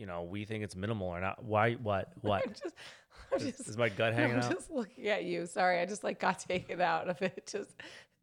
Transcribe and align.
you 0.00 0.06
know, 0.06 0.22
we 0.22 0.46
think 0.46 0.64
it's 0.64 0.74
minimal 0.74 1.08
or 1.08 1.20
not. 1.20 1.44
Why? 1.44 1.74
What? 1.74 2.10
What? 2.22 2.46
I'm 2.46 2.54
just, 2.54 2.74
I'm 3.32 3.38
is, 3.38 3.44
just, 3.56 3.68
is 3.68 3.76
my 3.76 3.90
gut 3.90 4.14
hanging 4.14 4.36
I'm 4.36 4.42
out? 4.42 4.50
just 4.50 4.70
looking 4.70 5.08
at 5.08 5.24
you. 5.24 5.44
Sorry, 5.46 5.78
I 5.78 5.84
just 5.84 6.02
like 6.02 6.18
got 6.18 6.38
taken 6.40 6.80
out 6.80 7.08
of 7.08 7.20
it 7.20 7.46
just 7.52 7.74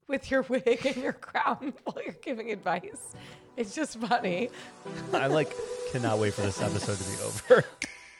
with 0.07 0.31
your 0.31 0.41
wig 0.41 0.83
and 0.85 0.97
your 0.97 1.13
crown 1.13 1.73
while 1.83 1.97
you're 2.03 2.15
giving 2.21 2.51
advice. 2.51 3.13
It's 3.55 3.75
just 3.75 3.99
funny. 3.99 4.49
I 5.13 5.27
like 5.27 5.55
cannot 5.91 6.17
wait 6.17 6.33
for 6.33 6.41
this 6.41 6.59
episode 6.61 6.97
to 6.97 7.03
be 7.03 7.21
over. 7.23 7.63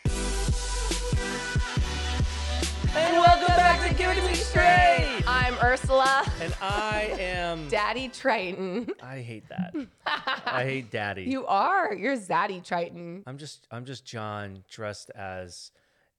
and 2.96 3.18
welcome 3.18 3.48
back 3.48 3.90
to 3.90 3.96
Give 3.96 4.12
It 4.12 4.22
To 4.22 4.28
Me 4.28 4.36
Straight. 4.36 4.97
Ursula, 5.62 6.24
And 6.42 6.54
I 6.62 7.16
am. 7.20 7.68
Daddy 7.70 8.10
Triton. 8.10 8.88
I 9.02 9.20
hate 9.22 9.48
that. 9.50 9.74
I 10.46 10.64
hate 10.64 10.92
daddy. 10.92 11.24
You 11.28 11.46
are. 11.48 11.94
You're 11.94 12.16
Zaddy 12.16 12.64
Triton. 12.64 13.24
I'm 13.26 13.38
just 13.38 13.68
I'm 13.72 13.86
just 13.86 14.06
Jon 14.06 14.64
dressed 14.70 15.10
as 15.12 15.72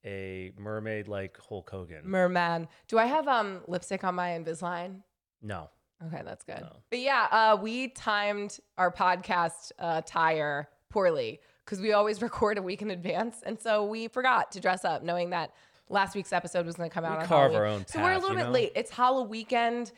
a 0.04 0.52
mermaid 0.58 1.08
like 1.08 1.36
Hulk 1.48 1.70
Hogan. 1.70 2.02
Merman. 2.04 2.68
Do 2.88 2.98
I 2.98 3.06
have 3.06 3.28
um 3.28 3.60
lipstick 3.66 4.04
on 4.04 4.14
my 4.14 4.30
Invisalign? 4.30 5.02
no. 5.42 5.68
Okay, 6.06 6.22
that's 6.24 6.44
good. 6.44 6.60
No. 6.60 6.76
But 6.90 7.00
yeah, 7.00 7.26
uh, 7.32 7.58
we 7.60 7.88
timed 7.88 8.60
our 8.76 8.92
podcast 8.92 9.72
uh, 9.80 10.00
tire 10.06 10.68
poorly 10.90 11.40
because 11.64 11.80
we 11.80 11.92
always 11.92 12.22
record 12.22 12.56
a 12.56 12.62
week 12.62 12.82
in 12.82 12.92
advance, 12.92 13.42
and 13.44 13.58
so 13.60 13.84
we 13.84 14.06
forgot 14.06 14.52
to 14.52 14.60
dress 14.60 14.84
up, 14.84 15.02
knowing 15.02 15.30
that 15.30 15.50
last 15.88 16.14
week's 16.14 16.32
episode 16.32 16.66
was 16.66 16.76
going 16.76 16.88
to 16.90 16.94
come 16.94 17.04
out. 17.04 17.18
We 17.18 17.22
on 17.22 17.26
carve 17.26 17.52
Halloween. 17.52 17.56
our 17.70 17.76
own 17.78 17.86
So 17.86 18.00
we're 18.00 18.12
a 18.12 18.18
little 18.18 18.36
bit 18.36 18.46
know? 18.46 18.50
late. 18.52 18.72
It's 18.74 18.90
Halloween 18.90 19.28
weekend 19.30 19.92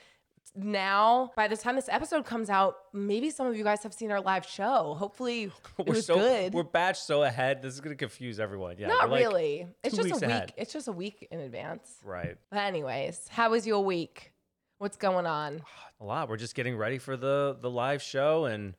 now. 0.56 1.32
By 1.36 1.48
the 1.48 1.56
time 1.56 1.76
this 1.76 1.88
episode 1.88 2.24
comes 2.24 2.50
out, 2.50 2.76
maybe 2.92 3.30
some 3.30 3.46
of 3.46 3.56
you 3.56 3.64
guys 3.64 3.82
have 3.82 3.94
seen 3.94 4.10
our 4.10 4.20
live 4.20 4.46
show. 4.46 4.94
Hopefully, 4.98 5.44
it 5.78 5.86
We're 5.86 5.94
was 5.96 6.06
so 6.06 6.16
good. 6.16 6.52
we're 6.54 6.64
batched 6.64 6.96
so 7.04 7.22
ahead. 7.22 7.62
This 7.62 7.74
is 7.74 7.80
gonna 7.80 7.94
confuse 7.96 8.40
everyone. 8.40 8.76
Yeah. 8.78 8.88
Not 8.88 9.10
like- 9.10 9.20
really. 9.20 9.66
It's 9.84 9.96
just 9.96 10.10
a 10.10 10.14
week. 10.14 10.22
ahead. 10.22 10.52
It's 10.56 10.72
just 10.72 10.88
a 10.88 10.92
week 10.92 11.28
in 11.30 11.40
advance. 11.40 11.96
Right. 12.04 12.36
But 12.50 12.60
anyways, 12.60 13.28
how 13.28 13.50
was 13.50 13.66
your 13.66 13.84
week? 13.84 14.32
What's 14.78 14.96
going 14.96 15.26
on? 15.26 15.62
A 16.00 16.04
lot. 16.04 16.30
We're 16.30 16.38
just 16.38 16.54
getting 16.54 16.76
ready 16.76 16.96
for 16.98 17.16
the 17.16 17.56
the 17.60 17.70
live 17.70 18.00
show 18.02 18.46
and 18.46 18.74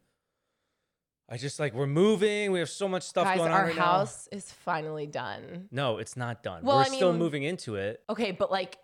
I 1.31 1.37
just 1.37 1.59
like 1.61 1.73
we're 1.73 1.87
moving. 1.87 2.51
We 2.51 2.59
have 2.59 2.69
so 2.69 2.89
much 2.89 3.03
stuff 3.03 3.23
Guys, 3.23 3.37
going 3.37 3.51
on 3.51 3.57
our 3.57 3.67
right 3.67 3.75
house 3.77 4.27
is 4.33 4.51
finally 4.51 5.07
done. 5.07 5.69
now. 5.71 5.91
No, 5.93 5.97
it's 5.97 6.17
not 6.17 6.43
done. 6.43 6.63
Well, 6.63 6.75
we're 6.75 6.81
I 6.83 6.87
still 6.87 7.11
mean- 7.11 7.19
moving 7.19 7.43
into 7.43 7.75
it. 7.75 8.03
Okay, 8.09 8.31
but 8.31 8.51
like 8.51 8.77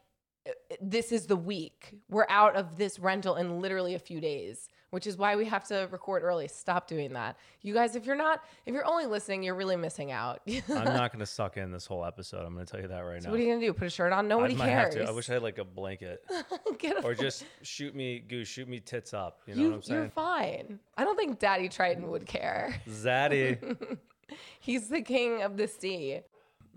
uh, 0.48 0.52
this 0.82 1.12
is 1.12 1.28
the 1.28 1.36
week. 1.36 1.96
We're 2.10 2.26
out 2.30 2.56
of 2.56 2.78
this 2.78 3.00
rental 3.00 3.36
in 3.36 3.60
literally 3.60 3.96
a 3.96 4.00
few 4.00 4.22
days, 4.22 4.70
which 4.92 5.08
is 5.08 5.18
why 5.18 5.36
we 5.36 5.46
have 5.46 5.68
to 5.68 5.88
record 5.92 6.24
early. 6.24 6.48
Stop 6.48 6.88
doing 6.88 7.14
that. 7.14 7.38
You 7.62 7.74
guys, 7.74 7.96
if 7.96 8.06
you're 8.06 8.16
not 8.16 8.44
if 8.66 8.74
you're 8.74 8.86
only 8.86 9.06
listening, 9.06 9.44
you're 9.44 9.56
really 9.56 9.76
missing 9.76 10.12
out. 10.12 10.42
I'm 10.70 10.86
not 10.86 11.12
gonna 11.12 11.26
suck 11.26 11.58
in 11.58 11.72
this 11.72 11.86
whole 11.86 12.06
episode. 12.06 12.46
I'm 12.46 12.54
gonna 12.54 12.66
tell 12.66 12.82
you 12.82 12.88
that 12.88 13.00
right 13.00 13.22
so 13.22 13.28
now. 13.28 13.32
what 13.32 13.40
are 13.40 13.44
you 13.44 13.54
gonna 13.54 13.66
do? 13.66 13.74
Put 13.74 13.88
a 13.88 13.90
shirt 13.90 14.14
on? 14.14 14.28
Nobody 14.28 14.56
I 14.56 14.66
cares. 14.66 14.96
to. 14.96 15.08
I 15.08 15.12
wish 15.12 15.30
I 15.30 15.34
had 15.34 15.44
like 15.44 15.58
a 15.58 15.66
blanket. 15.66 16.24
Get 16.80 16.98
a 16.98 17.06
or 17.06 17.14
just 17.14 17.46
shoot 17.62 17.96
me 17.96 18.20
goose, 18.20 18.48
shoot 18.48 18.68
me 18.68 18.80
tits 18.80 19.14
up. 19.14 19.42
You 19.46 19.56
know 19.56 19.62
you, 19.62 19.70
what 19.70 19.76
I'm 19.76 19.82
saying? 19.84 20.02
you're 20.02 20.10
fine. 20.10 20.80
I 20.98 21.04
don't 21.04 21.18
think 21.18 21.40
Daddy 21.40 21.70
Triton 21.70 22.10
would 22.10 22.26
care. 22.26 22.82
Zaddy. 22.90 23.98
He's 24.60 24.90
the 24.90 25.02
king 25.02 25.42
of 25.42 25.58
the 25.58 25.68
sea. 25.68 26.22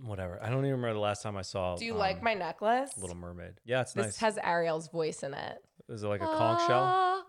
Whatever. 0.05 0.39
I 0.43 0.49
don't 0.49 0.61
even 0.61 0.73
remember 0.73 0.95
the 0.95 1.01
last 1.01 1.23
time 1.23 1.37
I 1.37 1.43
saw 1.43 1.77
Do 1.77 1.85
you 1.85 1.93
um, 1.93 1.99
like 1.99 2.23
my 2.23 2.35
necklace? 2.35 2.97
Little 2.97 3.17
Mermaid. 3.17 3.55
Yeah, 3.65 3.83
it's 3.83 3.93
this 3.93 4.07
nice. 4.07 4.17
has 4.19 4.39
Ariel's 4.43 4.89
voice 4.89 5.23
in 5.23 5.35
it. 5.35 5.63
Is 5.89 6.05
it 6.05 6.07
like 6.07 6.23
a 6.23 6.27
conch 6.27 6.61
shell? 6.67 6.85
Ah. 6.85 7.25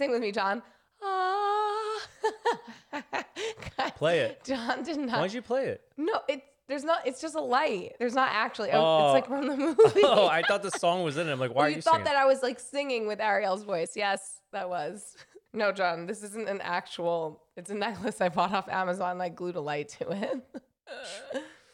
Sing 0.00 0.10
with 0.10 0.22
me, 0.22 0.32
Jon. 0.32 0.62
Ah. 1.02 2.00
Play 3.96 4.20
it. 4.20 4.42
Jon 4.44 4.82
did 4.82 4.96
not. 4.96 5.20
Why'd 5.20 5.34
you 5.34 5.42
play 5.42 5.66
it? 5.66 5.82
No, 5.98 6.20
it's 6.26 6.42
there's 6.68 6.84
not. 6.84 7.06
It's 7.06 7.20
just 7.20 7.34
a 7.34 7.40
light. 7.40 7.96
There's 7.98 8.14
not 8.14 8.30
actually. 8.32 8.70
Oh, 8.72 8.80
Oh. 8.80 9.06
it's 9.08 9.14
like 9.14 9.26
from 9.26 9.46
the 9.46 9.56
movie. 9.56 10.00
Oh, 10.04 10.26
I 10.26 10.40
thought 10.42 10.62
the 10.62 10.70
song 10.70 11.02
was 11.02 11.18
in 11.18 11.28
it. 11.28 11.32
I'm 11.32 11.38
like, 11.38 11.54
why 11.54 11.62
Oh, 11.62 11.66
are 11.66 11.68
you, 11.68 11.76
you 11.76 11.82
thought 11.82 11.96
singing? 11.96 12.04
that 12.04 12.16
I 12.16 12.24
was 12.24 12.42
like 12.42 12.58
singing 12.60 13.06
with 13.06 13.20
Ariel's 13.20 13.62
voice. 13.62 13.92
Yes, 13.94 14.40
that 14.52 14.70
was. 14.70 15.16
No, 15.52 15.70
Jon, 15.70 16.06
this 16.06 16.22
isn't 16.22 16.48
an 16.48 16.62
actual. 16.62 17.42
It's 17.58 17.70
a 17.70 17.74
necklace 17.74 18.22
I 18.22 18.30
bought 18.30 18.54
off 18.54 18.70
Amazon. 18.70 19.20
I 19.20 19.28
glued 19.28 19.56
a 19.56 19.60
light 19.60 19.90
to 20.00 20.08
it. 20.10 20.62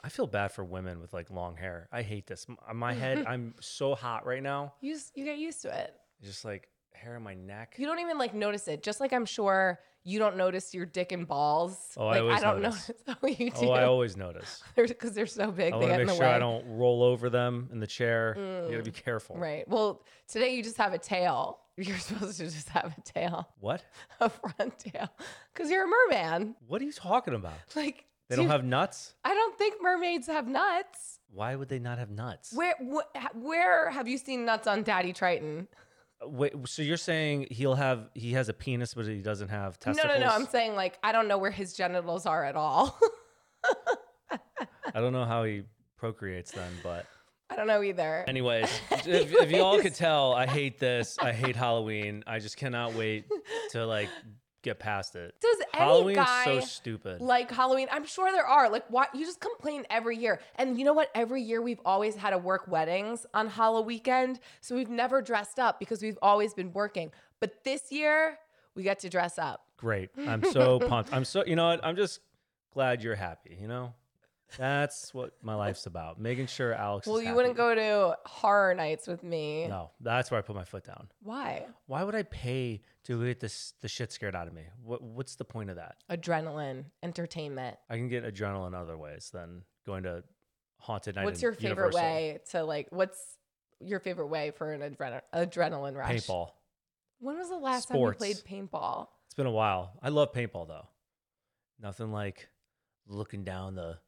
I 0.02 0.08
feel 0.08 0.26
bad 0.26 0.50
for 0.50 0.64
women 0.64 1.00
with 1.00 1.12
like 1.12 1.30
long 1.30 1.56
hair. 1.56 1.88
I 1.92 2.02
hate 2.02 2.26
this. 2.26 2.44
My 2.74 2.92
head, 2.92 3.24
I'm 3.28 3.54
so 3.60 3.94
hot 3.94 4.26
right 4.26 4.42
now. 4.42 4.72
You 4.80 4.98
you 5.14 5.24
get 5.24 5.38
used 5.38 5.62
to 5.62 5.78
it. 5.78 5.94
Just 6.24 6.44
like 6.44 6.68
hair 6.96 7.16
on 7.16 7.22
my 7.22 7.34
neck. 7.34 7.74
You 7.78 7.86
don't 7.86 8.00
even 8.00 8.18
like 8.18 8.34
notice 8.34 8.68
it. 8.68 8.82
Just 8.82 9.00
like 9.00 9.12
I'm 9.12 9.26
sure 9.26 9.80
you 10.04 10.18
don't 10.18 10.36
notice 10.36 10.72
your 10.74 10.86
dick 10.86 11.12
and 11.12 11.26
balls. 11.26 11.76
Oh, 11.96 12.06
I 12.06 12.20
like, 12.20 12.20
always 12.22 12.40
don't 12.40 12.62
notice. 12.62 12.90
notice. 13.06 13.16
Oh, 13.22 13.26
you 13.26 13.50
do. 13.50 13.66
Oh, 13.68 13.70
I 13.72 13.84
always 13.84 14.16
notice. 14.16 14.62
because 14.76 15.12
they're 15.12 15.26
so 15.26 15.50
big. 15.50 15.72
I 15.72 15.76
want 15.76 15.90
to 15.90 15.98
make 15.98 16.08
sure 16.10 16.20
way. 16.20 16.26
I 16.32 16.38
don't 16.38 16.64
roll 16.76 17.02
over 17.02 17.28
them 17.30 17.68
in 17.72 17.80
the 17.80 17.86
chair. 17.86 18.34
You 18.36 18.70
gotta 18.70 18.82
be 18.82 18.90
Mm. 18.90 19.04
careful. 19.04 19.36
Right. 19.36 19.66
Well, 19.68 20.02
today 20.28 20.54
you 20.54 20.62
just 20.62 20.76
have 20.78 20.92
a 20.92 20.98
tail. 20.98 21.58
You're 21.76 21.98
supposed 22.10 22.38
to 22.38 22.44
just 22.44 22.68
have 22.70 22.94
a 22.96 23.00
tail, 23.02 23.48
What? 23.60 23.84
a 24.20 24.30
front 24.30 24.78
tail, 24.78 25.10
because 25.52 25.70
you're 25.70 25.84
a 25.84 25.88
merman. 25.88 26.54
What 26.66 26.80
are 26.80 26.84
you 26.84 26.92
talking 26.92 27.34
about? 27.34 27.52
Like 27.74 28.06
They 28.28 28.36
do 28.36 28.42
don't 28.42 28.50
have 28.50 28.64
nuts? 28.64 29.12
I 29.24 29.34
don't 29.34 29.58
think 29.58 29.82
mermaids 29.82 30.26
have 30.28 30.48
nuts. 30.48 31.20
Why 31.30 31.54
would 31.54 31.68
they 31.68 31.78
not 31.78 31.98
have 31.98 32.08
nuts? 32.10 32.52
Where 32.54 32.74
wh- 32.80 33.36
where 33.36 33.90
have 33.90 34.08
you 34.08 34.16
seen 34.16 34.46
nuts 34.46 34.66
on 34.66 34.84
Daddy 34.84 35.12
Triton? 35.12 35.68
Wait, 36.22 36.52
so 36.66 36.82
you're 36.82 36.96
saying 36.96 37.46
he'll 37.50 37.74
have 37.74 38.08
he 38.14 38.32
has 38.32 38.48
a 38.48 38.54
penis 38.54 38.94
but 38.94 39.06
he 39.06 39.20
doesn't 39.20 39.48
have 39.48 39.78
testicles? 39.78 40.14
No, 40.14 40.18
no, 40.18 40.26
no. 40.26 40.32
I'm 40.32 40.46
saying 40.46 40.74
like 40.74 40.98
I 41.02 41.12
don't 41.12 41.28
know 41.28 41.38
where 41.38 41.50
his 41.50 41.74
genitals 41.74 42.26
are 42.26 42.44
at 42.44 42.56
all. 42.56 42.98
I 44.94 45.00
don't 45.00 45.12
know 45.12 45.24
how 45.24 45.44
he 45.44 45.62
procreates 45.98 46.52
then, 46.52 46.72
but 46.82 47.06
I 47.50 47.56
don't 47.56 47.66
know 47.66 47.82
either. 47.82 48.24
anyways, 48.26 48.68
if, 48.90 49.32
if 49.32 49.50
you 49.50 49.62
all 49.62 49.80
could 49.80 49.94
tell, 49.94 50.32
I 50.32 50.46
hate 50.46 50.78
this. 50.78 51.18
I 51.18 51.32
hate 51.32 51.54
Halloween. 51.54 52.24
I 52.26 52.38
just 52.38 52.56
cannot 52.56 52.94
wait 52.94 53.26
to 53.70 53.86
like 53.86 54.08
get 54.66 54.78
past 54.78 55.16
it. 55.16 55.34
Does 55.40 55.56
any 55.72 55.84
Halloween's 55.84 56.16
guy 56.16 56.44
so 56.44 56.60
stupid. 56.60 57.20
like 57.22 57.50
Halloween? 57.50 57.88
I'm 57.90 58.04
sure 58.04 58.30
there 58.30 58.46
are. 58.46 58.68
Like, 58.68 58.84
why 58.88 59.06
you 59.14 59.24
just 59.24 59.40
complain 59.40 59.86
every 59.88 60.16
year? 60.18 60.40
And 60.56 60.78
you 60.78 60.84
know 60.84 60.92
what? 60.92 61.10
Every 61.14 61.40
year 61.40 61.62
we've 61.62 61.80
always 61.84 62.16
had 62.16 62.30
to 62.30 62.38
work 62.38 62.68
weddings 62.68 63.24
on 63.32 63.48
Halloween 63.48 63.86
weekend, 63.86 64.40
so 64.60 64.74
we've 64.74 64.90
never 64.90 65.22
dressed 65.22 65.58
up 65.58 65.78
because 65.78 66.02
we've 66.02 66.18
always 66.20 66.52
been 66.52 66.72
working. 66.72 67.12
But 67.40 67.64
this 67.64 67.92
year 67.92 68.38
we 68.74 68.82
get 68.82 68.98
to 69.00 69.08
dress 69.08 69.38
up. 69.38 69.64
Great. 69.76 70.10
I'm 70.26 70.44
so 70.44 70.80
pumped. 70.88 71.12
I'm 71.12 71.24
so 71.24 71.44
you 71.46 71.56
know 71.56 71.68
what? 71.68 71.80
I'm 71.84 71.96
just 71.96 72.20
glad 72.74 73.02
you're 73.02 73.14
happy. 73.14 73.56
You 73.60 73.68
know, 73.68 73.94
that's 74.56 75.12
what 75.12 75.32
my 75.42 75.54
life's 75.54 75.86
about. 75.86 76.20
Making 76.20 76.46
sure 76.46 76.72
Alex. 76.72 77.06
Well, 77.06 77.20
you 77.20 77.34
wouldn't 77.34 77.56
go 77.56 77.74
to 77.74 78.16
horror 78.24 78.74
nights 78.74 79.06
with 79.06 79.22
me. 79.22 79.66
No, 79.66 79.90
that's 80.00 80.30
where 80.30 80.38
I 80.38 80.42
put 80.42 80.56
my 80.56 80.64
foot 80.64 80.84
down. 80.84 81.08
Why? 81.22 81.66
Why 81.86 82.04
would 82.04 82.14
I 82.14 82.22
pay 82.24 82.82
to 83.04 83.24
get 83.24 83.40
this 83.40 83.74
the 83.80 83.88
shit 83.88 84.12
scared 84.12 84.36
out 84.36 84.46
of 84.46 84.54
me? 84.54 84.62
What 84.82 85.02
what's 85.02 85.36
the 85.36 85.44
point 85.44 85.70
of 85.70 85.76
that? 85.76 85.96
Adrenaline, 86.10 86.84
entertainment. 87.02 87.76
I 87.90 87.96
can 87.96 88.08
get 88.08 88.24
adrenaline 88.24 88.74
other 88.74 88.96
ways 88.96 89.30
than 89.32 89.62
going 89.84 90.04
to 90.04 90.22
haunted 90.78 91.16
night. 91.16 91.24
What's 91.24 91.42
your 91.42 91.52
favorite 91.52 91.94
Universal. 91.94 92.00
way 92.00 92.38
to 92.50 92.64
like? 92.64 92.88
What's 92.90 93.38
your 93.80 94.00
favorite 94.00 94.28
way 94.28 94.52
for 94.52 94.72
an 94.72 94.80
adrenaline 94.80 95.22
adrenaline 95.34 95.96
rush? 95.96 96.10
Paintball. 96.12 96.50
When 97.18 97.38
was 97.38 97.48
the 97.48 97.56
last 97.58 97.88
Sports. 97.88 98.20
time 98.20 98.28
you 98.28 98.34
played 98.34 98.68
paintball? 98.70 99.08
It's 99.26 99.34
been 99.34 99.46
a 99.46 99.50
while. 99.50 99.92
I 100.02 100.10
love 100.10 100.32
paintball 100.32 100.68
though. 100.68 100.86
Nothing 101.80 102.12
like 102.12 102.48
looking 103.06 103.44
down 103.44 103.74
the 103.74 103.98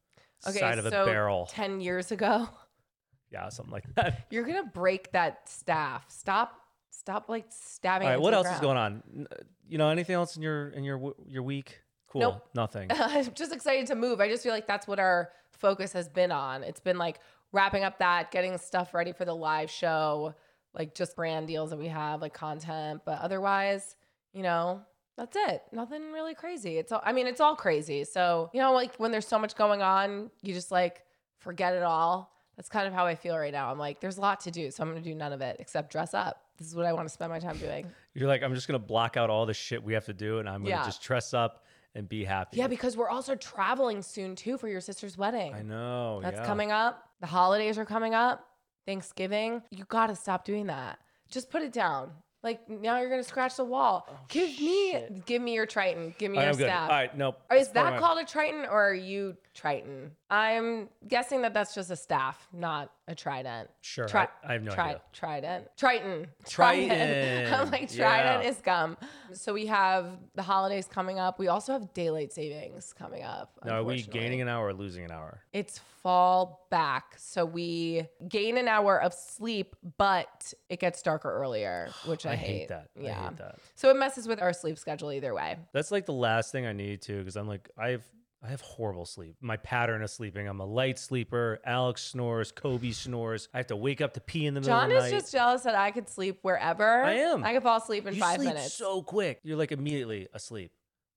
Okay, 0.46 0.58
side 0.58 0.78
of 0.78 0.86
a 0.86 0.90
so 0.90 1.04
barrel. 1.04 1.46
ten 1.50 1.80
years 1.80 2.12
ago. 2.12 2.48
yeah, 3.32 3.48
something 3.48 3.72
like 3.72 3.84
that. 3.96 4.26
You're 4.30 4.44
gonna 4.44 4.64
break 4.64 5.12
that 5.12 5.48
staff. 5.48 6.04
Stop. 6.08 6.54
Stop 6.90 7.28
like 7.28 7.46
stabbing. 7.48 8.06
All 8.06 8.14
right, 8.14 8.20
what 8.20 8.34
else 8.34 8.48
is 8.48 8.60
going 8.60 8.76
on? 8.76 9.26
Uh, 9.30 9.36
you 9.68 9.78
know, 9.78 9.88
anything 9.88 10.14
else 10.14 10.36
in 10.36 10.42
your 10.42 10.70
in 10.70 10.84
your 10.84 11.14
your 11.26 11.42
week? 11.42 11.80
Cool. 12.08 12.20
Nope. 12.22 12.48
Nothing. 12.54 12.90
I'm 12.90 13.32
just 13.34 13.52
excited 13.52 13.86
to 13.88 13.94
move. 13.94 14.20
I 14.20 14.28
just 14.28 14.42
feel 14.42 14.52
like 14.52 14.66
that's 14.66 14.86
what 14.86 14.98
our 14.98 15.30
focus 15.52 15.92
has 15.92 16.08
been 16.08 16.32
on. 16.32 16.62
It's 16.62 16.80
been 16.80 16.98
like 16.98 17.20
wrapping 17.52 17.84
up 17.84 17.98
that, 17.98 18.30
getting 18.30 18.56
stuff 18.58 18.94
ready 18.94 19.12
for 19.12 19.24
the 19.24 19.34
live 19.34 19.70
show, 19.70 20.34
like 20.74 20.94
just 20.94 21.16
brand 21.16 21.48
deals 21.48 21.70
that 21.70 21.78
we 21.78 21.88
have, 21.88 22.22
like 22.22 22.32
content. 22.32 23.02
But 23.04 23.20
otherwise, 23.20 23.96
you 24.32 24.42
know, 24.42 24.82
that's 25.18 25.36
it. 25.36 25.64
Nothing 25.72 26.12
really 26.12 26.34
crazy. 26.34 26.78
It's 26.78 26.92
all, 26.92 27.02
I 27.04 27.12
mean, 27.12 27.26
it's 27.26 27.40
all 27.40 27.56
crazy. 27.56 28.04
So, 28.04 28.48
you 28.54 28.60
know, 28.60 28.72
like 28.72 28.96
when 28.96 29.10
there's 29.10 29.26
so 29.26 29.38
much 29.38 29.54
going 29.56 29.82
on, 29.82 30.30
you 30.42 30.54
just 30.54 30.70
like 30.70 31.02
forget 31.38 31.74
it 31.74 31.82
all. 31.82 32.32
That's 32.56 32.68
kind 32.68 32.86
of 32.86 32.94
how 32.94 33.04
I 33.04 33.14
feel 33.14 33.36
right 33.36 33.52
now. 33.52 33.70
I'm 33.70 33.78
like, 33.78 34.00
there's 34.00 34.16
a 34.16 34.20
lot 34.20 34.40
to 34.40 34.50
do. 34.50 34.70
So 34.70 34.82
I'm 34.82 34.90
going 34.90 35.02
to 35.02 35.08
do 35.08 35.14
none 35.14 35.32
of 35.32 35.40
it 35.42 35.56
except 35.58 35.92
dress 35.92 36.14
up. 36.14 36.42
This 36.56 36.66
is 36.66 36.74
what 36.74 36.86
I 36.86 36.92
want 36.92 37.06
to 37.08 37.12
spend 37.12 37.30
my 37.30 37.38
time 37.38 37.56
doing. 37.58 37.86
You're 38.14 38.28
like, 38.28 38.42
I'm 38.42 38.52
just 38.52 38.66
gonna 38.66 38.80
block 38.80 39.16
out 39.16 39.30
all 39.30 39.46
the 39.46 39.54
shit 39.54 39.80
we 39.80 39.92
have 39.94 40.06
to 40.06 40.12
do, 40.12 40.40
and 40.40 40.48
I'm 40.48 40.62
gonna 40.64 40.70
Yeah. 40.70 40.84
just 40.84 41.00
dress 41.00 41.32
up 41.32 41.64
and 41.94 42.08
be 42.08 42.24
happy. 42.24 42.56
Yeah, 42.56 42.66
because 42.66 42.96
we're 42.96 43.08
also 43.08 43.36
traveling 43.36 44.02
soon 44.02 44.34
too 44.34 44.58
for 44.58 44.68
your 44.68 44.80
sister's 44.80 45.16
wedding. 45.16 45.54
I 45.54 45.62
know. 45.62 46.20
That's 46.20 46.38
yeah. 46.38 46.46
coming 46.46 46.72
up. 46.72 47.08
The 47.20 47.28
holidays 47.28 47.78
are 47.78 47.84
coming 47.84 48.14
up. 48.14 48.44
Thanksgiving. 48.86 49.62
You 49.70 49.84
got 49.84 50.08
to 50.08 50.16
stop 50.16 50.44
doing 50.44 50.66
that. 50.66 50.98
Just 51.30 51.50
put 51.50 51.62
it 51.62 51.72
down. 51.72 52.10
Like 52.42 52.68
now 52.68 53.00
you're 53.00 53.10
gonna 53.10 53.24
scratch 53.24 53.56
the 53.56 53.64
wall. 53.64 54.06
Oh, 54.08 54.16
give 54.28 54.48
me, 54.60 54.92
shit. 54.92 55.26
give 55.26 55.42
me 55.42 55.54
your 55.54 55.66
Triton. 55.66 56.14
Give 56.18 56.30
me 56.30 56.38
All 56.38 56.44
right, 56.44 56.50
your 56.50 56.58
good. 56.58 56.66
staff. 56.66 56.90
All 56.90 56.96
right, 56.96 57.16
nope. 57.16 57.40
Is 57.52 57.68
that 57.70 57.98
called 57.98 58.18
a 58.18 58.24
Triton 58.24 58.64
or 58.64 58.90
are 58.90 58.94
you 58.94 59.36
Triton? 59.58 60.12
I'm 60.30 60.88
guessing 61.08 61.42
that 61.42 61.52
that's 61.52 61.74
just 61.74 61.90
a 61.90 61.96
staff, 61.96 62.46
not 62.52 62.92
a 63.08 63.14
trident. 63.16 63.68
Sure, 63.80 64.06
Tri- 64.06 64.28
I- 64.44 64.50
I 64.50 64.52
have 64.52 64.62
no 64.62 64.70
tri- 64.72 64.84
idea. 64.90 65.00
Trident. 65.12 65.66
Triton. 65.76 66.26
Triton. 66.48 67.52
I'm 67.54 67.68
like, 67.72 67.90
Trident 67.92 68.44
Yeah. 68.44 68.48
is 68.50 68.58
gum. 68.58 68.96
So 69.32 69.52
we 69.52 69.66
have 69.66 70.06
the 70.36 70.42
holidays 70.42 70.86
coming 70.86 71.18
up. 71.18 71.40
We 71.40 71.48
also 71.48 71.72
have 71.72 71.92
daylight 71.92 72.32
savings 72.32 72.92
coming 72.92 73.24
up. 73.24 73.50
Now, 73.64 73.80
are 73.80 73.82
we 73.84 74.02
gaining 74.02 74.40
an 74.42 74.48
hour 74.48 74.68
or 74.68 74.74
losing 74.74 75.04
an 75.04 75.10
hour? 75.10 75.40
It's 75.52 75.78
fall 76.02 76.66
back. 76.70 77.14
So 77.18 77.44
we 77.44 78.06
gain 78.28 78.58
an 78.58 78.68
hour 78.68 79.00
of 79.02 79.12
sleep, 79.12 79.74
but 79.96 80.52
it 80.68 80.78
gets 80.78 81.02
darker 81.02 81.32
earlier, 81.32 81.88
which 82.06 82.26
I, 82.26 82.32
I 82.32 82.36
hate 82.36 82.68
that. 82.68 82.90
I 82.96 83.02
Yeah. 83.02 83.28
hate 83.30 83.38
that. 83.38 83.56
So 83.74 83.90
it 83.90 83.96
messes 83.96 84.28
with 84.28 84.40
our 84.40 84.52
sleep 84.52 84.78
schedule 84.78 85.10
either 85.10 85.34
way. 85.34 85.56
That's 85.72 85.90
like 85.90 86.06
the 86.06 86.12
last 86.12 86.52
thing 86.52 86.64
I 86.64 86.72
need 86.72 87.02
to 87.02 87.18
because 87.18 87.34
I'm 87.36 87.48
like 87.48 87.68
I 87.76 87.88
have 87.90 88.02
I 88.42 88.48
have 88.48 88.60
horrible 88.60 89.04
sleep. 89.04 89.36
My 89.40 89.56
pattern 89.56 90.00
of 90.02 90.10
sleeping. 90.10 90.46
I'm 90.46 90.60
a 90.60 90.64
light 90.64 90.98
sleeper. 90.98 91.58
Alex 91.66 92.02
snores. 92.02 92.52
Kobe 92.52 92.92
snores. 92.92 93.48
I 93.52 93.56
have 93.56 93.66
to 93.68 93.76
wake 93.76 94.00
up 94.00 94.14
to 94.14 94.20
pee 94.20 94.46
in 94.46 94.54
the 94.54 94.60
middle 94.60 94.74
Jon 94.76 94.84
of 94.84 94.90
the 94.90 94.94
night. 95.00 95.06
is 95.06 95.22
just 95.22 95.32
jealous 95.32 95.62
that 95.62 95.74
I 95.74 95.90
could 95.90 96.08
sleep 96.08 96.38
wherever. 96.42 97.02
I 97.02 97.14
am. 97.14 97.42
I 97.42 97.52
could 97.54 97.64
fall 97.64 97.78
asleep 97.78 98.06
in 98.06 98.14
you 98.14 98.20
five 98.20 98.36
sleep 98.36 98.48
minutes. 98.54 98.74
so 98.74 99.02
quick. 99.02 99.40
You're 99.42 99.56
like 99.56 99.72
immediately 99.72 100.28
asleep. 100.32 100.70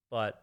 But 0.10 0.42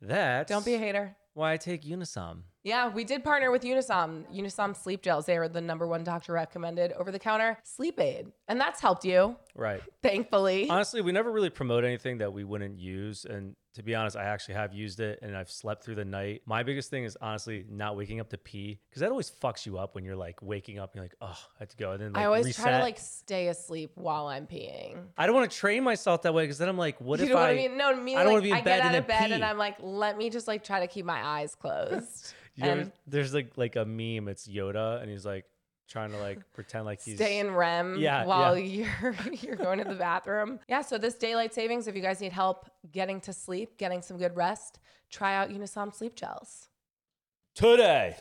that 0.00 0.46
Don't 0.46 0.64
be 0.64 0.74
a 0.74 0.78
hater. 0.78 1.14
why 1.34 1.52
I 1.52 1.56
take 1.58 1.82
Unisom. 1.82 2.40
Yeah, 2.64 2.88
we 2.88 3.04
did 3.04 3.22
partner 3.22 3.50
with 3.50 3.62
Unisom. 3.62 4.24
Unisom 4.34 4.74
sleep 4.76 5.02
gels. 5.02 5.26
They 5.26 5.36
are 5.36 5.48
the 5.48 5.60
number 5.60 5.86
one 5.86 6.04
doctor 6.04 6.32
recommended 6.32 6.92
over 6.92 7.10
the 7.12 7.18
counter 7.18 7.58
sleep 7.64 8.00
aid. 8.00 8.32
And 8.48 8.58
that's 8.60 8.80
helped 8.80 9.04
you, 9.04 9.36
Right. 9.54 9.82
thankfully. 10.02 10.68
Honestly, 10.70 11.00
we 11.02 11.12
never 11.12 11.30
really 11.30 11.50
promote 11.50 11.84
anything 11.84 12.18
that 12.18 12.32
we 12.32 12.44
wouldn't 12.44 12.78
use. 12.78 13.24
And 13.24 13.56
to 13.78 13.84
be 13.84 13.94
honest, 13.94 14.16
I 14.16 14.24
actually 14.24 14.54
have 14.54 14.74
used 14.74 14.98
it 14.98 15.20
and 15.22 15.36
I've 15.36 15.48
slept 15.48 15.84
through 15.84 15.94
the 15.94 16.04
night. 16.04 16.42
My 16.46 16.64
biggest 16.64 16.90
thing 16.90 17.04
is 17.04 17.16
honestly 17.22 17.64
not 17.70 17.96
waking 17.96 18.18
up 18.18 18.28
to 18.30 18.36
pee 18.36 18.80
because 18.90 18.98
that 18.98 19.10
always 19.10 19.30
fucks 19.30 19.66
you 19.66 19.78
up 19.78 19.94
when 19.94 20.02
you're 20.04 20.16
like 20.16 20.42
waking 20.42 20.80
up 20.80 20.90
and 20.90 20.96
you're 20.96 21.04
like, 21.04 21.14
oh, 21.20 21.38
I 21.54 21.60
have 21.60 21.68
to 21.68 21.76
go. 21.76 21.92
And 21.92 22.02
then 22.02 22.12
like, 22.12 22.22
I 22.22 22.26
always 22.26 22.46
reset. 22.46 22.64
try 22.64 22.72
to 22.72 22.80
like 22.80 22.98
stay 22.98 23.46
asleep 23.46 23.92
while 23.94 24.26
I'm 24.26 24.48
peeing. 24.48 24.98
I 25.16 25.26
don't 25.26 25.36
want 25.36 25.48
to 25.48 25.56
train 25.56 25.84
myself 25.84 26.22
that 26.22 26.34
way 26.34 26.42
because 26.42 26.58
then 26.58 26.68
I'm 26.68 26.76
like, 26.76 27.00
what 27.00 27.20
you 27.20 27.26
if 27.26 27.36
I? 27.36 27.50
I 27.50 27.54
mean? 27.54 27.76
No, 27.76 27.94
meaning 27.94 28.18
I 28.18 28.24
don't 28.24 28.32
wanna 28.32 28.42
be 28.42 28.50
in 28.50 28.56
I 28.56 28.62
bed 28.62 28.78
get 28.78 28.86
out 28.86 28.94
of 28.96 29.06
bed 29.06 29.30
and. 29.30 29.44
I'm 29.44 29.58
like, 29.58 29.76
let 29.80 30.18
me 30.18 30.28
just 30.28 30.48
like 30.48 30.64
try 30.64 30.80
to 30.80 30.88
keep 30.88 31.04
my 31.04 31.24
eyes 31.24 31.54
closed. 31.60 32.34
and 32.60 32.90
there's 33.06 33.32
like 33.32 33.52
like 33.56 33.76
a 33.76 33.84
meme. 33.84 34.26
It's 34.26 34.48
Yoda 34.48 35.00
and 35.00 35.08
he's 35.08 35.24
like 35.24 35.44
trying 35.88 36.10
to 36.12 36.18
like 36.18 36.40
pretend 36.54 36.84
like 36.84 37.00
he's 37.02 37.16
stay 37.16 37.38
in 37.38 37.50
REM 37.54 37.96
Yeah, 37.98 38.24
while 38.24 38.56
yeah. 38.56 38.86
you're 39.02 39.16
you're 39.42 39.56
going 39.56 39.78
to 39.78 39.84
the 39.84 39.94
bathroom. 39.94 40.60
Yeah, 40.68 40.82
so 40.82 40.98
this 40.98 41.14
daylight 41.14 41.54
savings, 41.54 41.86
if 41.88 41.96
you 41.96 42.02
guys 42.02 42.20
need 42.20 42.32
help 42.32 42.70
getting 42.92 43.20
to 43.22 43.32
sleep, 43.32 43.78
getting 43.78 44.02
some 44.02 44.18
good 44.18 44.36
rest, 44.36 44.78
try 45.10 45.34
out 45.34 45.50
Unisom 45.50 45.94
sleep 45.94 46.14
gels. 46.14 46.68
today. 47.54 48.16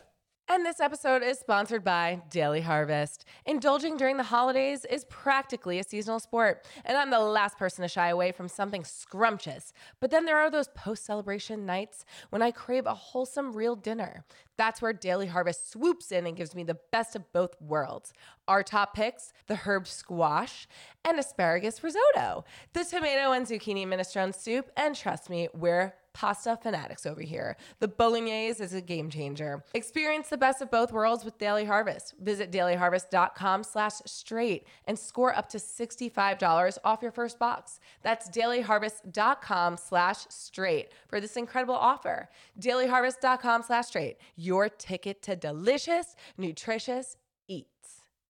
And 0.50 0.66
this 0.66 0.80
episode 0.80 1.24
is 1.24 1.38
sponsored 1.38 1.84
by 1.84 2.22
Daily 2.30 2.62
Harvest. 2.62 3.26
Indulging 3.46 3.98
during 3.98 4.16
the 4.16 4.24
holidays 4.24 4.86
is 4.86 5.04
practically 5.10 5.78
a 5.78 5.84
seasonal 5.84 6.22
sport, 6.22 6.66
and 6.86 6.98
I'm 6.98 7.10
the 7.10 7.20
last 7.20 7.58
person 7.58 7.82
to 7.82 7.90
shy 7.90 8.08
away 8.08 8.32
from 8.32 8.48
something 8.48 8.86
scrumptious. 8.86 9.74
But 10.00 10.10
then 10.10 10.24
there 10.24 10.38
are 10.38 10.50
those 10.50 10.70
post 10.70 11.04
celebration 11.04 11.66
nights 11.66 12.06
when 12.30 12.42
I 12.42 12.52
crave 12.52 12.86
a 12.86 12.94
wholesome, 12.94 13.52
real 13.52 13.76
dinner. 13.76 14.24
That's 14.56 14.82
where 14.82 14.94
Daily 14.94 15.28
Harvest 15.28 15.70
swoops 15.70 16.14
in 16.14 16.26
and 16.26 16.38
gives 16.38 16.56
me 16.56 16.64
the 16.64 16.80
best 16.94 17.18
of 17.18 17.32
both 17.34 17.62
worlds. 17.62 18.14
Our 18.48 18.64
top 18.64 18.96
picks 18.96 19.34
the 19.48 19.56
herb 19.58 19.86
squash 19.86 20.66
and 21.04 21.20
asparagus 21.20 21.84
risotto, 21.84 22.46
the 22.72 22.86
tomato 22.86 23.34
and 23.34 23.46
zucchini 23.46 23.86
minestrone 23.86 24.34
soup, 24.34 24.72
and 24.78 24.96
trust 24.96 25.30
me, 25.30 25.50
we're 25.54 25.94
pasta 26.18 26.58
fanatics 26.64 27.06
over 27.06 27.22
here. 27.22 27.56
The 27.80 27.88
bolognese 27.88 28.64
is 28.64 28.74
a 28.74 28.82
game 28.82 29.08
changer. 29.12 29.64
Experience 29.76 30.30
the 30.30 30.38
best 30.38 30.64
of 30.64 30.72
both 30.72 30.92
worlds 30.92 31.24
with 31.24 31.38
Daily 31.38 31.64
Harvest. 31.64 32.16
Visit 32.20 32.52
dailyharvest.com 32.52 33.64
slash 33.64 33.94
straight 34.06 34.66
and 34.86 34.98
score 34.98 35.38
up 35.38 35.48
to 35.50 35.60
$65 35.60 36.78
off 36.84 37.04
your 37.04 37.12
first 37.12 37.38
box. 37.38 37.80
That's 38.02 38.30
dailyharvest.com 38.32 39.78
slash 39.78 40.26
straight 40.30 40.90
for 41.08 41.22
this 41.22 41.38
incredible 41.38 41.76
offer. 41.76 42.30
dailyharvest.com 42.60 43.62
slash 43.62 43.86
straight. 43.86 44.18
Your 44.36 44.70
ticket 44.70 45.22
to 45.24 45.36
delicious, 45.36 46.16
nutritious. 46.36 47.16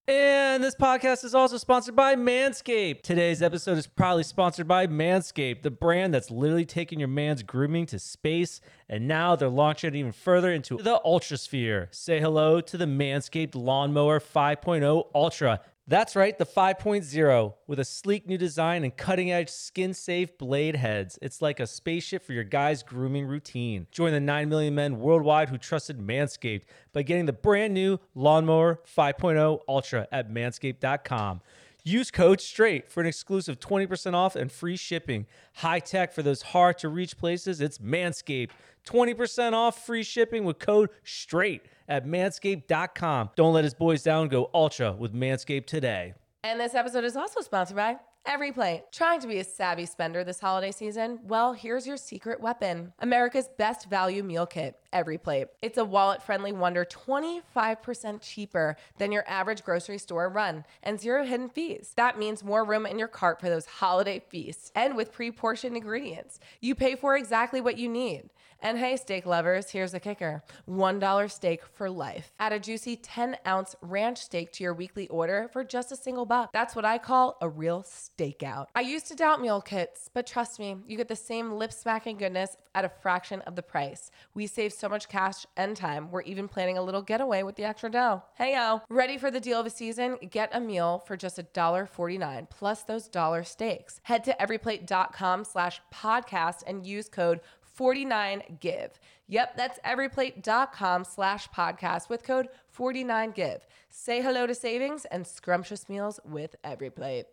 And 0.10 0.64
this 0.64 0.74
podcast 0.74 1.26
is 1.26 1.36
also 1.36 1.58
sponsored 1.58 1.94
by 1.94 2.16
Manscaped. 2.16 3.02
Today's 3.02 3.42
episode 3.42 3.78
is 3.78 3.88
proudly 3.88 4.24
sponsored 4.24 4.66
by 4.66 4.88
Manscaped, 4.88 5.64
the 5.64 5.70
brand 5.70 6.14
that's 6.14 6.32
literally 6.32 6.64
taken 6.64 6.98
your 6.98 7.10
man's 7.10 7.44
grooming 7.44 7.86
to 7.88 8.00
space, 8.00 8.62
and 8.88 9.06
now 9.06 9.36
they're 9.36 9.50
launching 9.50 9.90
it 9.90 9.98
even 9.98 10.14
further 10.14 10.50
into 10.54 10.78
the 10.78 11.02
ultrasphere. 11.06 11.94
Say 11.94 12.22
hello 12.22 12.62
to 12.62 12.78
the 12.78 12.86
Manscaped 12.86 13.54
Lawnmower 13.54 14.22
5.0 14.22 15.08
Ultra. 15.14 15.60
That's 15.90 16.18
right, 16.18 16.38
the 16.38 16.46
5.0 16.46 17.54
with 17.66 17.80
a 17.80 17.86
sleek 17.86 18.28
new 18.28 18.38
design 18.38 18.84
and 18.84 18.96
cutting 18.96 19.32
edge 19.32 19.48
skin 19.48 19.94
safe 19.94 20.38
blade 20.38 20.76
heads. 20.76 21.18
It's 21.22 21.42
like 21.42 21.62
a 21.62 21.68
spaceship 21.68 22.26
for 22.26 22.34
your 22.34 22.44
guy's 22.44 22.84
grooming 22.84 23.26
routine. 23.26 23.88
Join 23.90 24.12
the 24.12 24.20
9 24.20 24.50
million 24.50 24.76
men 24.76 25.00
worldwide 25.00 25.48
who 25.48 25.58
trusted 25.58 26.00
Manscaped 26.00 26.64
by 26.92 27.04
getting 27.04 27.26
the 27.26 27.32
brand 27.32 27.74
new 27.74 28.00
Lawnmower 28.16 28.82
5.0 28.86 29.62
Ultra 29.70 30.10
at 30.12 30.30
manscaped.com. 30.30 31.40
Use 31.88 32.12
code 32.12 32.42
STRAIGHT 32.42 32.90
for 32.90 33.00
an 33.00 33.08
exclusive 33.08 33.62
20% 33.62 34.14
off 34.14 34.36
and 34.36 34.52
free 34.52 34.76
shipping. 34.76 35.26
High 35.54 35.80
tech 35.80 36.12
for 36.12 36.22
those 36.22 36.42
hard 36.42 36.78
to 36.80 36.90
reach 36.90 37.18
places, 37.18 37.62
it's 37.62 37.78
Manscaped. 37.78 38.50
20% 38.86 39.54
off 39.54 39.86
free 39.86 40.04
shipping 40.04 40.44
with 40.44 40.60
code 40.60 40.90
STRAIGHT 41.06 41.62
at 41.88 42.06
manscaped.com. 42.06 43.30
Don't 43.38 43.54
let 43.54 43.64
his 43.64 43.74
boys 43.74 44.04
down, 44.04 44.28
go 44.28 44.50
ultra 44.54 44.92
with 44.92 45.14
Manscaped 45.14 45.66
today. 45.66 46.14
And 46.44 46.60
this 46.60 46.76
episode 46.76 47.06
is 47.06 47.16
also 47.16 47.40
sponsored 47.40 47.78
by 47.78 47.96
Every 48.28 48.52
Plate. 48.52 48.84
Trying 48.92 49.22
to 49.22 49.28
be 49.28 49.40
a 49.40 49.44
savvy 49.46 49.86
spender 49.86 50.26
this 50.26 50.42
holiday 50.42 50.72
season? 50.72 51.20
Well, 51.24 51.54
here's 51.54 51.88
your 51.88 51.96
secret 51.96 52.42
weapon 52.42 52.92
America's 53.00 53.48
best 53.58 53.90
value 53.90 54.22
meal 54.22 54.46
kit, 54.46 54.78
Every 54.92 55.18
Plate. 55.18 55.48
It's 55.62 55.78
a 55.78 55.86
wallet 55.86 56.22
friendly 56.22 56.52
wonder 56.52 56.84
25% 56.84 58.22
cheaper 58.22 58.76
than 58.98 59.14
your 59.14 59.24
average 59.30 59.64
grocery 59.64 59.98
store 59.98 60.28
run 60.28 60.66
and 60.84 61.00
zero 61.00 61.24
hidden 61.24 61.48
fees. 61.48 61.94
That 61.96 62.20
means 62.20 62.44
more 62.44 62.66
room 62.66 62.86
in 62.86 63.00
your 63.00 63.08
cart 63.08 63.40
for 63.40 63.48
those 63.48 63.66
holiday 63.66 64.20
feasts. 64.20 64.74
And 64.76 64.98
with 64.98 65.14
pre 65.14 65.32
portioned 65.32 65.78
ingredients, 65.78 66.42
you 66.60 66.76
pay 66.76 66.96
for 66.96 67.16
exactly 67.16 67.62
what 67.62 67.78
you 67.78 67.88
need. 67.88 68.30
And 68.62 68.78
hey, 68.78 68.98
steak 68.98 69.26
lovers, 69.26 69.70
here's 69.70 69.92
the 69.92 70.00
kicker 70.00 70.44
$1 70.70 71.32
steak 71.32 71.62
for 71.74 71.90
life. 71.90 72.32
Add 72.40 72.54
a 72.54 72.60
juicy 72.60 72.96
10 72.96 73.38
ounce 73.46 73.76
ranch 73.82 74.20
steak 74.20 74.52
to 74.54 74.64
your 74.64 74.74
weekly 74.74 75.08
order 75.10 75.50
for 75.52 75.64
just 75.64 75.92
a 75.92 75.96
single 75.96 76.26
buck. 76.26 76.52
That's 76.54 76.76
what 76.76 76.86
I 76.86 76.98
call 76.98 77.38
a 77.42 77.50
real 77.50 77.84
stakeout. 77.84 78.68
I 78.76 78.82
used 78.82 79.08
to 79.08 79.16
doubt 79.16 79.42
meal 79.42 79.62
kits, 79.62 80.10
but 80.14 80.26
trust 80.26 80.60
me, 80.60 80.78
you 80.88 80.98
get 80.98 81.08
the 81.08 81.16
same 81.16 81.52
lip 81.54 81.72
smacking 81.72 82.18
goodness 82.18 82.58
at 82.74 82.86
a 82.86 82.90
fraction 82.90 83.42
of 83.42 83.56
the 83.56 83.64
price. 83.64 84.12
We 84.34 84.48
save 84.48 84.74
so 84.74 84.90
much 84.90 85.10
cash 85.10 85.46
and 85.56 85.76
time, 85.76 86.12
we're 86.12 86.22
even 86.22 86.48
planning 86.48 86.78
a 86.78 86.84
little 86.84 87.02
getaway 87.02 87.44
with 87.44 87.56
the 87.56 87.64
extra 87.64 87.90
dough. 87.90 88.24
Hey 88.36 88.54
yo, 88.54 88.82
ready 88.90 89.18
for 89.18 89.32
the 89.32 89.40
deal 89.40 89.60
of 89.60 89.66
the 89.66 89.72
season? 89.72 90.18
Get 90.30 90.50
a 90.54 90.60
meal 90.60 91.04
for 91.06 91.18
just 91.18 91.38
$1.49 91.38 92.50
plus 92.50 92.84
those 92.84 93.08
dollar 93.08 93.44
steaks. 93.44 94.00
Head 94.04 94.24
to 94.26 94.36
everyplate.com 94.40 95.44
slash 95.44 95.82
podcast 95.94 96.64
and 96.68 96.86
use 96.86 97.10
code 97.10 97.42
49give. 97.78 98.92
Yep, 99.28 99.58
that's 99.58 99.80
everyplate.com 99.86 101.04
slash 101.04 101.50
podcast 101.50 102.10
with 102.10 102.24
code 102.24 102.48
49give. 102.76 103.62
Say 103.90 104.22
hello 104.22 104.48
to 104.48 104.56
savings 104.56 105.06
and 105.06 105.28
scrumptious 105.28 105.90
meals 105.90 106.20
with 106.26 106.56
Everyplate. 106.64 107.26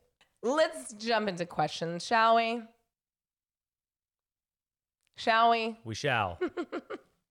Let's 0.43 0.93
jump 0.95 1.29
into 1.29 1.47
questions, 1.47 2.05
shall 2.05 2.37
we? 2.37 2.63
Shall 5.17 5.51
we? 5.51 5.79
We 5.85 5.95
shall. 5.95 6.39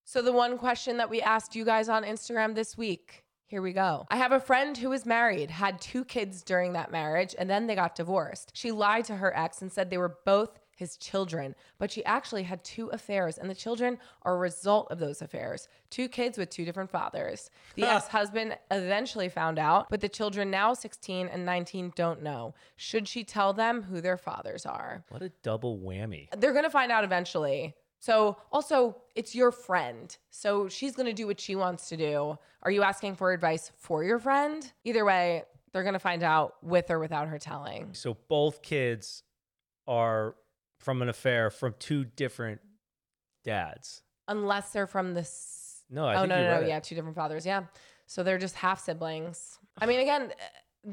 So, 0.05 0.21
the 0.21 0.33
one 0.33 0.57
question 0.57 0.97
that 0.97 1.09
we 1.09 1.21
asked 1.21 1.55
you 1.55 1.63
guys 1.63 1.87
on 1.87 2.03
Instagram 2.03 2.55
this 2.55 2.77
week 2.77 3.23
here 3.53 3.61
we 3.61 3.71
go. 3.71 4.07
I 4.09 4.17
have 4.17 4.31
a 4.31 4.39
friend 4.39 4.75
who 4.75 4.89
was 4.89 5.05
married, 5.05 5.51
had 5.51 5.79
two 5.79 6.03
kids 6.03 6.41
during 6.41 6.73
that 6.73 6.91
marriage, 6.91 7.35
and 7.37 7.47
then 7.47 7.67
they 7.67 7.75
got 7.75 7.95
divorced. 7.95 8.49
She 8.55 8.71
lied 8.71 9.05
to 9.05 9.17
her 9.17 9.31
ex 9.37 9.61
and 9.61 9.71
said 9.71 9.91
they 9.91 9.99
were 9.99 10.17
both 10.25 10.57
his 10.75 10.97
children, 10.97 11.55
but 11.77 11.91
she 11.91 12.03
actually 12.05 12.43
had 12.43 12.63
two 12.63 12.87
affairs, 12.87 13.37
and 13.37 13.49
the 13.49 13.55
children 13.55 13.97
are 14.23 14.35
a 14.35 14.37
result 14.37 14.91
of 14.91 14.99
those 14.99 15.21
affairs. 15.21 15.67
Two 15.89 16.07
kids 16.09 16.37
with 16.37 16.49
two 16.49 16.65
different 16.65 16.89
fathers. 16.89 17.49
The 17.75 17.83
ex 17.83 18.07
husband 18.07 18.57
eventually 18.71 19.29
found 19.29 19.59
out, 19.59 19.87
but 19.89 20.01
the 20.01 20.09
children, 20.09 20.49
now 20.51 20.73
16 20.73 21.27
and 21.27 21.45
19, 21.45 21.93
don't 21.95 22.21
know. 22.23 22.53
Should 22.75 23.07
she 23.07 23.23
tell 23.23 23.53
them 23.53 23.83
who 23.83 24.01
their 24.01 24.17
fathers 24.17 24.65
are? 24.65 25.03
what 25.09 25.21
a 25.21 25.29
double 25.43 25.77
whammy. 25.79 26.27
they're 26.37 26.53
going 26.53 26.63
to 26.63 26.69
find 26.69 26.91
out 26.91 27.03
eventually. 27.03 27.75
So, 27.99 28.35
also, 28.51 28.97
it's 29.15 29.33
your 29.33 29.51
friend. 29.51 30.15
So, 30.29 30.67
she's 30.67 30.93
going 30.93 31.05
to 31.05 31.13
do 31.13 31.25
what 31.27 31.39
she 31.39 31.55
wants 31.55 31.87
to 31.89 31.95
do. 31.95 32.37
Are 32.63 32.71
you 32.71 32.83
asking 32.83 33.15
for 33.15 33.31
advice 33.31 33.71
for 33.77 34.03
your 34.03 34.19
friend? 34.19 34.69
Either 34.83 35.05
way, 35.05 35.43
They're 35.71 35.83
gonna 35.83 35.97
find 35.99 36.21
out 36.21 36.55
with 36.61 36.91
or 36.91 36.99
without 36.99 37.27
her 37.29 37.39
telling. 37.39 37.93
So 37.93 38.15
both 38.27 38.61
kids 38.61 39.23
are 39.87 40.35
from 40.83 41.01
an 41.01 41.09
affair 41.09 41.49
from 41.49 41.75
two 41.79 42.03
different 42.03 42.61
dads. 43.43 44.01
Unless 44.27 44.71
they're 44.71 44.87
from 44.87 45.13
this. 45.13 45.83
No, 45.89 46.05
I 46.05 46.15
oh 46.15 46.19
think 46.21 46.29
no, 46.29 46.37
you 46.37 46.43
no, 46.43 46.55
no. 46.55 46.61
it. 46.61 46.67
Yeah, 46.67 46.79
two 46.79 46.95
different 46.95 47.15
fathers. 47.15 47.45
Yeah. 47.45 47.63
So 48.05 48.23
they're 48.23 48.37
just 48.37 48.55
half 48.55 48.83
siblings. 48.83 49.59
I 49.79 49.85
mean, 49.85 49.99
again, 49.99 50.31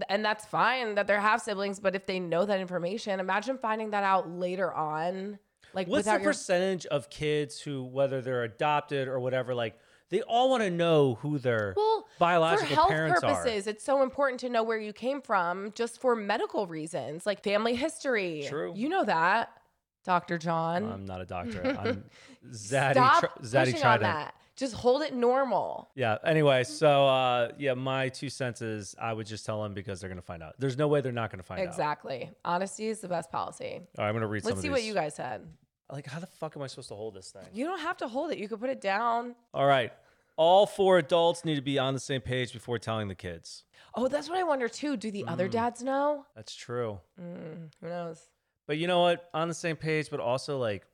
and 0.09 0.25
that's 0.25 0.47
fine 0.47 0.95
that 0.95 1.07
they're 1.07 1.21
half 1.21 1.43
siblings. 1.43 1.81
But 1.81 1.95
if 1.95 2.07
they 2.07 2.21
know 2.21 2.45
that 2.45 2.61
information, 2.61 3.21
imagine 3.21 3.59
finding 3.59 3.91
that 3.91 4.05
out 4.05 4.31
later 4.31 4.73
on. 4.73 5.39
Like 5.73 5.87
What's 5.87 6.07
the 6.07 6.13
your 6.13 6.21
percentage 6.21 6.87
of 6.87 7.11
kids 7.11 7.61
who, 7.61 7.85
whether 7.85 8.21
they're 8.21 8.43
adopted 8.43 9.07
or 9.07 9.21
whatever, 9.21 9.55
like 9.55 9.79
they 10.11 10.23
all 10.23 10.51
want 10.51 10.65
to 10.65 10.71
know 10.71 11.15
who 11.23 11.39
their 11.39 11.75
well 11.77 12.09
biological 12.19 12.69
for 12.69 12.75
health 12.75 12.89
parents 12.89 13.21
purposes, 13.21 13.67
it's 13.69 13.85
so 13.85 14.03
important 14.03 14.41
to 14.41 14.49
know 14.49 14.65
where 14.65 14.79
you 14.79 14.93
came 14.93 15.23
from, 15.23 15.71
just 15.75 16.01
for 16.01 16.17
medical 16.17 16.67
reasons, 16.67 17.25
like 17.25 17.45
family 17.45 17.77
history. 17.77 18.45
True. 18.49 18.73
You 18.75 18.89
know 18.89 19.05
that, 19.05 19.60
Doctor 20.05 20.39
Jon. 20.39 20.91
I'm 20.91 21.05
not 21.05 21.21
a 21.21 21.27
doctor. 21.27 21.63
I'm 21.81 22.05
Zaddy. 22.51 22.93
Stop 22.93 23.21
Tr- 23.21 23.43
Zaddy 23.43 23.65
pushing 23.73 23.75
on 23.77 23.81
Trident. 23.81 24.03
that. 24.03 24.35
Just 24.57 24.75
hold 24.75 25.03
it 25.03 25.15
normal. 25.15 25.91
Yeah. 25.95 26.19
Anyway, 26.25 26.65
so 26.65 27.07
uh, 27.07 27.49
yeah, 27.59 27.75
my 27.75 28.09
two 28.11 28.29
cents 28.29 28.61
is 28.63 28.95
I 29.01 29.13
would 29.13 29.27
just 29.27 29.47
tell 29.47 29.63
them 29.63 29.73
because 29.75 30.01
they're 30.01 30.11
gonna 30.11 30.21
find 30.23 30.43
out. 30.43 30.55
There's 30.59 30.77
no 30.77 30.89
way 30.89 31.01
they're 31.01 31.13
not 31.13 31.31
gonna 31.31 31.43
find 31.43 31.61
out. 31.61 31.67
Exactly. 31.67 32.31
Honesty 32.45 32.89
is 32.89 33.01
the 33.01 33.09
best 33.09 33.31
policy. 33.31 33.81
All 33.99 34.05
right, 34.05 34.09
I'm 34.09 34.15
gonna 34.15 34.27
read 34.27 34.43
some 34.43 34.51
Let's 34.51 34.59
of 34.59 34.63
see 34.63 34.69
these. 34.69 34.73
what 34.73 34.83
you 34.83 34.95
guys 34.95 35.15
said. 35.15 35.47
Like, 35.91 36.07
how 36.07 36.21
the 36.21 36.27
fuck 36.27 36.57
am 36.57 36.63
I 36.63 36.67
supposed 36.67 36.89
to 36.89 36.95
hold 36.95 37.15
this 37.15 37.31
thing? 37.31 37.43
You 37.53 37.65
don't 37.65 37.81
have 37.81 37.97
to 37.99 38.09
hold 38.09 38.31
it. 38.33 38.39
You 38.39 38.49
could 38.49 38.61
put 38.61 38.71
it 38.71 38.81
down. 38.81 39.35
All 39.55 39.67
right. 39.67 39.93
All 40.37 40.65
four 40.67 40.99
adults 40.99 41.45
need 41.45 41.57
to 41.57 41.63
be 41.63 41.79
on 41.79 41.93
the 41.95 42.01
same 42.01 42.21
page 42.21 42.53
before 42.53 42.79
telling 42.79 43.09
the 43.09 43.15
kids. 43.15 43.65
Oh, 43.95 44.09
that's 44.09 44.29
what 44.29 44.39
I 44.39 44.43
wonder 44.45 44.69
too. 44.69 44.97
Do 44.97 45.11
the 45.11 45.25
other 45.27 45.49
Mm. 45.49 45.53
dads 45.53 45.83
know? 45.83 46.25
That's 46.37 46.55
true. 46.55 47.01
Mm, 47.21 47.71
who 47.81 47.89
knows? 47.89 48.23
But 48.71 48.79
you 48.79 48.87
know 48.87 49.01
what? 49.01 49.29
On 49.35 49.49
the 49.49 49.55
same 49.55 49.75
page, 49.75 50.11
but 50.13 50.21
also 50.21 50.57
like 50.57 50.87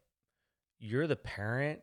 you're 0.78 1.06
the 1.06 1.14
parent 1.14 1.80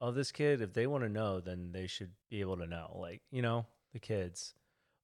of 0.00 0.16
this 0.16 0.32
kid. 0.32 0.60
If 0.60 0.72
they 0.72 0.88
want 0.88 1.04
to 1.04 1.08
know, 1.08 1.38
then 1.38 1.70
they 1.70 1.86
should 1.86 2.10
be 2.28 2.40
able 2.40 2.56
to 2.56 2.66
know. 2.66 2.96
Like, 3.00 3.22
you 3.30 3.40
know, 3.40 3.64
the 3.92 4.00
kids. 4.00 4.54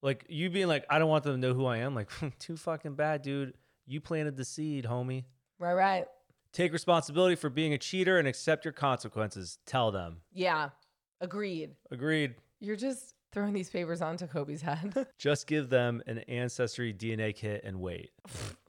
Like 0.03 0.27
you 0.29 0.51
being 0.51 0.67
like, 0.67 0.87
I 0.91 0.99
don't 0.99 1.09
want 1.09 1.23
them 1.23 1.41
to 1.41 1.47
know 1.47 1.55
who 1.55 1.67
I 1.67 1.77
am. 1.77 1.95
Like, 1.95 2.11
too 2.41 2.57
fucking 2.57 2.97
bad, 2.97 3.23
dude. 3.23 3.55
You 3.87 4.01
planted 4.01 4.37
the 4.37 4.45
seed, 4.45 4.87
homie. 4.87 5.23
Right, 5.61 5.75
right. 5.75 6.07
Take 6.53 6.73
responsibility 6.73 7.37
for 7.37 7.49
being 7.49 7.73
a 7.73 7.79
cheater 7.79 8.19
and 8.19 8.27
accept 8.27 8.65
your 8.65 8.73
consequences. 8.73 9.59
Tell 9.67 9.93
them. 9.93 10.17
Yeah. 10.33 10.71
Agreed. 11.21 11.77
Agreed. 11.93 12.35
You're 12.59 12.75
just 12.75 13.15
throwing 13.31 13.53
these 13.53 13.69
favors 13.69 14.03
onto 14.03 14.27
Kobe's 14.27 14.63
head. 14.63 15.07
Just 15.19 15.47
give 15.47 15.69
them 15.71 16.03
an 16.09 16.19
ancestry 16.21 16.93
DNA 16.93 17.37
kit 17.37 17.63
and 17.63 17.79
wait. 17.79 18.11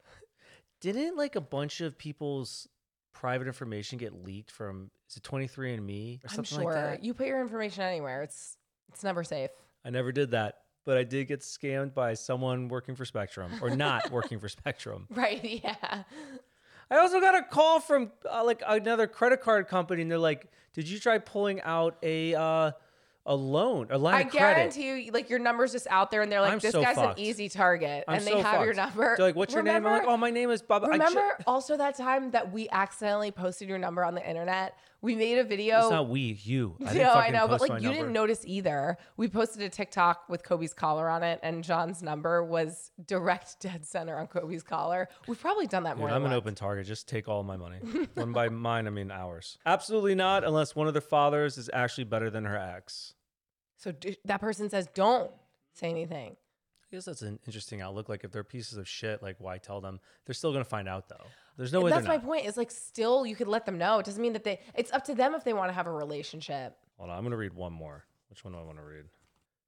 Didn't 0.94 1.18
like 1.18 1.36
a 1.36 1.42
bunch 1.42 1.82
of 1.82 1.98
people's 1.98 2.68
private 3.12 3.48
information 3.48 3.98
get 3.98 4.24
leaked 4.24 4.52
from 4.52 4.92
is 5.10 5.18
it 5.18 5.24
23andMe 5.24 6.20
or 6.20 6.28
I'm 6.30 6.36
something 6.36 6.60
sure 6.60 6.66
like 6.66 6.74
that? 6.76 7.04
you 7.04 7.16
put 7.16 7.26
your 7.26 7.42
information 7.42 7.82
anywhere. 7.82 8.22
It's 8.22 8.58
it's 8.90 9.04
never 9.04 9.24
safe. 9.24 9.50
I 9.84 9.90
never 9.90 10.12
did 10.12 10.32
that, 10.32 10.60
but 10.86 10.96
I 10.98 11.04
did 11.04 11.28
get 11.28 11.40
scammed 11.40 11.96
by 11.96 12.14
someone 12.14 12.68
working 12.68 12.94
for 12.96 13.04
Spectrum 13.04 13.52
or 13.64 13.72
not 13.72 14.12
working 14.12 14.38
for 14.40 14.48
Spectrum. 14.48 15.08
Right. 15.10 15.44
Yeah. 15.64 16.04
I 16.92 16.98
also 16.98 17.20
got 17.20 17.34
a 17.34 17.42
call 17.42 17.80
from 17.80 18.12
uh, 18.32 18.44
like 18.44 18.62
another 18.68 19.08
credit 19.08 19.42
card 19.42 19.68
company, 19.68 20.04
and 20.04 20.12
they're 20.12 20.20
like, 20.20 20.52
"Did 20.74 20.88
you 20.88 21.00
try 21.00 21.18
pulling 21.18 21.62
out 21.62 21.98
a 22.04 22.36
uh, 22.36 22.72
a 23.26 23.36
loan, 23.36 23.88
a 23.90 23.98
line 23.98 24.16
I 24.16 24.22
of 24.22 24.30
credit?" 24.30 24.56
guarantee 24.76 25.06
you, 25.06 25.12
like 25.12 25.30
your 25.30 25.40
number's 25.40 25.72
just 25.72 25.88
out 25.90 26.12
there, 26.12 26.22
and 26.22 26.32
they're 26.32 26.42
like, 26.42 26.54
I'm 26.54 26.60
"This 26.60 26.72
so 26.72 26.82
guy's 26.82 26.96
fucked. 26.96 27.20
an 27.20 27.26
easy 27.26 27.50
target," 27.50 28.04
I'm 28.08 28.18
and 28.18 28.26
they 28.28 28.32
so 28.32 28.42
have 28.42 28.64
your 28.66 28.74
fucked. 28.74 28.96
number. 28.96 29.16
They're 29.18 29.26
like, 29.28 29.36
"What's 29.36 29.54
your 29.54 29.64
name?" 29.64 29.76
I'm 29.78 29.84
like, 29.84 30.04
"Oh, 30.08 30.18
my 30.18 30.30
name 30.30 30.50
is 30.52 30.62
Bob." 30.62 30.84
I 30.86 30.88
Remember 30.90 31.20
ju- 31.38 31.44
also 31.48 31.78
that 31.78 31.96
time 31.98 32.32
that 32.32 32.52
we 32.52 32.70
accidentally 32.70 33.32
posted 33.32 33.68
your 33.70 33.78
number 33.80 34.04
on 34.04 34.16
the 34.16 34.28
internet? 34.28 34.78
We 35.02 35.14
made 35.14 35.38
a 35.38 35.44
video. 35.44 35.82
it's 35.82 35.90
not 35.92 36.10
we, 36.10 36.40
you. 36.42 36.78
I 36.84 36.94
didn't 36.94 36.98
no, 37.04 37.12
I 37.12 37.14
fucking 37.14 37.34
know, 37.34 37.48
but 37.48 37.60
post 37.60 37.70
like 37.70 37.82
you 37.82 37.90
number. 37.90 38.00
didn't 38.02 38.14
notice 38.14 38.42
either. 38.48 38.98
We 39.18 39.28
posted 39.28 39.62
a 39.62 39.70
TikTok 39.70 40.24
with 40.30 40.44
Kobe's 40.44 40.74
collar 40.74 41.08
on 41.10 41.22
it, 41.22 41.40
and 41.44 41.64
John's 41.64 42.02
number 42.02 42.44
was 42.44 42.92
direct 43.06 43.60
dead 43.62 43.86
center 43.86 44.18
on 44.18 44.26
Kobe's 44.26 44.64
collar. 44.64 45.08
We've 45.28 45.40
probably 45.40 45.68
done 45.68 45.84
that 45.84 45.92
Dude, 45.98 46.00
more. 46.00 46.10
I'm 46.10 46.18
an 46.18 46.32
once. 46.32 46.34
open 46.36 46.56
target. 46.56 46.88
Just 46.88 47.08
take 47.08 47.28
all 47.28 47.44
my 47.44 47.56
money. 47.58 47.78
when 48.16 48.32
by 48.32 48.50
mine, 48.50 48.88
I 48.88 48.90
mean 48.90 49.12
ours. 49.12 49.60
Absolutely 49.66 50.16
not, 50.16 50.44
unless 50.44 50.76
one 50.76 50.88
of 50.88 50.94
their 50.94 51.02
fathers 51.02 51.58
is 51.60 51.70
actually 51.72 52.06
better 52.06 52.32
than 52.32 52.46
her 52.46 52.58
ex. 52.58 53.14
So 53.86 53.92
d- 53.92 54.18
that 54.26 54.42
person 54.42 54.68
says, 54.68 54.88
"Don't 54.96 55.30
say 55.74 55.92
anything." 55.92 56.32
I 56.32 56.96
guess 56.96 57.06
that's 57.06 57.22
an 57.22 57.38
interesting 57.46 57.82
outlook. 57.82 58.10
Like 58.10 58.24
if 58.24 58.32
they're 58.32 58.44
pieces 58.44 58.80
of 58.80 58.88
shit, 58.88 59.22
like 59.22 59.36
why 59.38 59.60
tell 59.60 59.80
them? 59.80 60.00
They're 60.26 60.34
still 60.34 60.52
gonna 60.52 60.66
find 60.66 60.90
out 60.90 61.08
though. 61.08 61.24
There's 61.56 61.72
no 61.72 61.82
way 61.82 61.92
That's 61.92 62.08
my 62.08 62.16
not. 62.16 62.26
point. 62.26 62.48
Is 62.48 62.58
like 62.58 62.72
still 62.72 63.28
you 63.28 63.36
could 63.36 63.48
let 63.48 63.68
them 63.68 63.78
know. 63.78 64.00
It 64.00 64.08
doesn't 64.08 64.20
mean 64.20 64.34
that 64.34 64.44
they. 64.44 64.60
It's 64.74 64.92
up 64.92 65.04
to 65.04 65.14
them 65.14 65.36
if 65.36 65.44
they 65.44 65.54
want 65.54 65.70
to 65.70 65.74
have 65.74 65.86
a 65.86 65.92
relationship. 65.92 66.76
Hold 66.98 67.12
on, 67.12 67.18
I'm 67.20 67.24
gonna 67.24 67.38
read 67.38 67.54
one 67.54 67.74
more. 67.74 68.06
Which 68.32 68.44
one 68.44 68.54
do 68.54 68.60
I 68.60 68.64
want 68.64 68.80
to 68.80 68.84
read? 68.84 69.06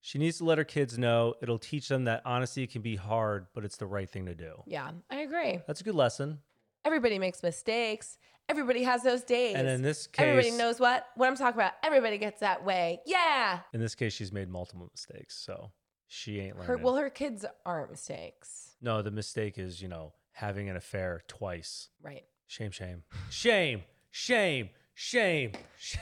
She 0.02 0.18
needs 0.18 0.40
to 0.40 0.46
let 0.46 0.58
her 0.58 0.64
kids 0.64 0.98
know. 0.98 1.36
It'll 1.44 1.60
teach 1.60 1.88
them 1.90 2.06
that 2.06 2.24
honesty 2.26 2.66
can 2.66 2.82
be 2.82 2.96
hard, 2.96 3.46
but 3.54 3.64
it's 3.66 3.78
the 3.78 3.86
right 3.86 4.10
thing 4.10 4.26
to 4.26 4.34
do. 4.34 4.64
Yeah, 4.66 4.90
I 5.12 5.18
agree. 5.18 5.60
That's 5.68 5.82
a 5.82 5.84
good 5.84 5.94
lesson. 5.96 6.40
Everybody 6.86 7.20
makes 7.20 7.44
mistakes. 7.44 8.18
Everybody 8.50 8.84
has 8.84 9.04
those 9.04 9.24
days. 9.24 9.56
And 9.56 9.68
in 9.68 9.82
this 9.82 10.08
case, 10.08 10.26
Everybody 10.26 10.52
knows 10.52 10.80
what 10.80 11.08
what 11.16 11.28
I'm 11.28 11.36
talking 11.36 11.60
about. 11.60 11.74
Everybody 11.84 12.18
gets 12.18 12.40
that 12.40 12.64
way. 12.64 13.02
Yeah. 13.06 13.60
in 13.74 13.80
this 13.82 13.94
case, 13.96 14.14
she's 14.14 14.32
made 14.32 14.50
multiple 14.50 14.88
mistakes, 14.92 15.36
so 15.38 15.72
she 16.08 16.40
ain't 16.40 16.56
Her, 16.56 16.64
learning. 16.74 16.84
well, 16.84 16.96
her 16.96 17.10
kids 17.10 17.46
aren't 17.66 17.92
mistakes, 17.92 18.76
no, 18.82 19.02
the 19.02 19.12
mistake 19.12 19.58
is 19.58 19.82
you 19.82 19.90
know 19.90 20.14
having 20.32 20.70
an 20.70 20.78
affair 20.78 21.22
twice. 21.28 21.90
right? 22.02 22.24
Shame, 22.48 22.72
shame, 22.72 23.04
shame, 23.30 23.84
shame, 24.12 24.70
shame, 24.94 25.52
sh- 25.78 25.98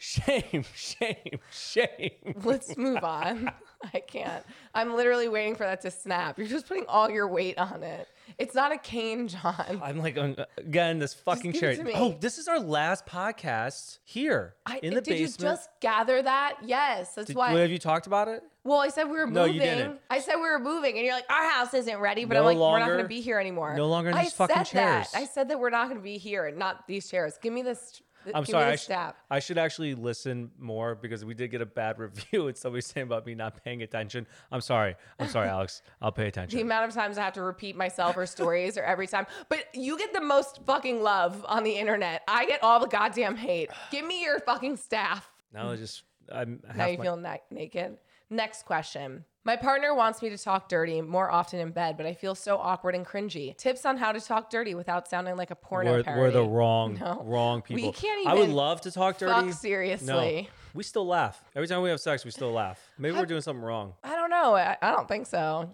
shame, 0.00 0.64
shame, 0.74 1.38
shame. 1.52 2.10
Let's 2.42 2.76
move 2.76 3.04
on. 3.04 3.52
I 3.94 4.00
can't. 4.00 4.44
I'm 4.74 4.94
literally 4.94 5.28
waiting 5.28 5.54
for 5.54 5.64
that 5.64 5.80
to 5.82 5.90
snap. 5.90 6.38
You're 6.38 6.48
just 6.48 6.66
putting 6.66 6.86
all 6.86 7.10
your 7.10 7.28
weight 7.28 7.58
on 7.58 7.82
it. 7.82 8.08
It's 8.38 8.54
not 8.54 8.72
a 8.72 8.78
cane, 8.78 9.28
Jon. 9.28 9.80
I'm 9.82 9.98
like 9.98 10.16
uh, 10.16 10.46
again 10.56 10.98
this 10.98 11.14
fucking 11.14 11.52
give 11.52 11.60
chair. 11.60 11.76
to 11.76 11.84
me. 11.84 11.92
Oh, 11.94 12.16
this 12.18 12.38
is 12.38 12.48
our 12.48 12.58
last 12.58 13.06
podcast 13.06 13.98
here 14.04 14.54
I, 14.66 14.78
in 14.82 14.94
the 14.94 15.00
basement. 15.00 15.04
did 15.04 15.10
basement. 15.12 15.40
you 15.40 15.56
just 15.56 15.68
gather 15.80 16.22
that? 16.22 16.56
Yes, 16.64 17.14
that's 17.14 17.28
Did- 17.28 17.36
why. 17.36 17.52
have 17.52 17.70
you 17.70 17.78
talked 17.78 18.06
about 18.06 18.28
it? 18.28 18.42
well, 18.64 18.78
I 18.80 18.88
said 18.88 19.04
we 19.04 19.12
were 19.12 19.26
moving. 19.26 19.34
No, 19.34 19.44
you 19.46 19.60
didn't. 19.60 20.00
I 20.10 20.20
said 20.20 20.36
we 20.36 20.42
were 20.42 20.58
moving, 20.58 20.96
and 20.96 21.04
you're 21.04 21.14
like, 21.14 21.30
our 21.30 21.50
house 21.50 21.72
isn't 21.72 21.98
ready. 21.98 22.24
But 22.26 22.34
No 22.34 22.40
I'm 22.40 22.46
like, 22.46 22.58
we're 22.58 22.78
not 22.78 22.88
going 22.88 23.02
to 23.02 23.08
be 23.08 23.20
here 23.22 23.38
anymore. 23.38 23.74
no 23.76 23.88
longer 23.88 24.10
in 24.10 24.16
I 24.16 24.24
these 24.24 24.32
fucking 24.34 24.64
said 24.66 24.76
that. 24.76 25.08
I 25.14 25.24
said 25.24 25.48
that 25.48 25.58
we're 25.58 25.70
not 25.70 25.86
going 25.86 25.96
to 25.96 26.02
be 26.04 26.18
here, 26.18 26.46
and 26.46 26.58
not 26.58 26.86
these 26.86 27.08
chairs. 27.08 27.38
Give 27.40 27.52
me 27.52 27.62
this. 27.62 28.02
I'm 28.34 28.44
sorry. 28.44 28.72
I, 28.72 28.76
sh- 28.76 28.88
I 29.30 29.38
should 29.38 29.58
actually 29.58 29.94
listen 29.94 30.50
more 30.58 30.94
because 30.94 31.24
we 31.24 31.34
did 31.34 31.48
get 31.50 31.60
a 31.62 31.66
bad 31.66 31.98
review 32.00 32.48
and 32.48 32.56
somebody 32.56 32.82
saying 32.82 33.06
about 33.06 33.24
me 33.26 33.34
not 33.34 33.62
paying 33.64 33.82
attention. 33.82 34.26
I'm 34.52 34.60
sorry. 34.60 34.96
I'm 35.18 35.28
sorry, 35.28 35.48
Alex. 35.56 35.82
I'll 36.02 36.12
pay 36.12 36.28
attention. 36.28 36.56
the 36.56 36.62
amount 36.62 36.88
of 36.88 36.94
times 36.94 37.18
I 37.18 37.22
have 37.22 37.32
to 37.34 37.42
repeat 37.42 37.76
myself 37.76 38.16
or 38.16 38.26
stories 38.26 38.76
or 38.76 38.82
every 38.82 39.06
time. 39.06 39.26
But 39.48 39.64
you 39.74 39.96
get 39.98 40.12
the 40.12 40.20
most 40.20 40.60
fucking 40.66 41.02
love 41.02 41.44
on 41.48 41.62
the 41.64 41.72
internet. 41.72 42.22
I 42.28 42.46
get 42.46 42.62
all 42.62 42.80
the 42.80 42.86
goddamn 42.88 43.36
hate. 43.36 43.70
Give 43.90 44.04
me 44.04 44.22
your 44.22 44.40
fucking 44.40 44.76
staff. 44.76 45.30
Now 45.52 45.70
I 45.70 45.76
just 45.76 46.02
I'm 46.30 46.62
Now 46.76 46.86
you 46.86 46.98
my- 46.98 47.04
feel 47.04 47.16
na- 47.16 47.36
naked. 47.50 47.96
Next 48.28 48.64
question. 48.64 49.24
My 49.42 49.56
partner 49.56 49.94
wants 49.94 50.20
me 50.20 50.28
to 50.28 50.36
talk 50.36 50.68
dirty 50.68 51.00
more 51.00 51.30
often 51.30 51.60
in 51.60 51.70
bed, 51.70 51.96
but 51.96 52.04
I 52.04 52.12
feel 52.12 52.34
so 52.34 52.58
awkward 52.58 52.94
and 52.94 53.06
cringy. 53.06 53.56
Tips 53.56 53.86
on 53.86 53.96
how 53.96 54.12
to 54.12 54.20
talk 54.20 54.50
dirty 54.50 54.74
without 54.74 55.08
sounding 55.08 55.34
like 55.36 55.50
a 55.50 55.54
porno 55.56 55.92
we're, 55.92 56.02
parody. 56.02 56.20
we're 56.20 56.30
the 56.30 56.44
wrong 56.46 56.98
No. 57.00 57.22
wrong 57.24 57.62
We 57.70 57.76
people. 57.76 57.92
can't 57.94 58.20
even. 58.20 58.30
I 58.30 58.34
would 58.34 58.50
love 58.50 58.82
to 58.82 58.90
talk 58.90 59.18
Fuck 59.18 59.40
dirty. 59.40 59.52
seriously. 59.52 60.42
No, 60.42 60.48
we 60.74 60.82
still 60.82 61.06
laugh 61.06 61.42
every 61.56 61.66
time 61.68 61.80
we 61.80 61.88
have 61.88 62.00
sex. 62.00 62.22
We 62.22 62.30
still 62.32 62.52
laugh. 62.52 62.78
Maybe 62.98 63.16
we're 63.16 63.24
doing 63.24 63.40
something 63.40 63.64
wrong. 63.64 63.94
I 64.04 64.14
don't 64.14 64.28
know. 64.28 64.54
I, 64.56 64.76
I 64.82 64.90
don't 64.92 65.08
think 65.08 65.26
so. 65.26 65.70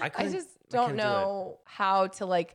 I, 0.00 0.08
couldn't- 0.10 0.32
just 0.32 0.48
don't 0.70 0.90
couldn't 0.90 0.98
do 0.98 1.02
know 1.02 1.58
how 1.64 2.06
to 2.06 2.24
like 2.26 2.54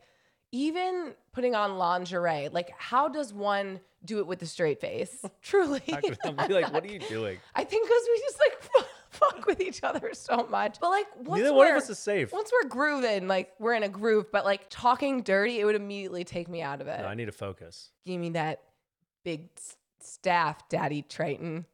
even 0.54 1.14
putting 1.34 1.56
on 1.56 1.78
lingerie. 1.78 2.48
Like, 2.54 2.72
how 2.78 3.10
does 3.10 3.34
one 3.34 3.82
do 4.06 4.20
it 4.20 4.28
with 4.28 4.42
a 4.44 4.46
straight 4.46 4.80
face? 4.80 5.26
Truly, 5.42 5.82
I 5.92 6.00
I'm 6.24 6.38
like, 6.38 6.72
what 6.72 6.86
are 6.86 6.92
you 6.92 7.00
doing? 7.00 7.38
I 7.56 7.66
think 7.66 7.86
because 7.86 8.02
we 8.14 8.20
just 8.22 8.40
like 8.40 8.86
fuck 9.16 9.46
with 9.46 9.62
each 9.62 9.84
other 9.84 10.12
so 10.14 10.48
much. 10.50 10.78
But 10.80 10.90
like, 10.90 11.08
once 11.18 11.42
Neither 11.42 11.54
one 11.54 11.68
of 11.68 11.72
we're- 11.72 11.78
us 11.78 11.90
is 11.90 12.00
safe. 12.00 12.32
Once 12.32 12.52
we're 12.52 12.70
grooving, 12.70 13.28
like 13.28 13.54
we're 13.60 13.74
in 13.74 13.84
a 13.84 13.90
groove, 13.90 14.32
but 14.32 14.46
like 14.46 14.68
talking 14.70 15.22
dirty, 15.22 15.60
it 15.60 15.66
would 15.66 15.76
immediately 15.76 16.24
take 16.24 16.48
me 16.48 16.62
out 16.62 16.82
of 16.82 16.88
it. 16.88 17.00
No, 17.02 17.08
I 17.08 17.14
need 17.16 17.26
to 17.26 17.32
focus. 17.32 17.92
Give 18.06 18.20
me 18.20 18.30
that 18.32 18.62
big 19.24 19.50
s- 19.58 19.78
staff, 20.00 20.68
Daddy 20.70 21.02
Triton. 21.02 21.66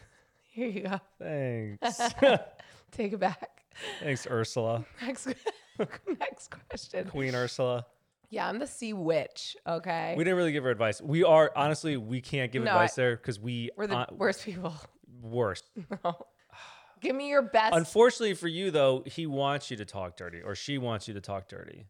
Here 0.52 0.68
you 0.68 0.80
go. 0.82 1.00
Thanks. 1.18 1.98
Take 2.92 3.12
it 3.12 3.20
back. 3.20 3.62
Thanks, 4.00 4.26
Ursula. 4.28 4.84
Next, 5.00 5.28
next 6.18 6.48
question. 6.68 7.08
Queen 7.08 7.34
Ursula. 7.34 7.86
Yeah, 8.30 8.48
I'm 8.48 8.58
the 8.60 8.66
sea 8.66 8.92
witch. 8.92 9.56
Okay, 9.66 10.14
We 10.16 10.22
didn't 10.24 10.36
really 10.36 10.52
give 10.52 10.62
her 10.64 10.70
advice. 10.70 11.00
We 11.00 11.24
are 11.24 11.50
honestly, 11.56 11.96
we 11.96 12.20
can't 12.20 12.52
give 12.52 12.62
No, 12.62 12.70
advice 12.72 12.92
I- 12.98 13.02
there 13.02 13.16
because 13.16 13.40
we 13.40 13.70
we're 13.76 13.86
the 13.88 13.98
uh, 13.98 14.06
worst 14.12 14.44
people. 14.44 14.74
worst. 15.22 15.64
No. 16.04 16.16
Give 17.00 17.16
me 17.16 17.28
your 17.28 17.42
best. 17.42 17.74
Unfortunately 17.74 18.34
for 18.34 18.48
you, 18.48 18.70
though, 18.70 19.02
he 19.06 19.26
wants 19.26 19.70
you 19.70 19.76
to 19.78 19.84
talk 19.84 20.16
dirty, 20.16 20.42
or 20.42 20.54
she 20.54 20.78
wants 20.78 21.08
you 21.08 21.14
to 21.14 21.20
talk 21.20 21.48
dirty. 21.48 21.86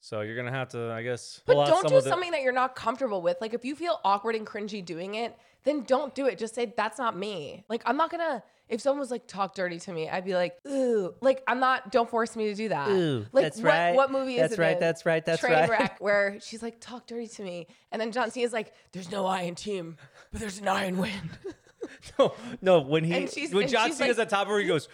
So 0.00 0.22
you're 0.22 0.36
gonna 0.36 0.50
have 0.50 0.70
to, 0.70 0.90
I 0.90 1.02
guess, 1.02 1.42
but 1.44 1.66
don't 1.66 1.86
do 1.86 2.00
something 2.00 2.30
that 2.30 2.40
you're 2.40 2.54
not 2.54 2.74
comfortable 2.74 3.20
with. 3.20 3.36
Like 3.40 3.52
if 3.52 3.64
you 3.64 3.76
feel 3.76 4.00
awkward 4.02 4.34
and 4.34 4.46
cringy 4.46 4.82
doing 4.82 5.14
it, 5.14 5.36
then 5.64 5.82
don't 5.82 6.14
do 6.14 6.26
it. 6.26 6.38
Just 6.38 6.54
say 6.54 6.72
that's 6.74 6.98
not 6.98 7.16
me. 7.16 7.64
Like 7.68 7.82
I'm 7.84 7.96
not 7.96 8.10
gonna. 8.10 8.42
If 8.70 8.80
someone 8.80 9.00
was 9.00 9.10
like 9.10 9.26
talk 9.26 9.54
dirty 9.54 9.78
to 9.80 9.92
me, 9.92 10.08
I'd 10.08 10.24
be 10.24 10.34
like, 10.34 10.56
ooh. 10.66 11.14
Like 11.20 11.42
I'm 11.46 11.60
not. 11.60 11.92
Don't 11.92 12.08
force 12.08 12.34
me 12.34 12.46
to 12.46 12.54
do 12.54 12.70
that. 12.70 12.88
Ooh, 12.88 13.26
like 13.32 13.44
that's 13.44 13.58
what, 13.58 13.64
right. 13.66 13.94
What 13.94 14.10
movie 14.10 14.36
is 14.36 14.38
it? 14.38 14.40
That's 14.40 14.52
it? 14.54 14.58
right, 14.62 14.74
in? 14.74 14.80
that's 14.80 15.06
right, 15.06 15.26
that's 15.26 15.42
right. 15.42 15.68
Trainwreck, 15.68 15.78
right. 15.78 15.90
Where 16.00 16.38
she's 16.40 16.62
like 16.62 16.80
talk 16.80 17.06
dirty 17.06 17.26
to 17.26 17.42
me, 17.42 17.66
and 17.92 18.00
then 18.00 18.10
John 18.10 18.30
C 18.30 18.42
is 18.42 18.54
like, 18.54 18.72
"There's 18.92 19.10
no 19.10 19.26
I 19.26 19.42
in 19.42 19.54
team, 19.54 19.98
but 20.32 20.40
there's 20.40 20.58
an 20.58 20.68
I 20.68 20.84
in 20.84 20.96
win." 20.96 21.10
No, 22.18 22.34
no. 22.60 22.80
When 22.80 23.04
he, 23.04 23.12
And 23.14 23.30
she's- 23.30 23.52
when 23.52 23.64
and 23.64 23.72
John 23.72 23.88
she's 23.88 23.96
Cena's 23.98 24.18
like- 24.18 24.26
at 24.26 24.30
top 24.30 24.42
of 24.42 24.48
her, 24.48 24.58
he 24.58 24.66
goes, 24.66 24.88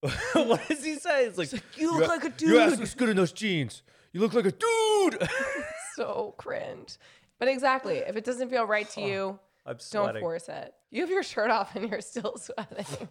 "What 0.34 0.66
does 0.68 0.84
he 0.84 0.96
say?" 0.96 1.26
It's 1.26 1.38
like, 1.38 1.50
"You 1.76 1.98
look 1.98 2.08
like 2.08 2.24
a 2.24 2.32
Your 2.44 2.60
ass 2.60 2.70
dude." 2.70 2.80
looks 2.80 2.94
good 2.94 3.08
in 3.08 3.16
those 3.16 3.32
jeans. 3.32 3.82
You 4.12 4.20
look 4.20 4.32
like 4.34 4.46
a 4.46 4.52
dude." 4.52 5.28
so 5.96 6.34
cringe. 6.38 6.96
But 7.38 7.48
exactly, 7.48 7.98
if 7.98 8.16
it 8.16 8.24
doesn't 8.24 8.48
feel 8.50 8.64
right 8.64 8.88
to 8.90 9.00
you, 9.10 9.38
I'm 9.66 9.74
don't 9.74 9.80
sweating. 9.80 10.20
force 10.20 10.48
it. 10.48 10.72
You 10.90 11.02
have 11.02 11.10
your 11.10 11.22
shirt 11.22 11.50
off 11.50 11.76
and 11.76 11.88
you're 11.90 12.00
still 12.00 12.36
sweating. 12.36 13.08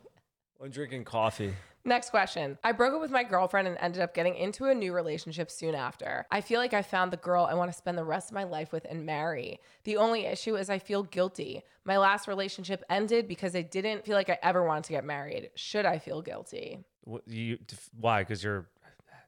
I'm 0.64 0.70
drinking 0.72 1.04
coffee. 1.04 1.54
Next 1.88 2.10
question. 2.10 2.58
I 2.66 2.74
broke 2.74 2.94
up 2.94 3.00
with 3.00 3.12
my 3.12 3.24
girlfriend 3.24 3.66
and 3.66 3.78
ended 3.80 4.02
up 4.02 4.14
getting 4.14 4.36
into 4.36 4.66
a 4.66 4.76
new 4.76 4.94
relationship 4.94 5.50
soon 5.50 5.74
after. 5.74 6.28
I 6.30 6.42
feel 6.42 6.60
like 6.60 6.74
I 6.74 6.82
found 6.82 7.14
the 7.14 7.18
girl 7.18 7.46
I 7.46 7.54
want 7.54 7.72
to 7.72 7.78
spend 7.78 7.98
the 7.98 8.04
rest 8.04 8.30
of 8.30 8.36
my 8.36 8.44
life 8.44 8.74
with 8.74 8.86
and 8.90 9.06
marry. 9.06 9.62
The 9.86 9.96
only 9.96 10.26
issue 10.26 10.58
is 10.58 10.70
I 10.70 10.80
feel 10.80 11.04
guilty. 11.04 11.64
My 11.86 11.98
last 11.98 12.28
relationship 12.28 12.84
ended 12.90 13.26
because 13.26 13.56
I 13.56 13.62
didn't 13.62 14.04
feel 14.04 14.16
like 14.16 14.30
I 14.30 14.38
ever 14.44 14.66
wanted 14.66 14.84
to 14.84 14.92
get 14.92 15.06
married. 15.06 15.50
Should 15.56 15.86
I 15.86 15.98
feel 15.98 16.22
guilty? 16.22 16.84
What, 17.06 17.26
you 17.26 17.58
why? 17.98 18.22
Because 18.22 18.44
you're 18.44 18.68